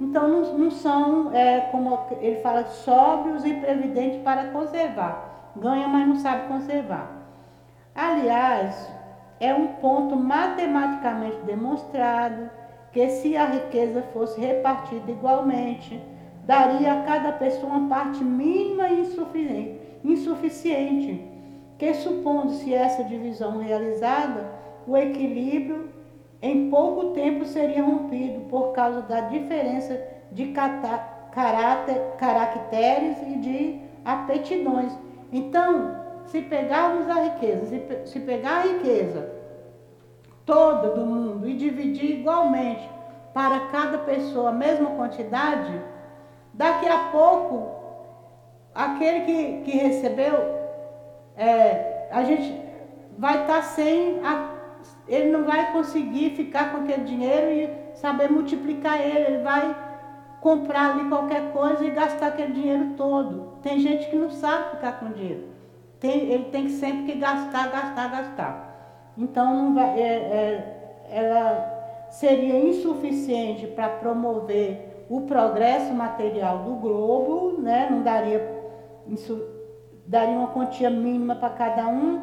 então 0.00 0.28
não, 0.28 0.58
não 0.58 0.70
são, 0.70 1.32
é, 1.34 1.60
como 1.70 1.98
ele 2.20 2.40
fala, 2.40 2.64
sóbrios 2.66 3.44
e 3.44 3.54
previdentes 3.54 4.20
para 4.22 4.48
conservar. 4.50 5.52
Ganha, 5.56 5.88
mas 5.88 6.06
não 6.06 6.16
sabe 6.16 6.48
conservar. 6.48 7.10
Aliás, 7.94 8.90
é 9.40 9.54
um 9.54 9.68
ponto 9.68 10.16
matematicamente 10.16 11.38
demonstrado 11.44 12.50
que 12.92 13.08
se 13.08 13.36
a 13.36 13.46
riqueza 13.46 14.02
fosse 14.12 14.38
repartida 14.40 15.10
igualmente, 15.10 16.00
daria 16.44 16.92
a 16.92 17.02
cada 17.04 17.32
pessoa 17.32 17.72
uma 17.72 17.88
parte 17.88 18.22
mínima 18.22 18.88
e 18.88 19.00
insuficiente, 19.00 19.80
insuficiente 20.04 21.31
que 21.82 21.94
supondo-se 21.94 22.72
essa 22.72 23.02
divisão 23.02 23.58
realizada, 23.58 24.52
o 24.86 24.96
equilíbrio 24.96 25.88
em 26.40 26.70
pouco 26.70 27.06
tempo 27.06 27.44
seria 27.44 27.82
rompido 27.82 28.42
por 28.42 28.70
causa 28.70 29.02
da 29.02 29.22
diferença 29.22 30.00
de 30.30 30.52
caráter, 30.52 32.00
caracteres 32.18 33.16
e 33.26 33.36
de 33.38 33.80
aptidões. 34.04 34.96
Então, 35.32 35.96
se 36.26 36.42
pegarmos 36.42 37.10
a 37.10 37.14
riqueza, 37.14 37.66
se, 37.66 38.12
se 38.12 38.20
pegar 38.20 38.58
a 38.58 38.62
riqueza 38.62 39.32
toda 40.46 40.90
do 40.90 41.04
mundo 41.04 41.48
e 41.48 41.54
dividir 41.54 42.20
igualmente 42.20 42.88
para 43.34 43.58
cada 43.72 43.98
pessoa 43.98 44.50
a 44.50 44.52
mesma 44.52 44.90
quantidade, 44.90 45.82
daqui 46.54 46.86
a 46.86 47.08
pouco, 47.10 47.72
aquele 48.72 49.22
que, 49.22 49.62
que 49.64 49.78
recebeu, 49.78 50.61
é, 51.42 52.08
a 52.10 52.22
gente 52.22 52.60
vai 53.18 53.42
estar 53.42 53.56
tá 53.56 53.62
sem 53.62 54.24
a 54.24 54.52
ele 55.06 55.30
não 55.30 55.44
vai 55.44 55.72
conseguir 55.72 56.30
ficar 56.30 56.72
com 56.72 56.78
aquele 56.78 57.04
dinheiro 57.04 57.50
e 57.50 57.96
saber 57.96 58.30
multiplicar 58.30 59.00
ele. 59.00 59.34
Ele 59.34 59.42
vai 59.42 59.76
comprar 60.40 60.92
ali 60.92 61.08
qualquer 61.08 61.52
coisa 61.52 61.84
e 61.84 61.90
gastar 61.90 62.28
aquele 62.28 62.52
dinheiro 62.52 62.94
todo. 62.96 63.58
Tem 63.62 63.78
gente 63.78 64.08
que 64.08 64.16
não 64.16 64.30
sabe 64.30 64.70
ficar 64.70 64.98
com 64.98 65.12
dinheiro. 65.12 65.48
Tem, 66.00 66.30
ele 66.32 66.44
tem 66.44 66.64
que 66.64 66.72
sempre 66.72 67.12
que 67.12 67.18
gastar, 67.18 67.70
gastar, 67.70 68.10
gastar. 68.10 69.12
Então 69.16 69.74
vai, 69.74 70.00
é, 70.00 70.14
é, 70.14 71.06
ela 71.10 72.08
seria 72.10 72.58
insuficiente 72.58 73.66
para 73.68 73.88
promover 73.88 75.06
o 75.08 75.22
progresso 75.22 75.92
material 75.92 76.58
do 76.58 76.74
globo, 76.76 77.60
né? 77.60 77.88
não 77.90 78.02
daria, 78.02 78.62
daria 80.12 80.36
uma 80.36 80.48
quantia 80.48 80.90
mínima 80.90 81.34
para 81.34 81.48
cada 81.48 81.88
um 81.88 82.20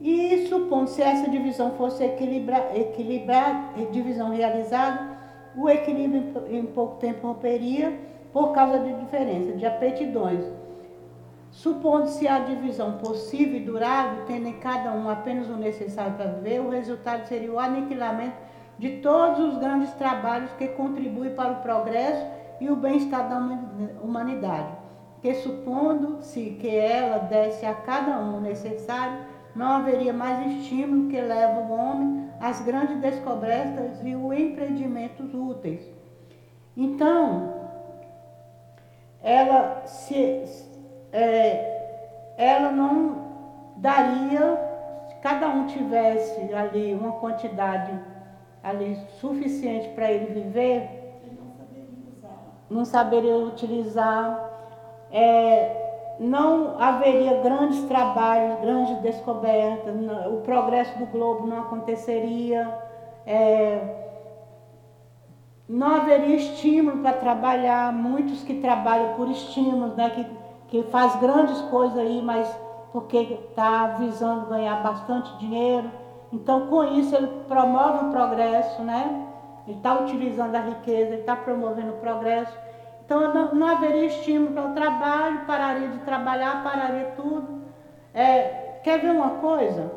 e 0.00 0.46
supondo 0.48 0.88
se 0.88 1.02
essa 1.02 1.28
divisão 1.28 1.72
fosse 1.72 2.02
equilibrar, 2.02 2.74
equilibrar 2.74 3.74
divisão 3.92 4.30
realizada, 4.30 5.10
o 5.54 5.68
equilíbrio 5.68 6.32
em 6.48 6.64
pouco 6.64 6.96
tempo 6.96 7.26
romperia 7.26 7.92
por 8.32 8.52
causa 8.52 8.78
de 8.78 8.94
diferença 8.94 9.52
de 9.52 9.66
apetidões. 9.66 10.42
Supondo-se 11.50 12.26
a 12.26 12.38
divisão 12.38 12.96
possível 12.96 13.56
e 13.56 13.60
durável, 13.60 14.24
tendo 14.26 14.48
em 14.48 14.54
cada 14.54 14.90
um 14.92 15.10
apenas 15.10 15.50
o 15.50 15.56
necessário 15.56 16.14
para 16.14 16.30
viver, 16.30 16.60
o 16.60 16.70
resultado 16.70 17.26
seria 17.26 17.52
o 17.52 17.58
aniquilamento 17.58 18.36
de 18.78 19.02
todos 19.02 19.38
os 19.38 19.58
grandes 19.58 19.92
trabalhos 19.92 20.50
que 20.52 20.66
contribuem 20.68 21.34
para 21.34 21.52
o 21.52 21.56
progresso 21.56 22.26
e 22.58 22.70
o 22.70 22.76
bem-estar 22.76 23.28
da 23.28 23.36
humanidade. 24.02 24.81
Que 25.22 25.34
supondo-se 25.34 26.58
que 26.60 26.68
ela 26.68 27.18
desse 27.18 27.64
a 27.64 27.74
cada 27.74 28.18
um 28.18 28.38
o 28.38 28.40
necessário, 28.40 29.20
não 29.54 29.68
haveria 29.68 30.12
mais 30.12 30.54
estímulo 30.56 31.08
que 31.08 31.20
leva 31.20 31.60
o 31.60 31.72
homem 31.72 32.28
às 32.40 32.60
grandes 32.60 32.98
descobertas 33.00 34.00
e 34.02 34.14
os 34.16 34.36
empreendimentos 34.36 35.32
úteis. 35.32 35.88
Então, 36.76 37.54
ela 39.22 39.86
se 39.86 40.44
é, 41.12 42.34
ela 42.36 42.72
não 42.72 43.22
daria, 43.76 44.58
se 45.08 45.14
cada 45.16 45.48
um 45.48 45.66
tivesse 45.66 46.52
ali 46.52 46.94
uma 46.94 47.12
quantidade 47.12 47.92
ali 48.62 48.96
suficiente 49.20 49.90
para 49.90 50.10
ele 50.10 50.40
viver, 50.40 51.20
não 51.30 51.52
saberia 51.54 51.86
usar. 52.16 52.66
Não 52.70 52.84
saberia 52.84 53.36
utilizar. 53.36 54.51
É, 55.12 56.16
não 56.18 56.80
haveria 56.80 57.40
grandes 57.42 57.82
trabalhos, 57.84 58.60
grandes 58.60 58.96
descobertas, 58.98 59.94
o 60.32 60.40
progresso 60.42 60.98
do 60.98 61.06
globo 61.06 61.46
não 61.46 61.60
aconteceria, 61.60 62.72
é, 63.26 63.80
não 65.68 65.96
haveria 65.96 66.36
estímulo 66.36 66.98
para 66.98 67.12
trabalhar, 67.14 67.92
muitos 67.92 68.42
que 68.42 68.54
trabalham 68.54 69.14
por 69.14 69.28
estímulos, 69.30 69.96
né, 69.96 70.10
que, 70.10 70.26
que 70.68 70.82
faz 70.90 71.16
grandes 71.16 71.60
coisas 71.62 71.98
aí, 71.98 72.20
mas 72.22 72.48
porque 72.92 73.16
está 73.48 73.86
visando 73.98 74.46
ganhar 74.46 74.82
bastante 74.82 75.34
dinheiro. 75.38 75.90
Então, 76.30 76.66
com 76.66 76.84
isso, 76.84 77.16
ele 77.16 77.26
promove 77.48 78.06
o 78.06 78.10
progresso, 78.10 78.82
né? 78.82 79.28
Ele 79.66 79.76
está 79.76 79.98
utilizando 80.00 80.54
a 80.54 80.60
riqueza, 80.60 81.12
ele 81.12 81.20
está 81.20 81.34
promovendo 81.34 81.92
o 81.92 81.96
progresso. 81.98 82.56
Então 83.04 83.32
não, 83.32 83.54
não 83.54 83.66
haveria 83.68 84.06
estímulo 84.06 84.52
para 84.52 84.66
o 84.66 84.74
trabalho, 84.74 85.44
pararia 85.46 85.88
de 85.88 85.98
trabalhar, 85.98 86.62
pararia 86.62 87.12
tudo. 87.16 87.62
É, 88.14 88.80
quer 88.82 89.00
ver 89.00 89.10
uma 89.10 89.30
coisa? 89.40 89.90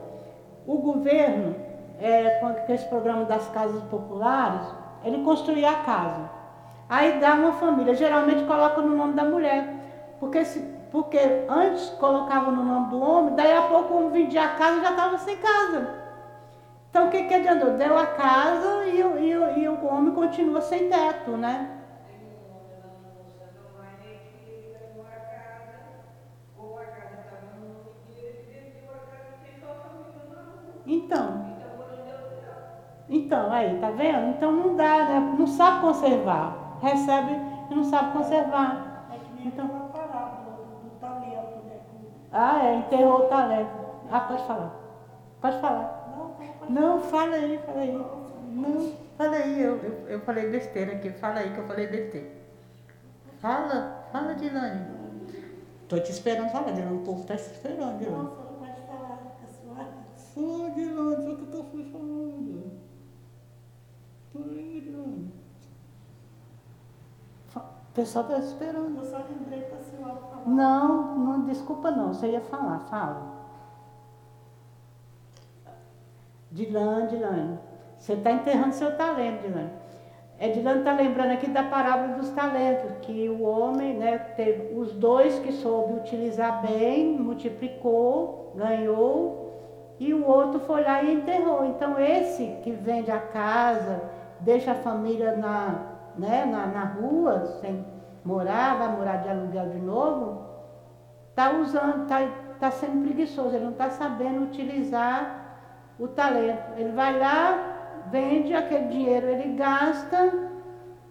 O 0.65 0.77
governo, 0.77 1.56
é, 1.99 2.40
com 2.40 2.73
esse 2.73 2.86
programa 2.88 3.26
das 3.26 3.48
casas 3.49 3.82
populares, 3.84 4.68
ele 5.03 5.23
construía 5.23 5.69
a 5.69 5.84
casa. 5.84 6.30
Aí 6.90 7.19
dá 7.19 7.34
uma 7.34 7.53
família. 7.53 7.94
Geralmente 7.94 8.44
coloca 8.45 8.82
no 8.82 8.95
nome 8.95 9.14
da 9.14 9.23
mulher. 9.23 9.73
Porque, 10.19 10.44
se, 10.45 10.60
porque 10.91 11.19
antes 11.49 11.90
colocava 11.91 12.52
no 12.52 12.64
nome 12.64 12.90
do 12.90 13.02
homem, 13.02 13.36
daí 13.36 13.53
a 13.53 13.64
pouco 13.64 13.95
homem 13.95 14.23
vendia 14.23 14.44
a 14.44 14.49
casa 14.49 14.80
e 14.80 14.82
já 14.82 14.91
estava 14.91 15.18
sem 15.18 15.38
casa. 15.38 16.06
Então 16.90 17.07
o 17.07 17.11
que, 17.11 17.23
que 17.23 17.34
adiantou? 17.34 17.72
Deu 17.72 17.98
a 17.98 18.06
casa 18.06 18.86
e, 18.86 19.02
e, 19.02 19.61
e 19.61 19.68
o 19.68 19.86
homem 19.86 20.14
continua 20.14 20.61
sem 20.61 20.90
teto, 20.90 21.32
né? 21.32 21.74
Então, 30.86 31.56
então, 33.07 33.52
aí, 33.52 33.80
tá 33.80 33.91
vendo? 33.91 34.30
Então 34.30 34.52
não 34.52 34.76
dá, 34.76 35.06
né? 35.06 35.36
Não 35.38 35.45
sabe 35.45 35.82
conservar. 35.82 36.80
Recebe 36.82 37.34
e 37.70 37.76
não 37.76 37.84
sabe 37.84 38.18
conservar. 38.18 39.07
É 39.12 39.18
que 39.18 39.34
nem 39.36 39.48
então, 39.48 39.66
uma 39.66 39.88
parábola 39.90 40.57
do, 40.57 40.90
do 40.90 40.99
talento, 40.99 41.66
né? 41.66 41.80
Ah, 42.32 42.66
é, 42.66 42.76
enterrou 42.78 43.26
o 43.26 43.28
talento. 43.28 43.70
Ah, 44.12 44.22
pode 44.22 44.44
falar. 44.45 44.76
Pode 45.40 45.60
falar. 45.60 46.14
Não, 46.18 46.30
pode 46.30 46.74
Não, 46.74 46.99
fala 46.99 47.36
aí, 47.36 47.60
fala 47.60 47.80
aí. 47.80 48.06
Não, 48.52 48.94
fala 49.18 49.36
aí, 49.36 49.62
eu, 49.62 49.78
eu, 49.78 50.07
eu 50.07 50.20
falei 50.22 50.49
besteira 50.49 50.94
aqui. 50.94 51.12
Fala 51.12 51.40
aí 51.40 51.53
que 51.53 51.60
eu 51.60 51.68
falei 51.68 51.88
besteira. 51.88 52.32
Fala, 53.40 54.07
fala, 54.12 54.34
Dilane. 54.34 54.88
Tô 55.88 55.99
te 55.99 56.12
esperando 56.12 56.49
falar, 56.49 56.72
Dilane. 56.72 56.98
O 56.98 57.02
povo 57.02 57.24
tá 57.24 57.36
te 57.36 57.41
esperando, 57.41 57.99
Dilane. 57.99 58.24
Não, 58.24 58.32
você 58.32 58.41
não 58.41 58.60
pode 58.60 58.82
falar, 58.88 59.18
fica 59.18 59.48
suave. 59.62 60.06
Fala, 60.36 60.70
Dilane, 60.72 61.16
só 61.24 61.36
que 61.36 61.41
eu 61.41 61.48
tô 61.52 61.64
falando. 61.64 62.72
Fala 64.34 64.52
aí. 64.52 65.26
Fa- 67.48 67.62
O 67.62 67.94
pessoal 67.94 68.26
tá 68.26 68.38
esperando. 68.40 68.98
Eu 68.98 69.06
só 69.06 69.18
lembrei 69.18 69.62
para 69.62 69.78
a 69.80 69.84
senhora 69.84 70.16
falar. 70.16 70.45
Não, 70.48 71.18
não, 71.18 71.45
desculpa 71.45 71.90
não, 71.91 72.14
você 72.14 72.32
ia 72.32 72.41
falar, 72.41 72.80
fala. 72.82 73.34
Dilane, 76.52 77.07
Dilane, 77.10 77.60
você 77.98 78.14
está 78.14 78.32
enterrando 78.32 78.74
seu 78.74 78.95
talento, 78.95 79.41
Dilane. 79.41 79.72
É, 80.38 80.49
Dilane 80.49 80.80
está 80.80 80.94
lembrando 80.94 81.32
aqui 81.32 81.49
da 81.49 81.64
parábola 81.64 82.18
dos 82.18 82.30
talentos, 82.32 82.91
que 83.02 83.30
o 83.30 83.41
homem, 83.44 83.98
né, 83.98 84.18
teve 84.18 84.74
os 84.78 84.91
dois 84.94 85.40
que 85.40 85.52
soube 85.53 85.94
utilizar 85.94 86.62
bem, 86.62 87.18
multiplicou, 87.18 88.52
ganhou, 88.56 89.45
e 90.00 90.14
o 90.14 90.26
outro 90.26 90.60
foi 90.62 90.84
lá 90.84 91.02
e 91.04 91.14
enterrou. 91.14 91.66
Então 91.66 92.00
esse 92.00 92.58
que 92.64 92.72
vende 92.72 93.12
a 93.12 93.20
casa, 93.20 94.02
deixa 94.40 94.72
a 94.72 94.76
família 94.76 95.36
na, 95.38 95.76
né, 96.18 96.46
na, 96.46 96.66
na 96.68 96.84
rua, 96.86 97.46
sem 97.62 97.86
morar, 98.24 98.78
vai 98.78 98.96
morar 98.96 99.18
de 99.18 99.30
aluguel 99.30 99.70
de 99.70 99.80
novo, 99.80 100.46
está 101.30 101.52
usando, 101.52 102.04
está 102.04 102.28
tá 102.60 102.72
sendo 102.72 103.04
preguiçoso, 103.04 103.56
ele 103.56 103.66
não 103.66 103.72
está 103.72 103.90
sabendo 103.90 104.44
utilizar 104.44 105.46
o 106.00 106.08
talento. 106.08 106.74
Ele 106.78 106.92
vai 106.92 107.18
lá, 107.20 108.04
vende 108.12 108.54
aquele 108.54 108.88
dinheiro, 108.88 109.28
ele 109.28 109.56
gasta 109.56 110.50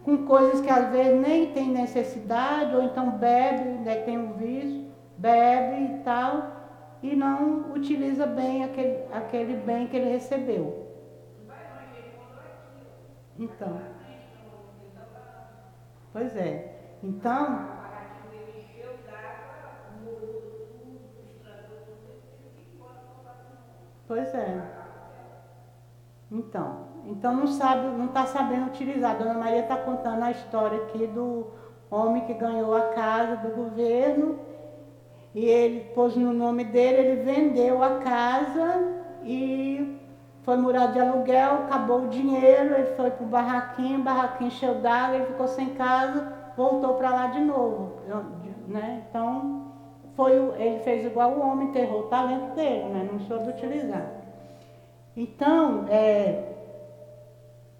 com 0.03 0.25
coisas 0.25 0.61
que 0.61 0.69
às 0.69 0.89
vezes 0.89 1.19
nem 1.19 1.51
tem 1.51 1.69
necessidade, 1.69 2.75
ou 2.75 2.83
então 2.83 3.11
bebe, 3.11 3.69
né, 3.79 3.95
tem 4.01 4.17
um 4.17 4.33
vício, 4.33 4.85
bebe 5.17 5.95
e 5.95 5.97
tal, 6.03 6.54
e 7.11 7.15
não 7.15 7.71
utiliza 7.73 8.25
bem 8.25 8.63
aquele, 8.63 9.03
aquele 9.13 9.55
bem 9.57 9.87
que 9.87 9.95
ele 9.95 10.09
recebeu. 10.09 10.87
Então. 13.37 13.79
Pois 16.11 16.35
é. 16.35 16.79
Então, 17.03 17.75
Pois 24.07 24.35
é. 24.35 24.61
Então, 26.31 26.87
então 27.05 27.35
não 27.35 27.47
sabe, 27.47 27.87
não 27.87 28.05
está 28.05 28.25
sabendo 28.27 28.67
utilizar. 28.67 29.17
Dona 29.17 29.33
Maria 29.33 29.61
está 29.61 29.77
contando 29.77 30.23
a 30.23 30.31
história 30.31 30.77
aqui 30.83 31.07
do 31.07 31.47
homem 31.89 32.25
que 32.25 32.33
ganhou 32.35 32.75
a 32.75 32.89
casa 32.89 33.37
do 33.37 33.49
governo 33.55 34.39
e 35.35 35.45
ele 35.45 35.81
pôs 35.93 36.15
no 36.15 36.31
nome 36.31 36.63
dele, 36.63 37.09
ele 37.09 37.21
vendeu 37.23 37.83
a 37.83 37.99
casa 37.99 39.03
e 39.21 39.99
foi 40.43 40.55
morar 40.55 40.87
de 40.87 40.99
aluguel, 40.99 41.55
acabou 41.55 42.03
o 42.03 42.07
dinheiro, 42.07 42.73
ele 42.73 42.95
foi 42.95 43.11
para 43.11 43.25
o 43.25 43.27
barraquinho, 43.27 44.01
barraquinho 44.01 44.47
encheu 44.47 44.75
d'água, 44.75 45.17
ele 45.17 45.25
ficou 45.25 45.47
sem 45.49 45.73
casa, 45.73 46.31
voltou 46.55 46.93
para 46.93 47.09
lá 47.09 47.27
de 47.27 47.41
novo. 47.41 47.97
Né? 48.65 49.03
Então, 49.09 49.73
foi, 50.15 50.31
ele 50.57 50.79
fez 50.79 51.05
igual 51.05 51.31
o 51.31 51.41
homem, 51.41 51.67
enterrou 51.67 52.01
o 52.01 52.07
talento 52.07 52.55
dele, 52.55 52.85
né? 52.85 53.09
não 53.11 53.19
soube 53.19 53.49
utilizar. 53.49 54.09
Então, 55.17 55.85
é, 55.89 56.43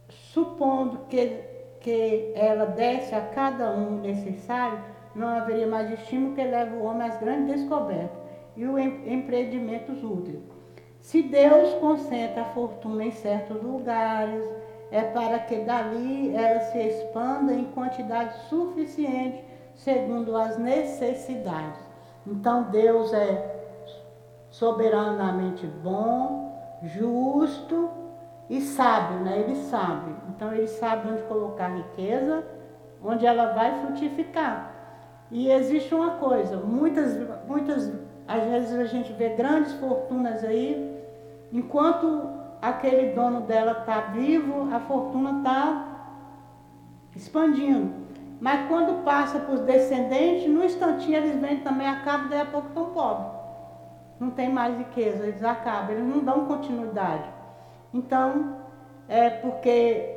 supondo 0.09 1.05
que, 1.07 1.41
que 1.79 2.33
ela 2.35 2.65
desse 2.65 3.15
a 3.15 3.21
cada 3.21 3.71
um 3.71 4.01
necessário, 4.01 4.94
não 5.15 5.29
haveria 5.29 5.67
mais 5.67 5.89
estímulo 5.91 6.35
que 6.35 6.43
leve 6.43 6.75
o 6.75 6.83
homem 6.83 7.07
às 7.07 7.17
grandes 7.17 7.55
descobertas 7.61 8.17
e 8.55 8.65
os 8.65 8.77
em- 8.77 9.13
empreendimentos 9.13 10.03
úteis. 10.03 10.39
Se 10.99 11.21
Deus 11.21 11.73
concentra 11.75 12.41
a 12.41 12.45
fortuna 12.45 13.03
em 13.05 13.11
certos 13.11 13.61
lugares, 13.61 14.43
é 14.91 15.01
para 15.01 15.39
que 15.39 15.57
dali 15.57 16.35
ela 16.35 16.59
se 16.61 16.79
expanda 16.79 17.53
em 17.53 17.65
quantidade 17.65 18.33
suficiente 18.49 19.43
segundo 19.73 20.35
as 20.35 20.57
necessidades. 20.57 21.79
Então 22.25 22.63
Deus 22.63 23.13
é 23.13 23.55
soberanamente 24.49 25.65
bom, 25.67 26.57
justo 26.81 27.89
e 28.49 28.61
sábio, 28.61 29.19
né? 29.19 29.39
Ele 29.39 29.55
sabe. 29.55 30.15
Então 30.29 30.53
ele 30.53 30.67
sabe 30.67 31.09
onde 31.09 31.23
colocar 31.23 31.65
a 31.65 31.75
riqueza, 31.75 32.43
onde 33.03 33.25
ela 33.25 33.53
vai 33.53 33.79
frutificar. 33.81 34.74
E 35.31 35.49
existe 35.49 35.93
uma 35.93 36.11
coisa, 36.11 36.57
muitas, 36.57 37.17
muitas, 37.47 37.91
às 38.27 38.43
vezes 38.43 38.79
a 38.79 38.85
gente 38.85 39.11
vê 39.13 39.29
grandes 39.29 39.73
fortunas 39.73 40.43
aí, 40.43 40.99
enquanto 41.51 42.29
aquele 42.61 43.13
dono 43.13 43.41
dela 43.41 43.79
está 43.79 44.01
vivo, 44.11 44.73
a 44.73 44.79
fortuna 44.81 45.39
está 45.39 45.87
expandindo. 47.15 48.05
Mas 48.39 48.67
quando 48.67 49.03
passa 49.03 49.39
para 49.39 49.55
os 49.55 49.61
descendentes, 49.61 50.47
no 50.47 50.63
instantinho 50.63 51.17
eles 51.17 51.35
vendem 51.35 51.61
também, 51.61 51.87
acabam, 51.87 52.29
daí 52.29 52.41
a 52.41 52.45
pouco 52.45 52.67
estão 52.67 52.85
pobres. 52.91 53.31
Não 54.19 54.29
tem 54.29 54.49
mais 54.49 54.77
riqueza, 54.77 55.25
eles 55.25 55.43
acabam, 55.43 55.91
eles 55.91 56.05
não 56.05 56.23
dão 56.23 56.45
continuidade. 56.45 57.27
Então, 57.93 58.57
é 59.07 59.29
porque 59.29 60.15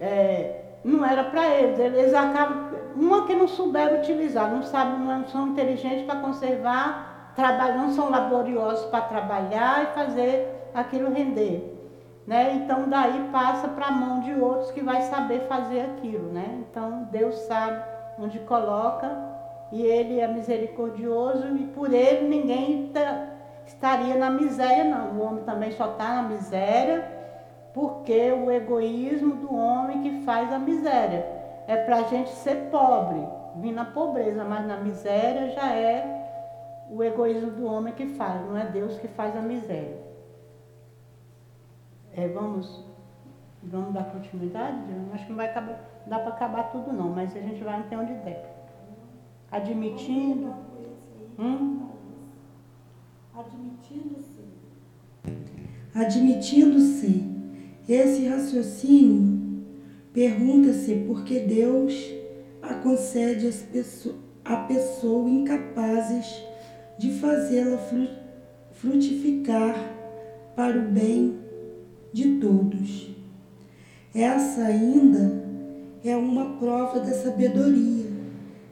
é, 0.00 0.61
não 0.84 1.04
era 1.04 1.24
para 1.24 1.48
eles, 1.48 1.78
eles 1.78 2.14
acabam, 2.14 2.72
uma 2.96 3.26
que 3.26 3.34
não 3.34 3.48
souberam 3.48 3.98
utilizar, 3.98 4.50
não 4.50 4.62
sabem, 4.62 4.98
não 4.98 5.26
são 5.28 5.48
inteligentes 5.48 6.04
para 6.04 6.20
conservar, 6.20 7.32
trabalham, 7.34 7.78
não 7.78 7.92
são 7.92 8.10
laboriosos 8.10 8.84
para 8.86 9.02
trabalhar 9.02 9.84
e 9.84 9.94
fazer 9.94 10.70
aquilo 10.74 11.12
render. 11.12 11.68
Né? 12.26 12.54
Então 12.54 12.88
daí 12.88 13.28
passa 13.32 13.66
para 13.68 13.86
a 13.86 13.90
mão 13.90 14.20
de 14.20 14.32
outros 14.34 14.70
que 14.70 14.80
vai 14.80 15.02
saber 15.02 15.40
fazer 15.48 15.80
aquilo, 15.80 16.32
né? 16.32 16.62
Então 16.70 17.08
Deus 17.10 17.34
sabe 17.46 17.82
onde 18.16 18.38
coloca 18.40 19.10
e 19.72 19.82
Ele 19.82 20.20
é 20.20 20.28
misericordioso 20.28 21.48
e 21.56 21.66
por 21.68 21.92
Ele 21.92 22.28
ninguém 22.28 22.90
tá- 22.94 23.26
estaria 23.66 24.14
na 24.14 24.30
miséria 24.30 24.84
não. 24.84 25.18
O 25.18 25.26
homem 25.26 25.42
também 25.42 25.72
só 25.72 25.86
está 25.86 26.14
na 26.14 26.22
miséria 26.22 27.21
porque 27.74 28.32
o 28.32 28.50
egoísmo 28.50 29.36
do 29.36 29.54
homem 29.54 30.02
que 30.02 30.24
faz 30.24 30.52
a 30.52 30.58
miséria 30.58 31.26
é 31.66 31.76
para 31.76 31.98
a 31.98 32.02
gente 32.02 32.30
ser 32.30 32.68
pobre, 32.70 33.26
vir 33.56 33.72
na 33.72 33.84
pobreza, 33.84 34.44
mas 34.44 34.66
na 34.66 34.76
miséria 34.76 35.50
já 35.50 35.72
é 35.72 36.86
o 36.90 37.02
egoísmo 37.02 37.50
do 37.52 37.64
homem 37.64 37.94
que 37.94 38.06
faz, 38.06 38.42
não 38.46 38.56
é 38.56 38.66
Deus 38.66 38.98
que 38.98 39.08
faz 39.08 39.34
a 39.36 39.40
miséria. 39.40 40.02
É, 42.14 42.28
vamos, 42.28 42.84
vamos 43.62 43.94
dar 43.94 44.04
continuidade? 44.04 44.78
Acho 45.14 45.24
que 45.24 45.30
não 45.30 45.38
vai 45.38 45.48
acabar, 45.48 45.80
dá 46.06 46.18
para 46.18 46.34
acabar 46.34 46.64
tudo 46.64 46.92
não, 46.92 47.08
mas 47.08 47.34
a 47.34 47.40
gente 47.40 47.64
vai 47.64 47.80
até 47.80 47.96
onde 47.96 48.12
der. 48.16 48.54
Admitindo. 49.50 50.54
Hum? 51.38 51.88
Admitindo-se. 53.34 54.42
Admitindo-se 55.94 57.31
esse 57.88 58.26
raciocínio, 58.26 59.40
pergunta-se 60.12 60.94
por 61.06 61.24
que 61.24 61.40
Deus 61.40 61.94
a 62.60 62.74
concede 62.74 63.50
a 64.44 64.56
pessoa 64.56 65.28
incapazes 65.28 66.42
de 66.98 67.10
fazê-la 67.12 67.78
fru- 67.78 68.08
frutificar 68.72 69.74
para 70.54 70.78
o 70.78 70.82
bem 70.82 71.38
de 72.12 72.36
todos. 72.38 73.10
Essa 74.14 74.64
ainda 74.64 75.42
é 76.04 76.14
uma 76.16 76.56
prova 76.56 77.00
da 77.00 77.12
sabedoria 77.12 78.06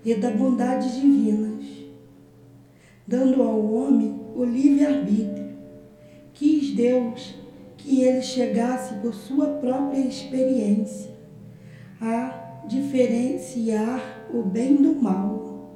e 0.05 0.15
da 0.15 0.31
bondade 0.31 1.01
divinas, 1.01 1.65
dando 3.07 3.43
ao 3.43 3.73
homem 3.73 4.21
o 4.35 4.45
livre-arbítrio. 4.45 5.51
Quis 6.35 6.75
Deus 6.75 7.35
que 7.91 8.03
ele 8.03 8.23
chegasse 8.23 8.95
por 9.01 9.13
sua 9.13 9.47
própria 9.55 9.99
experiência 9.99 11.11
a 12.01 12.63
diferenciar 12.69 14.29
o 14.33 14.45
bem 14.45 14.77
do 14.77 14.95
mal 14.95 15.75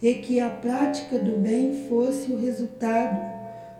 e 0.00 0.14
que 0.14 0.38
a 0.38 0.48
prática 0.48 1.18
do 1.18 1.36
bem 1.36 1.88
fosse 1.88 2.30
o 2.30 2.38
resultado 2.38 3.20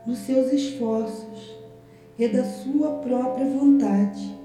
dos 0.04 0.18
seus 0.18 0.52
esforços 0.52 1.56
e 2.18 2.26
da 2.26 2.42
sua 2.42 2.96
própria 2.96 3.46
vontade. 3.46 4.36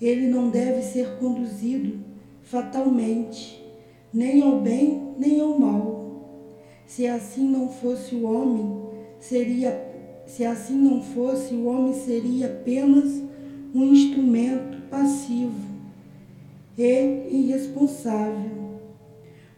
Ele 0.00 0.26
não 0.26 0.48
deve 0.48 0.80
ser 0.80 1.18
conduzido 1.18 2.00
fatalmente, 2.40 3.62
nem 4.10 4.40
ao 4.40 4.62
bem 4.62 5.14
nem 5.18 5.38
ao 5.38 5.58
mal. 5.58 6.48
Se 6.86 7.06
assim 7.06 7.46
não 7.46 7.68
fosse 7.68 8.14
o 8.14 8.24
homem, 8.24 8.88
seria 9.20 9.87
se 10.28 10.44
assim 10.44 10.76
não 10.76 11.02
fosse, 11.02 11.54
o 11.54 11.64
homem 11.66 11.94
seria 11.94 12.46
apenas 12.46 13.22
um 13.74 13.84
instrumento 13.86 14.82
passivo 14.90 15.66
e 16.76 17.28
irresponsável, 17.30 18.78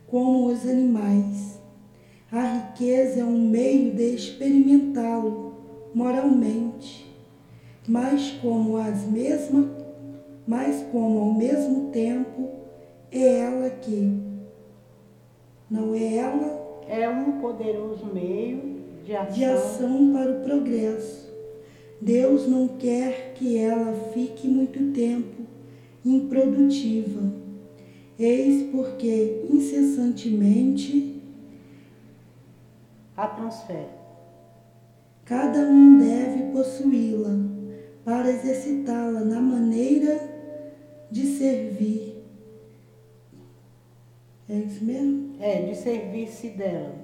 como 0.07 0.47
os 0.47 0.65
animais. 0.67 1.59
A 2.31 2.71
riqueza 2.71 3.21
é 3.21 3.25
um 3.25 3.49
meio 3.49 3.93
de 3.93 4.15
experimentá-lo 4.15 5.55
moralmente, 5.93 7.13
mas 7.89 8.31
como 8.41 8.77
as 8.77 9.03
mesmas, 9.09 9.67
mas 10.47 10.87
como 10.93 11.19
ao 11.19 11.35
mesmo 11.35 11.91
tempo 11.91 12.49
é 13.11 13.41
ela 13.41 13.71
que 13.71 14.21
não 15.69 15.93
é 15.97 16.15
ela 16.15 16.85
é 16.89 17.09
um 17.09 17.41
poderoso 17.41 18.07
meio 18.07 18.80
de 19.05 19.15
ação. 19.15 19.33
de 19.33 19.45
ação 19.45 20.13
para 20.13 20.31
o 20.31 20.41
progresso. 20.41 21.31
Deus 22.01 22.49
não 22.49 22.69
quer 22.69 23.35
que 23.35 23.59
ela 23.59 23.93
fique 24.13 24.49
muito 24.49 24.93
tempo 24.93 25.43
improdutiva. 26.05 27.33
Eis 28.19 28.71
porque 28.71 29.45
incessantemente 29.51 31.23
a 33.17 33.27
transfere. 33.27 34.01
Cada 35.25 35.61
um 35.61 35.99
deve 35.99 36.53
possuí-la 36.53 37.39
para 38.05 38.31
exercitá-la 38.31 39.21
na 39.21 39.41
maneira 39.41 40.21
de 41.11 41.27
servir. 41.27 42.17
É 44.49 44.55
isso 44.55 44.85
mesmo? 44.85 45.37
É, 45.39 45.63
de 45.63 45.77
servir-se 45.77 46.49
dela. 46.49 46.95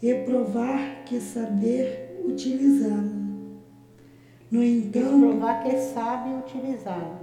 E 0.00 0.14
provar 0.14 0.97
que 1.08 1.20
saber 1.20 2.20
utilizá-la. 2.26 3.16
No 4.50 4.62
entanto, 4.62 5.18
provar 5.18 5.64
que 5.64 5.76
sabe 5.78 6.30
utilizá-la. 6.34 7.20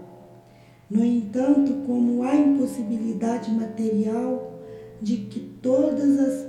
No 0.90 1.04
entanto, 1.04 1.86
como 1.86 2.24
há 2.24 2.36
impossibilidade 2.36 3.52
material 3.52 4.60
de 5.02 5.18
que 5.18 5.40
todas 5.62 6.20
as 6.20 6.48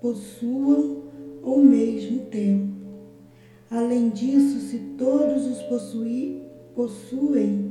possuam 0.00 1.02
ao 1.42 1.58
mesmo 1.58 2.26
tempo. 2.26 2.74
Além 3.70 4.10
disso, 4.10 4.60
se 4.60 4.78
todos 4.96 5.46
os 5.46 5.62
possuir, 5.64 6.42
possuem, 6.74 7.70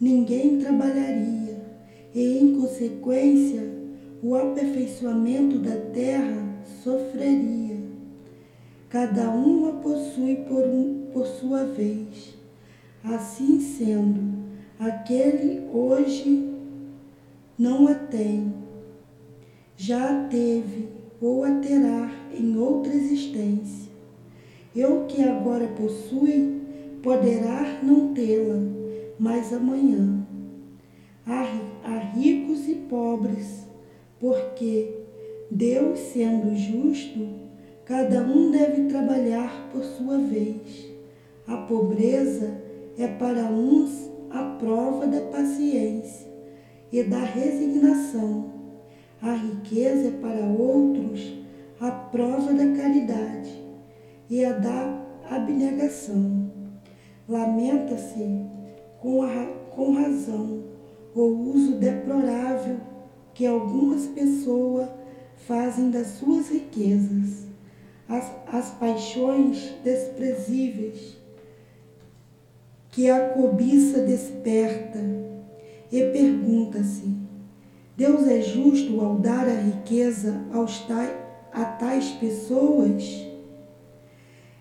ninguém 0.00 0.58
trabalharia 0.58 1.58
e, 2.14 2.38
em 2.38 2.60
consequência, 2.60 3.62
o 4.22 4.34
aperfeiçoamento 4.34 5.58
da 5.58 5.76
terra 5.92 6.62
sofreria. 6.82 7.65
Cada 8.88 9.30
um 9.30 9.68
a 9.68 9.72
possui 9.72 10.36
por, 10.48 10.64
um, 10.64 11.08
por 11.12 11.26
sua 11.26 11.64
vez. 11.64 12.34
Assim 13.02 13.60
sendo, 13.60 14.20
aquele 14.78 15.68
hoje 15.72 16.54
não 17.58 17.88
a 17.88 17.94
tem, 17.94 18.52
já 19.76 20.24
a 20.24 20.28
teve 20.28 20.88
ou 21.20 21.44
a 21.44 21.50
terá 21.60 22.10
em 22.32 22.56
outra 22.56 22.92
existência. 22.94 23.90
E 24.74 24.84
o 24.84 25.06
que 25.06 25.22
agora 25.22 25.66
possui 25.68 26.62
poderá 27.02 27.80
não 27.82 28.12
tê-la, 28.12 28.60
mas 29.18 29.52
amanhã. 29.52 30.26
Há 31.24 31.98
ricos 32.16 32.68
e 32.68 32.74
pobres, 32.74 33.66
porque 34.20 34.92
Deus 35.50 35.98
sendo 35.98 36.54
justo, 36.56 37.45
cada 37.86 38.20
um 38.20 38.50
deve 38.50 38.88
trabalhar 38.88 39.70
por 39.72 39.82
sua 39.84 40.18
vez. 40.18 40.90
A 41.46 41.56
pobreza 41.56 42.60
é 42.98 43.06
para 43.06 43.44
uns 43.44 44.10
a 44.28 44.56
prova 44.58 45.06
da 45.06 45.20
paciência 45.20 46.26
e 46.90 47.04
da 47.04 47.20
resignação. 47.20 48.52
A 49.22 49.32
riqueza 49.34 50.08
é 50.08 50.20
para 50.20 50.46
outros 50.46 51.38
a 51.80 51.90
prova 51.90 52.52
da 52.52 52.76
caridade 52.76 53.64
e 54.28 54.44
a 54.44 54.52
da 54.52 55.06
abnegação. 55.30 56.50
Lamenta-se 57.28 58.44
com, 59.00 59.20
com 59.70 59.92
razão 59.92 60.64
o 61.14 61.22
uso 61.22 61.76
deplorável 61.76 62.78
que 63.32 63.46
algumas 63.46 64.06
pessoas 64.06 64.88
fazem 65.36 65.90
das 65.90 66.08
suas 66.08 66.48
riquezas 66.48 67.45
as, 68.08 68.30
as 68.52 68.70
paixões 68.70 69.74
desprezíveis 69.82 71.16
que 72.90 73.10
a 73.10 73.28
cobiça 73.30 74.00
desperta 74.00 74.98
e 75.92 76.02
pergunta-se: 76.12 77.14
Deus 77.96 78.26
é 78.26 78.40
justo 78.40 79.00
ao 79.00 79.16
dar 79.16 79.46
a 79.46 79.60
riqueza 79.60 80.42
aos 80.52 80.80
tais, 80.80 81.14
a 81.52 81.64
tais 81.64 82.10
pessoas? 82.12 83.26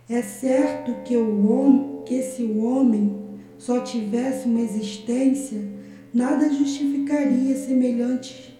É 0.07 0.21
certo 0.21 1.03
que, 1.03 1.17
o 1.17 1.49
homem, 1.49 2.01
que 2.05 2.21
se 2.21 2.43
o 2.43 2.63
homem 2.63 3.25
só 3.57 3.79
tivesse 3.79 4.47
uma 4.47 4.61
existência, 4.61 5.59
nada 6.13 6.53
justificaria 6.53 7.55
semelhante 7.55 8.55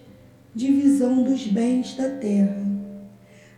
divisão 0.54 1.22
dos 1.22 1.46
bens 1.46 1.94
da 1.94 2.08
terra. 2.08 2.65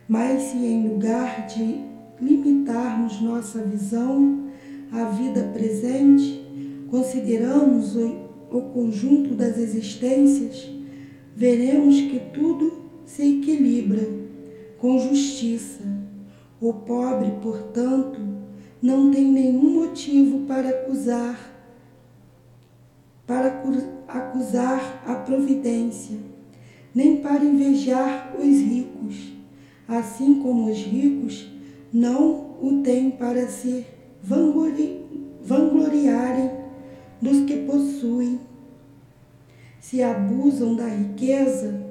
Mas 0.09 0.41
se 0.41 0.57
em 0.57 0.89
lugar 0.89 1.45
de 1.45 1.85
limitarmos 2.19 3.21
nossa 3.21 3.61
visão 3.61 4.49
à 4.91 5.03
vida 5.03 5.51
presente, 5.53 6.43
consideramos 6.89 7.95
o, 7.95 8.15
o 8.49 8.61
conjunto 8.73 9.35
das 9.35 9.59
existências, 9.59 10.67
veremos 11.35 11.95
que 12.01 12.19
tudo 12.33 12.89
se 13.05 13.37
equilibra 13.37 14.01
com 14.79 14.97
justiça. 14.97 15.83
O 16.59 16.73
pobre, 16.73 17.31
portanto, 17.39 18.19
não 18.81 19.11
tem 19.11 19.31
nenhum 19.31 19.85
motivo 19.85 20.47
para 20.47 20.69
acusar 20.69 21.57
para 23.27 23.61
acusar 24.07 25.03
a 25.05 25.13
providência 25.13 26.17
nem 26.93 27.17
para 27.17 27.43
invejar 27.43 28.35
os 28.37 28.45
ricos, 28.45 28.88
assim 29.89 30.35
como 30.41 30.69
os 30.69 30.77
ricos 30.77 31.49
não 31.91 32.55
o 32.61 32.81
têm 32.83 33.09
para 33.11 33.47
se 33.47 33.85
vanglori 34.21 34.99
vangloriarem 35.43 36.51
dos 37.19 37.45
que 37.45 37.65
possuem. 37.65 38.39
Se 39.79 40.03
abusam 40.03 40.75
da 40.75 40.87
riqueza, 40.87 41.81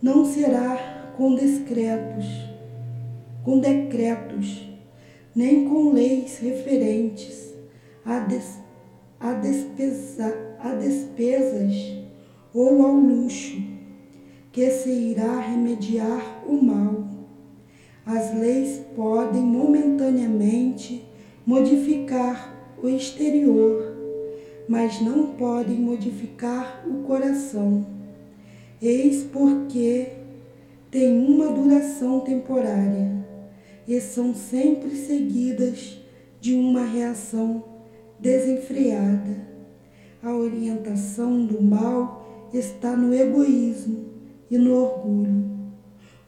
não 0.00 0.24
será 0.24 1.12
com 1.16 1.34
discretos, 1.34 2.24
com 3.44 3.58
decretos, 3.58 4.68
nem 5.34 5.68
com 5.68 5.92
leis 5.92 6.38
referentes 6.38 7.52
a, 8.04 8.20
des, 8.20 8.58
a, 9.20 9.34
despesa, 9.34 10.56
a 10.58 10.74
despesas 10.74 11.74
ou 12.54 12.86
ao 12.86 12.94
luxo 12.94 13.62
que 14.52 14.70
se 14.70 14.90
irá 14.90 15.40
remediar 15.40 16.44
o 16.46 16.62
mal. 16.62 17.01
As 18.04 18.34
leis 18.34 18.80
podem 18.96 19.42
momentaneamente 19.42 21.04
modificar 21.46 22.52
o 22.82 22.88
exterior, 22.88 23.96
mas 24.68 25.00
não 25.00 25.28
podem 25.34 25.76
modificar 25.76 26.84
o 26.84 27.04
coração. 27.04 27.86
Eis 28.80 29.22
porque 29.22 30.08
têm 30.90 31.16
uma 31.16 31.52
duração 31.52 32.20
temporária 32.20 33.24
e 33.86 34.00
são 34.00 34.34
sempre 34.34 34.90
seguidas 34.96 36.00
de 36.40 36.54
uma 36.54 36.84
reação 36.84 37.62
desenfreada. 38.18 39.52
A, 40.20 40.34
ori 40.34 40.56
orientação 40.56 41.46
do 41.46 41.62
mal 41.62 42.50
está 42.52 42.96
no 42.96 43.14
egoísmo 43.14 44.06
e 44.50 44.58
no 44.58 44.74
orgulho. 44.74 45.51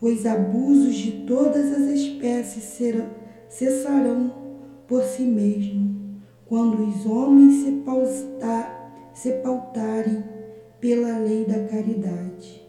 Os 0.05 0.27
abusos 0.27 0.97
de 0.97 1.25
todas 1.25 1.73
as 1.73 1.85
espécies 1.85 2.63
serão, 2.63 3.07
cessarão 3.49 4.31
por 4.87 5.03
si 5.03 5.23
mesmo, 5.23 6.21
quando 6.47 6.87
os 6.87 7.07
homens 7.07 7.65
se, 7.65 7.73
pautar, 7.87 8.91
se 9.15 9.33
pautarem 9.39 10.23
pela 10.79 11.17
lei 11.21 11.47
da 11.47 11.67
caridade. 11.69 12.63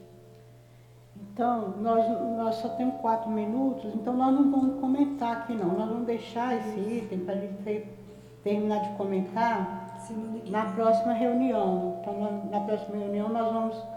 Então, 1.33 1.75
nós, 1.81 2.07
nós 2.37 2.55
só 2.55 2.69
temos 2.69 3.01
quatro 3.01 3.29
minutos, 3.29 3.93
então 3.93 4.15
nós 4.15 4.33
não 4.33 4.49
vamos 4.49 4.79
comentar 4.79 5.39
aqui 5.39 5.55
não. 5.55 5.77
Nós 5.77 5.89
vamos 5.89 6.05
deixar 6.05 6.55
esse 6.55 6.79
item 6.79 7.19
para 7.25 7.33
a 7.33 7.37
gente 7.37 7.61
ter, 7.65 7.99
terminar 8.45 8.79
de 8.79 8.95
comentar 8.95 9.99
na 10.49 10.67
próxima 10.67 11.11
reunião. 11.11 11.97
Então, 11.99 12.17
na, 12.17 12.59
na, 12.59 12.65
próxima 12.65 12.95
reunião 12.95 13.27
nós 13.27 13.51
vamos 13.51 13.94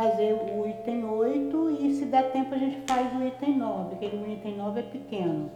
fazer 0.00 0.32
o 0.34 0.66
item 0.66 1.04
8 1.04 1.76
e 1.80 1.94
se 1.94 2.04
der 2.06 2.32
tempo 2.32 2.54
a 2.54 2.58
gente 2.58 2.80
faz 2.86 3.12
o 3.14 3.24
item 3.24 3.58
9, 3.58 3.96
porque 3.96 4.06
o 4.16 4.30
item 4.30 4.56
9 4.56 4.80
é 4.80 4.82
pequeno. 4.82 5.50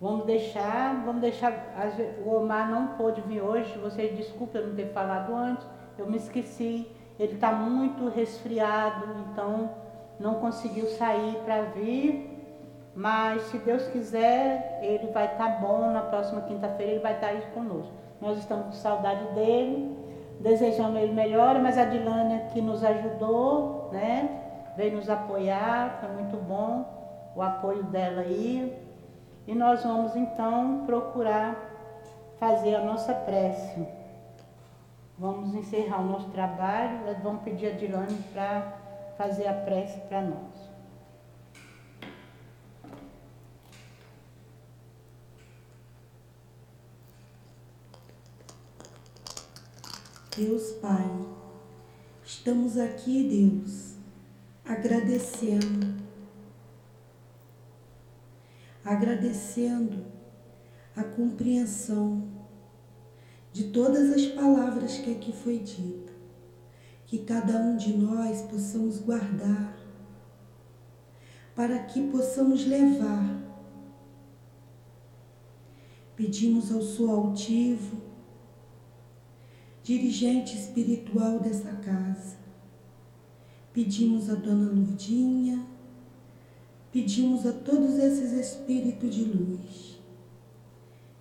Vamos 0.00 0.26
deixar, 0.26 1.04
vamos 1.04 1.20
deixar, 1.20 1.52
o 2.24 2.34
Omar 2.34 2.70
não 2.70 2.96
pôde 2.96 3.20
vir 3.22 3.40
hoje, 3.40 3.76
vocês 3.78 4.16
desculpem 4.16 4.60
eu 4.60 4.68
não 4.68 4.76
ter 4.76 4.92
falado 4.92 5.34
antes, 5.34 5.66
eu 5.98 6.08
me 6.08 6.16
esqueci 6.16 6.86
ele 7.18 7.34
está 7.34 7.50
muito 7.50 8.08
resfriado, 8.08 9.06
então 9.26 9.70
não 10.20 10.34
conseguiu 10.34 10.86
sair 10.86 11.34
para 11.44 11.62
vir. 11.62 12.36
Mas 12.94 13.42
se 13.42 13.58
Deus 13.58 13.86
quiser, 13.88 14.80
ele 14.82 15.10
vai 15.12 15.26
estar 15.26 15.52
tá 15.52 15.58
bom 15.58 15.90
na 15.90 16.02
próxima 16.02 16.42
quinta-feira, 16.42 16.92
ele 16.92 17.00
vai 17.00 17.14
estar 17.14 17.28
tá 17.28 17.32
aí 17.32 17.42
conosco. 17.52 17.92
Nós 18.20 18.38
estamos 18.38 18.66
com 18.66 18.72
saudade 18.72 19.34
dele, 19.34 19.96
desejando 20.40 20.98
ele 20.98 21.12
melhor, 21.12 21.58
mas 21.60 21.76
a 21.76 21.84
Dilânia 21.84 22.48
que 22.52 22.60
nos 22.60 22.84
ajudou, 22.84 23.90
né? 23.92 24.28
Veio 24.76 24.96
nos 24.96 25.10
apoiar, 25.10 25.98
foi 26.00 26.10
muito 26.10 26.36
bom 26.36 26.84
o 27.34 27.42
apoio 27.42 27.82
dela 27.84 28.22
aí. 28.22 28.76
E 29.46 29.54
nós 29.54 29.82
vamos 29.82 30.14
então 30.14 30.84
procurar 30.86 31.56
fazer 32.38 32.74
a 32.74 32.84
nossa 32.84 33.14
prece. 33.14 33.86
Vamos 35.18 35.54
encerrar 35.54 36.00
o 36.00 36.04
nosso 36.04 36.28
trabalho, 36.28 37.00
vamos 37.22 37.42
pedir 37.42 37.72
a 37.72 37.76
Dilane 37.76 38.22
para 38.32 38.72
fazer 39.16 39.48
a 39.48 39.52
prece 39.52 39.98
para 40.02 40.22
nós. 40.22 40.57
Deus 50.38 50.70
Pai, 50.74 51.04
estamos 52.24 52.78
aqui, 52.78 53.24
Deus, 53.24 53.94
agradecendo, 54.64 55.96
agradecendo 58.84 60.06
a 60.94 61.02
compreensão 61.02 62.22
de 63.52 63.64
todas 63.72 64.12
as 64.12 64.26
palavras 64.26 64.98
que 64.98 65.10
aqui 65.10 65.32
foi 65.32 65.58
dita, 65.58 66.12
que 67.04 67.18
cada 67.24 67.58
um 67.58 67.76
de 67.76 67.96
nós 67.96 68.42
possamos 68.42 69.00
guardar, 69.00 69.76
para 71.56 71.80
que 71.82 72.12
possamos 72.12 72.64
levar. 72.64 73.42
Pedimos 76.14 76.70
ao 76.70 76.80
Senhor 76.80 77.10
altivo, 77.10 78.07
dirigente 79.88 80.54
espiritual 80.54 81.40
dessa 81.40 81.72
casa, 81.76 82.36
pedimos 83.72 84.28
a 84.28 84.34
Dona 84.34 84.70
Lurdinha, 84.70 85.64
pedimos 86.92 87.46
a 87.46 87.52
todos 87.54 87.94
esses 87.94 88.32
espíritos 88.32 89.14
de 89.14 89.24
luz 89.24 89.98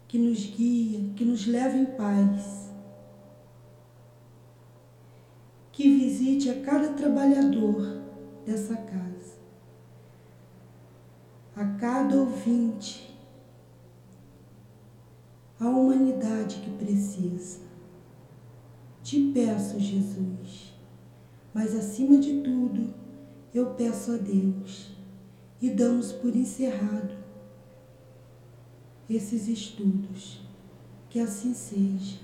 que 0.06 0.18
nos 0.20 0.46
guia, 0.48 1.14
que 1.16 1.24
nos 1.24 1.48
leva 1.48 1.78
em 1.78 1.86
paz. 1.86 2.68
Que 5.72 5.84
visite 5.84 6.50
a 6.50 6.62
cada 6.62 6.92
trabalhador 6.92 8.02
dessa 8.46 8.76
casa, 8.76 9.38
a 11.56 11.64
cada 11.80 12.18
ouvinte, 12.18 13.18
a 15.58 15.70
humanidade 15.70 16.58
que 16.58 16.72
precisa. 16.72 17.67
Te 19.08 19.32
peço, 19.32 19.80
Jesus, 19.80 20.74
mas 21.54 21.74
acima 21.74 22.18
de 22.18 22.42
tudo, 22.42 22.94
eu 23.54 23.68
peço 23.68 24.12
a 24.12 24.18
Deus 24.18 24.98
e 25.62 25.70
damos 25.70 26.12
por 26.12 26.36
encerrado 26.36 27.16
esses 29.10 29.48
estudos. 29.48 30.42
Que 31.10 31.22
assim 31.22 31.54
seja. 31.54 32.20